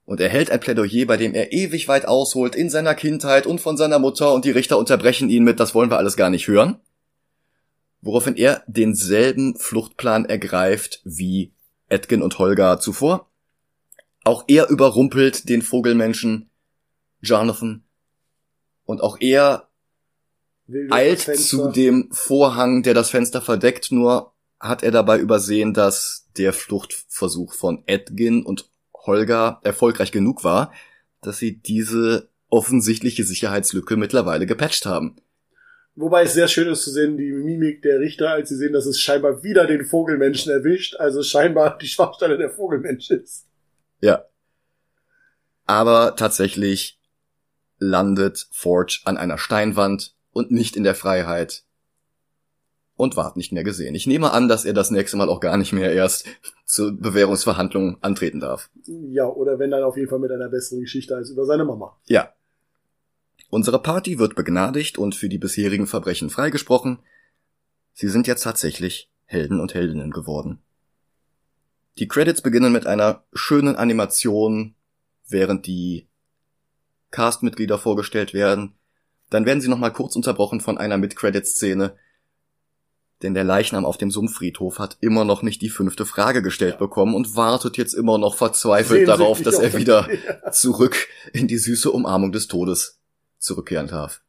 Und 0.04 0.20
er 0.20 0.28
hält 0.28 0.52
ein 0.52 0.60
Plädoyer, 0.60 1.06
bei 1.06 1.16
dem 1.16 1.34
er 1.34 1.54
ewig 1.54 1.88
weit 1.88 2.06
ausholt 2.06 2.54
in 2.54 2.70
seiner 2.70 2.96
Kindheit 2.96 3.48
und 3.48 3.62
von 3.62 3.78
seiner 3.78 3.98
Mutter, 3.98 4.34
und 4.34 4.44
die 4.44 4.52
Richter 4.52 4.78
unterbrechen 4.78 5.30
ihn 5.30 5.46
mit, 5.46 5.62
das 5.62 5.74
wollen 5.74 5.90
wir 5.90 5.98
alles 5.98 6.18
gar 6.18 6.30
nicht 6.30 6.50
hören. 6.50 6.78
Woraufhin 8.02 8.36
er 8.36 8.62
denselben 8.68 9.56
Fluchtplan 9.56 10.26
ergreift 10.26 11.00
wie 11.06 11.54
Edgin 11.88 12.22
und 12.22 12.38
Holger 12.40 12.78
zuvor. 12.80 13.30
Auch 14.26 14.44
er 14.48 14.70
überrumpelt 14.70 15.48
den 15.48 15.62
Vogelmenschen 15.62 16.50
Jonathan 17.22 17.85
und 18.86 19.02
auch 19.02 19.18
er 19.20 19.68
eilt 20.90 21.20
zu 21.20 21.70
dem 21.70 22.10
Vorhang, 22.12 22.84
der 22.84 22.94
das 22.94 23.10
Fenster 23.10 23.42
verdeckt, 23.42 23.92
nur 23.92 24.34
hat 24.60 24.84
er 24.84 24.92
dabei 24.92 25.20
übersehen, 25.20 25.74
dass 25.74 26.28
der 26.38 26.54
Fluchtversuch 26.54 27.54
von 27.54 27.84
Edgin 27.86 28.44
und 28.44 28.70
Holger 28.94 29.60
erfolgreich 29.64 30.12
genug 30.12 30.44
war, 30.44 30.74
dass 31.22 31.38
sie 31.38 31.58
diese 31.58 32.30
offensichtliche 32.50 33.24
Sicherheitslücke 33.24 33.98
mittlerweile 33.98 34.46
gepatcht 34.46 34.86
haben. 34.86 35.18
Wobei 35.96 36.24
es 36.24 36.34
sehr 36.34 36.48
schön 36.48 36.68
ist 36.68 36.84
zu 36.84 36.92
sehen, 36.92 37.18
die 37.18 37.32
Mimik 37.32 37.82
der 37.82 38.00
Richter, 38.00 38.32
als 38.32 38.50
sie 38.50 38.58
sehen, 38.58 38.74
dass 38.74 38.86
es 38.86 39.00
scheinbar 39.00 39.44
wieder 39.44 39.66
den 39.66 39.86
Vogelmenschen 39.86 40.52
erwischt, 40.52 40.96
also 40.96 41.24
scheinbar 41.24 41.78
die 41.78 41.88
Schwachstelle 41.88 42.38
der 42.38 42.50
Vogelmensch 42.50 43.12
ist. 43.12 43.46
Ja. 44.02 44.26
Aber 45.66 46.16
tatsächlich 46.18 47.00
landet 47.78 48.48
Forge 48.52 49.02
an 49.06 49.18
einer 49.18 49.38
Steinwand 49.38 50.16
und 50.32 50.52
nicht 50.52 50.76
in 50.76 50.84
der 50.84 50.96
Freiheit 50.96 51.64
und 52.96 53.18
ward 53.18 53.38
nicht 53.38 53.52
mehr 53.52 53.64
gesehen. 53.64 53.96
Ich 53.96 54.08
nehme 54.08 54.32
an, 54.32 54.48
dass 54.48 54.66
er 54.66 54.74
das 54.74 54.92
nächste 54.92 55.18
Mal 55.18 55.30
auch 55.30 55.40
gar 55.40 55.58
nicht 55.58 55.74
mehr 55.74 55.94
erst 55.94 56.26
zur 56.66 56.94
Bewährungsverhandlung 56.94 57.98
antreten 58.02 58.40
darf. 58.40 58.70
Ja, 58.86 59.28
oder 59.28 59.60
wenn 59.60 59.72
dann 59.72 59.84
auf 59.84 59.98
jeden 59.98 60.10
Fall 60.10 60.20
mit 60.20 60.32
einer 60.32 60.50
besseren 60.50 60.82
Geschichte 60.82 61.16
als 61.16 61.30
über 61.30 61.46
seine 61.46 61.66
Mama. 61.66 61.98
Ja. 62.06 62.34
Unsere 63.50 63.82
Party 63.82 64.18
wird 64.18 64.36
begnadigt 64.36 64.98
und 64.98 65.16
für 65.16 65.30
die 65.30 65.38
bisherigen 65.38 65.88
Verbrechen 65.88 66.30
freigesprochen. 66.30 67.00
Sie 67.94 68.08
sind 68.08 68.28
jetzt 68.28 68.44
tatsächlich 68.44 69.12
Helden 69.26 69.60
und 69.60 69.74
Heldinnen 69.74 70.12
geworden. 70.12 70.62
Die 71.98 72.08
Credits 72.08 72.42
beginnen 72.42 72.74
mit 72.74 72.88
einer 72.88 73.24
schönen 73.34 73.76
Animation, 73.76 74.76
während 75.28 75.66
die 75.66 76.08
Castmitglieder 77.16 77.78
vorgestellt 77.78 78.34
werden. 78.34 78.76
Dann 79.30 79.46
werden 79.46 79.62
sie 79.62 79.70
nochmal 79.70 79.94
kurz 79.94 80.18
unterbrochen 80.18 80.60
von 80.60 80.78
einer 80.78 80.98
Mid-Credit-Szene, 80.98 81.96
denn 83.24 83.34
der 83.34 83.46
Leichnam 83.46 83.86
auf 83.86 83.98
dem 83.98 84.12
Sumpffriedhof 84.12 84.80
hat 84.80 84.98
immer 85.00 85.24
noch 85.24 85.42
nicht 85.42 85.62
die 85.62 85.70
fünfte 85.70 86.06
Frage 86.06 86.42
gestellt 86.42 86.74
ja. 86.74 86.80
bekommen 86.80 87.16
und 87.16 87.38
wartet 87.38 87.78
jetzt 87.78 87.94
immer 87.94 88.18
noch 88.18 88.36
verzweifelt 88.36 89.08
darauf, 89.08 89.42
dass 89.42 89.58
er 89.58 89.74
wieder 89.78 90.10
ja. 90.44 90.52
zurück 90.52 91.08
in 91.32 91.48
die 91.48 91.58
süße 91.58 91.90
Umarmung 91.90 92.34
des 92.34 92.48
Todes 92.48 93.00
zurückkehren 93.40 93.88
darf 93.88 94.25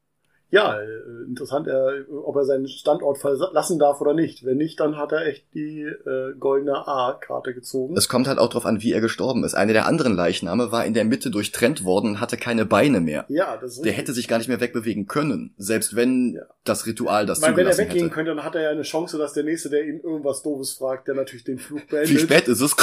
ja, 0.57 0.80
äh, 0.80 1.28
interessant, 1.28 1.68
er, 1.68 2.07
ob 2.24 2.34
er 2.36 2.44
seinen 2.44 2.66
Standort 2.66 3.18
verlassen 3.18 3.78
darf 3.78 4.00
oder 4.00 4.14
nicht. 4.14 4.44
Wenn 4.46 4.57
nicht, 4.57 4.80
dann 4.80 4.96
hat 4.96 5.12
er 5.12 5.26
echt 5.26 5.44
die 5.52 5.82
äh, 5.82 6.34
goldene 6.38 6.88
A-Karte 6.88 7.52
gezogen. 7.52 7.94
Es 7.94 8.09
kommt 8.09 8.26
halt 8.26 8.38
auch 8.38 8.48
darauf 8.48 8.64
an, 8.64 8.80
wie 8.80 8.92
er 8.92 9.02
gestorben 9.02 9.44
ist. 9.44 9.54
Eine 9.54 9.74
der 9.74 9.86
anderen 9.86 10.16
Leichname 10.16 10.72
war 10.72 10.86
in 10.86 10.94
der 10.94 11.04
Mitte 11.04 11.30
durchtrennt 11.30 11.84
worden 11.84 12.12
und 12.12 12.20
hatte 12.20 12.38
keine 12.38 12.64
Beine 12.64 13.02
mehr. 13.02 13.26
Ja, 13.28 13.59
das 13.59 13.72
ist 13.72 13.84
Der 13.84 13.92
hätte 13.92 14.14
sich 14.14 14.28
gar 14.28 14.38
nicht 14.38 14.48
mehr 14.48 14.61
wegbewegen 14.61 15.07
können, 15.07 15.52
selbst 15.59 15.94
wenn 15.94 16.36
ja. 16.36 16.42
das 16.64 16.86
Ritual 16.86 17.26
das 17.26 17.38
ich 17.38 17.42
meine, 17.42 17.57
Wenn 17.59 17.66
er 17.66 17.76
weggehen 17.76 18.04
hätte. 18.04 18.14
könnte, 18.14 18.34
dann 18.34 18.44
hat 18.44 18.54
er 18.54 18.62
ja 18.62 18.70
eine 18.70 18.82
Chance, 18.82 19.18
dass 19.18 19.34
der 19.34 19.44
Nächste, 19.44 19.68
der 19.68 19.84
ihn 19.84 20.00
irgendwas 20.00 20.42
Doofes 20.42 20.72
fragt, 20.72 21.07
der 21.09 21.16
natürlich 21.16 21.44
den 21.44 21.59
Flug 21.59 21.86
beendet. 21.88 22.11
Wie 22.11 22.18
spät 22.18 22.48
ist 22.48 22.62
es? 22.62 22.74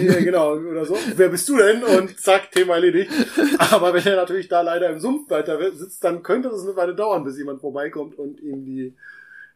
ja, 0.00 0.18
genau, 0.18 0.54
oder 0.54 0.84
so. 0.84 0.96
Wer 1.14 1.28
bist 1.28 1.48
du 1.48 1.56
denn? 1.58 1.84
Und 1.84 2.18
zack, 2.18 2.50
Thema 2.50 2.74
erledigt. 2.74 3.12
Aber 3.70 3.94
wenn 3.94 4.04
er 4.04 4.16
natürlich 4.16 4.48
da 4.48 4.62
leider 4.62 4.90
im 4.90 4.98
Sumpf 4.98 5.30
weiter 5.30 5.58
sitzt, 5.72 6.02
dann 6.02 6.24
könnte 6.24 6.48
das 6.48 6.62
eine 6.62 6.74
Weile 6.74 6.94
dauern 6.94 7.19
dauern, 7.20 7.24
bis 7.24 7.38
jemand 7.38 7.60
vorbeikommt 7.60 8.18
und 8.18 8.40
ihm 8.40 8.64
die 8.64 8.96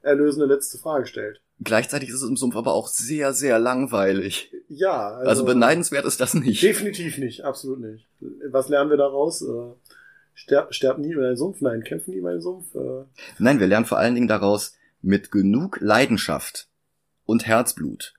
erlösende 0.02 0.46
letzte 0.46 0.78
Frage 0.78 1.06
stellt. 1.06 1.40
Gleichzeitig 1.60 2.08
ist 2.08 2.16
es 2.16 2.28
im 2.28 2.36
Sumpf 2.36 2.56
aber 2.56 2.74
auch 2.74 2.88
sehr, 2.88 3.32
sehr 3.32 3.58
langweilig. 3.58 4.52
Ja. 4.68 5.14
Also, 5.16 5.28
also 5.28 5.44
beneidenswert 5.44 6.04
ist 6.04 6.20
das 6.20 6.34
nicht. 6.34 6.62
Definitiv 6.62 7.18
nicht, 7.18 7.44
absolut 7.44 7.80
nicht. 7.80 8.06
Was 8.50 8.68
lernen 8.68 8.90
wir 8.90 8.96
daraus? 8.96 9.40
Äh, 9.42 9.72
sterb, 10.34 10.74
sterb 10.74 10.98
nie 10.98 11.12
über 11.12 11.22
den 11.22 11.36
Sumpf? 11.36 11.60
Nein, 11.60 11.84
kämpfen 11.84 12.10
nie 12.10 12.18
über 12.18 12.32
den 12.32 12.42
Sumpf? 12.42 12.74
Äh. 12.74 13.04
Nein, 13.38 13.60
wir 13.60 13.66
lernen 13.66 13.86
vor 13.86 13.98
allen 13.98 14.14
Dingen 14.14 14.28
daraus, 14.28 14.74
mit 15.00 15.30
genug 15.30 15.78
Leidenschaft 15.80 16.68
und 17.24 17.46
Herzblut 17.46 18.14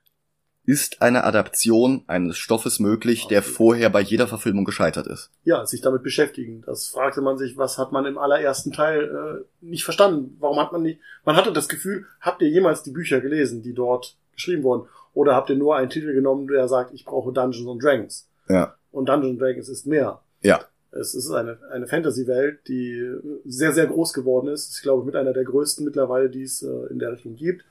ist 0.66 1.00
eine 1.00 1.22
Adaption 1.22 2.02
eines 2.08 2.36
Stoffes 2.36 2.80
möglich, 2.80 3.28
der 3.28 3.42
vorher 3.42 3.88
bei 3.88 4.00
jeder 4.00 4.26
Verfilmung 4.26 4.64
gescheitert 4.64 5.06
ist. 5.06 5.30
Ja, 5.44 5.64
sich 5.64 5.80
damit 5.80 6.02
beschäftigen. 6.02 6.64
Das 6.66 6.88
fragte 6.88 7.22
man 7.22 7.38
sich, 7.38 7.56
was 7.56 7.78
hat 7.78 7.92
man 7.92 8.04
im 8.04 8.18
allerersten 8.18 8.72
Teil 8.72 9.04
äh, 9.04 9.64
nicht 9.64 9.84
verstanden? 9.84 10.36
Warum 10.40 10.58
hat 10.58 10.72
man 10.72 10.82
nicht? 10.82 11.00
Man 11.24 11.36
hatte 11.36 11.52
das 11.52 11.68
Gefühl, 11.68 12.06
habt 12.20 12.42
ihr 12.42 12.48
jemals 12.48 12.82
die 12.82 12.90
Bücher 12.90 13.20
gelesen, 13.20 13.62
die 13.62 13.74
dort 13.74 14.16
geschrieben 14.34 14.64
wurden? 14.64 14.88
Oder 15.14 15.36
habt 15.36 15.50
ihr 15.50 15.56
nur 15.56 15.76
einen 15.76 15.88
Titel 15.88 16.12
genommen, 16.12 16.48
der 16.48 16.66
sagt, 16.66 16.92
ich 16.92 17.04
brauche 17.04 17.32
Dungeons 17.32 17.70
and 17.70 17.82
Dragons? 17.82 18.28
Ja. 18.48 18.74
Und 18.90 19.08
Dungeons 19.08 19.34
and 19.34 19.40
Dragons 19.40 19.68
ist 19.68 19.86
mehr. 19.86 20.20
Ja. 20.42 20.64
Es 20.90 21.14
ist 21.14 21.30
eine, 21.30 21.58
eine 21.70 21.86
Fantasy-Welt, 21.86 22.66
die 22.66 23.08
sehr, 23.44 23.72
sehr 23.72 23.86
groß 23.86 24.12
geworden 24.12 24.48
ist. 24.48 24.74
Ich 24.74 24.82
glaube, 24.82 25.04
mit 25.04 25.14
einer 25.14 25.32
der 25.32 25.44
größten 25.44 25.84
mittlerweile, 25.84 26.28
die 26.28 26.42
es 26.42 26.62
äh, 26.62 26.90
in 26.90 26.98
der 26.98 27.12
Richtung 27.12 27.36
gibt 27.36 27.64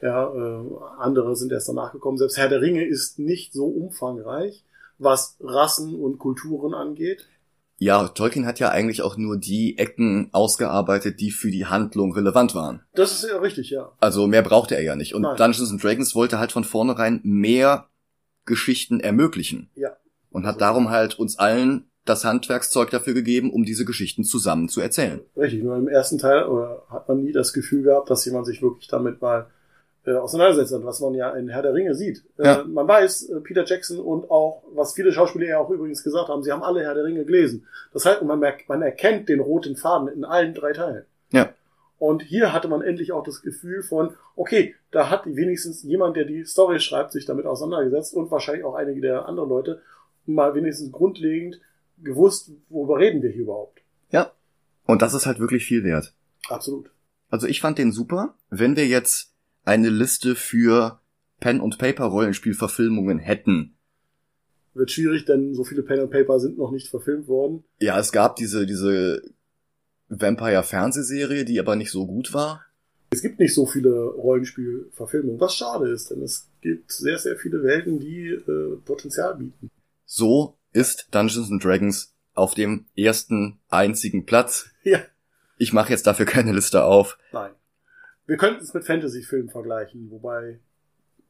ja, 0.00 0.32
äh, 0.32 0.64
andere 0.98 1.36
sind 1.36 1.52
erst 1.52 1.68
danach 1.68 1.92
gekommen. 1.92 2.18
Selbst 2.18 2.36
Herr 2.36 2.48
der 2.48 2.60
Ringe 2.60 2.84
ist 2.84 3.18
nicht 3.18 3.52
so 3.52 3.66
umfangreich, 3.66 4.64
was 4.98 5.36
Rassen 5.40 5.94
und 5.94 6.18
Kulturen 6.18 6.74
angeht. 6.74 7.26
Ja, 7.78 8.08
Tolkien 8.08 8.46
hat 8.46 8.58
ja 8.58 8.70
eigentlich 8.70 9.02
auch 9.02 9.18
nur 9.18 9.36
die 9.36 9.76
Ecken 9.76 10.30
ausgearbeitet, 10.32 11.20
die 11.20 11.30
für 11.30 11.50
die 11.50 11.66
Handlung 11.66 12.14
relevant 12.14 12.54
waren. 12.54 12.82
Das 12.94 13.12
ist 13.12 13.28
ja 13.28 13.36
richtig, 13.38 13.68
ja. 13.68 13.92
Also 14.00 14.26
mehr 14.26 14.42
brauchte 14.42 14.74
er 14.76 14.82
ja 14.82 14.96
nicht. 14.96 15.14
Und 15.14 15.22
Nein. 15.22 15.36
Dungeons 15.36 15.70
and 15.70 15.82
Dragons 15.82 16.14
wollte 16.14 16.38
halt 16.38 16.52
von 16.52 16.64
vornherein 16.64 17.20
mehr 17.22 17.88
Geschichten 18.46 19.00
ermöglichen. 19.00 19.68
Ja. 19.74 19.90
Und 20.30 20.46
hat 20.46 20.60
darum 20.60 20.88
halt 20.88 21.18
uns 21.18 21.38
allen 21.38 21.90
das 22.06 22.24
Handwerkszeug 22.24 22.90
dafür 22.90 23.14
gegeben, 23.14 23.50
um 23.52 23.64
diese 23.64 23.84
Geschichten 23.84 24.24
zusammen 24.24 24.68
zu 24.68 24.80
erzählen. 24.80 25.20
Richtig, 25.36 25.62
nur 25.62 25.76
im 25.76 25.88
ersten 25.88 26.18
Teil 26.18 26.46
hat 26.88 27.08
man 27.08 27.22
nie 27.22 27.32
das 27.32 27.52
Gefühl 27.52 27.82
gehabt, 27.82 28.08
dass 28.08 28.24
jemand 28.24 28.46
sich 28.46 28.62
wirklich 28.62 28.88
damit 28.88 29.20
mal 29.20 29.48
äh, 30.06 30.14
auseinandersetzt 30.14 30.72
hat, 30.72 30.84
was 30.84 31.00
man 31.00 31.14
ja 31.14 31.30
in 31.30 31.48
Herr 31.48 31.62
der 31.62 31.74
Ringe 31.74 31.94
sieht. 31.94 32.22
Äh, 32.38 32.44
ja. 32.44 32.60
Äh, 32.60 32.64
man 32.64 32.86
weiß, 32.86 33.28
äh, 33.30 33.40
Peter 33.40 33.64
Jackson 33.64 33.98
und 33.98 34.30
auch, 34.30 34.62
was 34.72 34.94
viele 34.94 35.12
Schauspieler 35.12 35.46
ja 35.46 35.58
auch 35.58 35.70
übrigens 35.70 36.02
gesagt 36.02 36.28
haben, 36.28 36.42
sie 36.42 36.52
haben 36.52 36.62
alle 36.62 36.82
Herr 36.82 36.94
der 36.94 37.04
Ringe 37.04 37.24
gelesen. 37.24 37.66
Das 37.92 38.06
heißt, 38.06 38.22
man, 38.22 38.38
merkt, 38.38 38.68
man 38.68 38.82
erkennt 38.82 39.28
den 39.28 39.40
roten 39.40 39.76
Faden 39.76 40.08
in 40.08 40.24
allen 40.24 40.54
drei 40.54 40.72
Teilen. 40.72 41.04
Ja. 41.32 41.50
Und 41.98 42.22
hier 42.22 42.52
hatte 42.52 42.68
man 42.68 42.82
endlich 42.82 43.12
auch 43.12 43.24
das 43.24 43.42
Gefühl 43.42 43.82
von, 43.82 44.14
okay, 44.36 44.74
da 44.90 45.10
hat 45.10 45.26
wenigstens 45.26 45.82
jemand, 45.82 46.16
der 46.16 46.24
die 46.24 46.44
Story 46.44 46.78
schreibt, 46.78 47.12
sich 47.12 47.24
damit 47.24 47.46
auseinandergesetzt 47.46 48.14
und 48.14 48.30
wahrscheinlich 48.30 48.64
auch 48.64 48.74
einige 48.74 49.00
der 49.00 49.26
anderen 49.26 49.48
Leute 49.48 49.82
mal 50.26 50.54
wenigstens 50.54 50.92
grundlegend 50.92 51.60
gewusst, 52.02 52.50
worüber 52.68 52.98
reden 52.98 53.22
wir 53.22 53.30
hier 53.30 53.42
überhaupt. 53.42 53.80
Ja. 54.10 54.32
Und 54.84 55.02
das 55.02 55.14
ist 55.14 55.26
halt 55.26 55.40
wirklich 55.40 55.64
viel 55.64 55.84
wert. 55.84 56.12
Absolut. 56.48 56.90
Also 57.30 57.46
ich 57.46 57.60
fand 57.60 57.78
den 57.78 57.92
super. 57.92 58.34
Wenn 58.50 58.76
wir 58.76 58.86
jetzt 58.86 59.32
eine 59.66 59.90
Liste 59.90 60.34
für 60.34 61.00
Pen 61.40 61.60
und 61.60 61.78
Paper 61.78 62.04
Rollenspielverfilmungen 62.04 63.18
hätten. 63.18 63.74
Wird 64.72 64.90
schwierig, 64.90 65.24
denn 65.24 65.54
so 65.54 65.64
viele 65.64 65.82
Pen 65.82 66.00
und 66.00 66.10
Paper 66.10 66.38
sind 66.38 66.58
noch 66.58 66.70
nicht 66.70 66.88
verfilmt 66.88 67.28
worden. 67.28 67.64
Ja, 67.80 67.98
es 67.98 68.12
gab 68.12 68.36
diese 68.36 68.66
diese 68.66 69.22
Vampire 70.08 70.62
Fernsehserie, 70.62 71.44
die 71.44 71.58
aber 71.60 71.76
nicht 71.76 71.90
so 71.90 72.06
gut 72.06 72.32
war. 72.32 72.64
Es 73.10 73.22
gibt 73.22 73.38
nicht 73.38 73.54
so 73.54 73.66
viele 73.66 74.04
Rollenspielverfilmungen, 74.04 75.40
was 75.40 75.54
schade 75.54 75.88
ist, 75.90 76.10
denn 76.10 76.22
es 76.22 76.48
gibt 76.60 76.92
sehr 76.92 77.18
sehr 77.18 77.36
viele 77.36 77.62
Welten, 77.62 77.98
die 77.98 78.28
äh, 78.28 78.76
Potenzial 78.84 79.36
bieten. 79.36 79.70
So 80.04 80.56
ist 80.72 81.08
Dungeons 81.10 81.50
and 81.50 81.64
Dragons 81.64 82.14
auf 82.34 82.54
dem 82.54 82.86
ersten 82.96 83.58
einzigen 83.68 84.26
Platz. 84.26 84.70
Ja. 84.84 85.00
Ich 85.58 85.72
mache 85.72 85.90
jetzt 85.90 86.06
dafür 86.06 86.26
keine 86.26 86.52
Liste 86.52 86.84
auf. 86.84 87.18
Nein. 87.32 87.52
Wir 88.26 88.36
könnten 88.36 88.62
es 88.62 88.74
mit 88.74 88.84
Fantasy-Filmen 88.84 89.50
vergleichen, 89.50 90.10
wobei, 90.10 90.58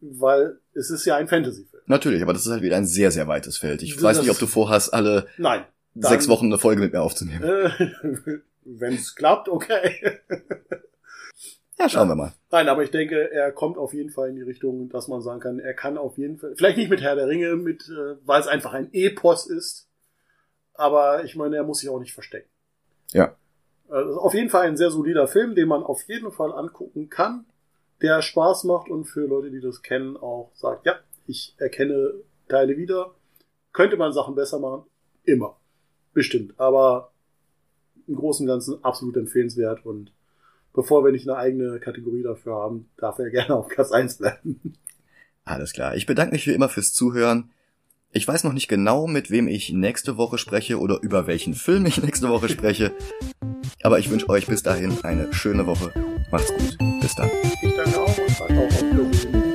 weil 0.00 0.58
es 0.74 0.90
ist 0.90 1.04
ja 1.04 1.16
ein 1.16 1.28
Fantasy-Film. 1.28 1.82
Natürlich, 1.86 2.22
aber 2.22 2.32
das 2.32 2.46
ist 2.46 2.52
halt 2.52 2.62
wieder 2.62 2.76
ein 2.76 2.86
sehr, 2.86 3.10
sehr 3.10 3.28
weites 3.28 3.58
Feld. 3.58 3.82
Ich 3.82 3.94
das 3.94 4.02
weiß 4.02 4.20
nicht, 4.20 4.30
ob 4.30 4.38
du 4.38 4.46
vorhast, 4.46 4.94
alle 4.94 5.26
nein, 5.36 5.64
dann, 5.94 6.10
sechs 6.10 6.28
Wochen 6.28 6.46
eine 6.46 6.58
Folge 6.58 6.80
mit 6.80 6.92
mir 6.92 7.02
aufzunehmen. 7.02 7.42
Äh, 7.42 7.70
Wenn 8.64 8.94
es 8.94 9.14
klappt, 9.14 9.48
okay. 9.48 10.20
ja, 11.78 11.88
schauen 11.88 12.08
wir 12.08 12.16
mal. 12.16 12.34
Nein, 12.50 12.68
aber 12.68 12.82
ich 12.82 12.90
denke, 12.90 13.30
er 13.30 13.52
kommt 13.52 13.78
auf 13.78 13.94
jeden 13.94 14.10
Fall 14.10 14.30
in 14.30 14.36
die 14.36 14.42
Richtung, 14.42 14.88
dass 14.88 15.06
man 15.06 15.22
sagen 15.22 15.40
kann, 15.40 15.60
er 15.60 15.74
kann 15.74 15.96
auf 15.98 16.18
jeden 16.18 16.38
Fall, 16.38 16.54
vielleicht 16.56 16.78
nicht 16.78 16.90
mit 16.90 17.00
Herr 17.00 17.14
der 17.14 17.28
Ringe, 17.28 17.56
mit, 17.56 17.88
äh, 17.88 18.16
weil 18.24 18.40
es 18.40 18.48
einfach 18.48 18.72
ein 18.72 18.88
Epos 18.92 19.46
ist, 19.46 19.88
aber 20.74 21.24
ich 21.24 21.36
meine, 21.36 21.56
er 21.56 21.64
muss 21.64 21.78
sich 21.78 21.88
auch 21.88 22.00
nicht 22.00 22.12
verstecken. 22.12 22.48
Ja. 23.12 23.36
Also 23.88 24.20
auf 24.20 24.34
jeden 24.34 24.50
Fall 24.50 24.66
ein 24.66 24.76
sehr 24.76 24.90
solider 24.90 25.28
Film, 25.28 25.54
den 25.54 25.68
man 25.68 25.82
auf 25.82 26.02
jeden 26.02 26.32
Fall 26.32 26.52
angucken 26.52 27.08
kann, 27.08 27.46
der 28.02 28.22
Spaß 28.22 28.64
macht 28.64 28.90
und 28.90 29.04
für 29.04 29.26
Leute, 29.26 29.50
die 29.50 29.60
das 29.60 29.82
kennen, 29.82 30.16
auch 30.16 30.50
sagt, 30.54 30.86
ja, 30.86 30.96
ich 31.26 31.54
erkenne 31.58 32.14
Teile 32.48 32.76
wieder. 32.76 33.14
Könnte 33.72 33.96
man 33.96 34.12
Sachen 34.12 34.34
besser 34.34 34.58
machen? 34.58 34.84
Immer. 35.24 35.56
Bestimmt. 36.12 36.54
Aber 36.58 37.12
im 38.06 38.16
Großen 38.16 38.44
und 38.44 38.48
Ganzen 38.48 38.84
absolut 38.84 39.16
empfehlenswert 39.16 39.84
und 39.84 40.12
bevor 40.72 41.04
wir 41.04 41.12
nicht 41.12 41.28
eine 41.28 41.38
eigene 41.38 41.80
Kategorie 41.80 42.22
dafür 42.22 42.54
haben, 42.54 42.88
darf 42.96 43.18
er 43.18 43.30
gerne 43.30 43.54
auf 43.54 43.68
Platz 43.68 43.92
1 43.92 44.18
bleiben. 44.18 44.74
Alles 45.44 45.72
klar. 45.72 45.94
Ich 45.94 46.06
bedanke 46.06 46.34
mich 46.34 46.46
wie 46.46 46.52
immer 46.52 46.68
fürs 46.68 46.92
Zuhören. 46.92 47.50
Ich 48.12 48.26
weiß 48.26 48.44
noch 48.44 48.52
nicht 48.52 48.68
genau, 48.68 49.06
mit 49.06 49.30
wem 49.30 49.48
ich 49.48 49.72
nächste 49.72 50.16
Woche 50.16 50.38
spreche 50.38 50.78
oder 50.78 51.00
über 51.02 51.26
welchen 51.26 51.54
Film 51.54 51.86
ich 51.86 52.02
nächste 52.02 52.28
Woche 52.28 52.48
spreche. 52.48 52.92
Aber 53.82 53.98
ich 53.98 54.10
wünsche 54.10 54.28
euch 54.28 54.46
bis 54.46 54.62
dahin 54.62 54.92
eine 55.04 55.32
schöne 55.32 55.66
Woche. 55.66 55.92
Macht's 56.30 56.52
gut. 56.52 56.78
Bis 57.00 57.14
dann. 57.14 57.30
Ich 57.62 57.74
danke 57.76 58.00
auch 58.00 58.18
und 58.18 58.40
auch 58.40 58.64
auf. 58.64 59.45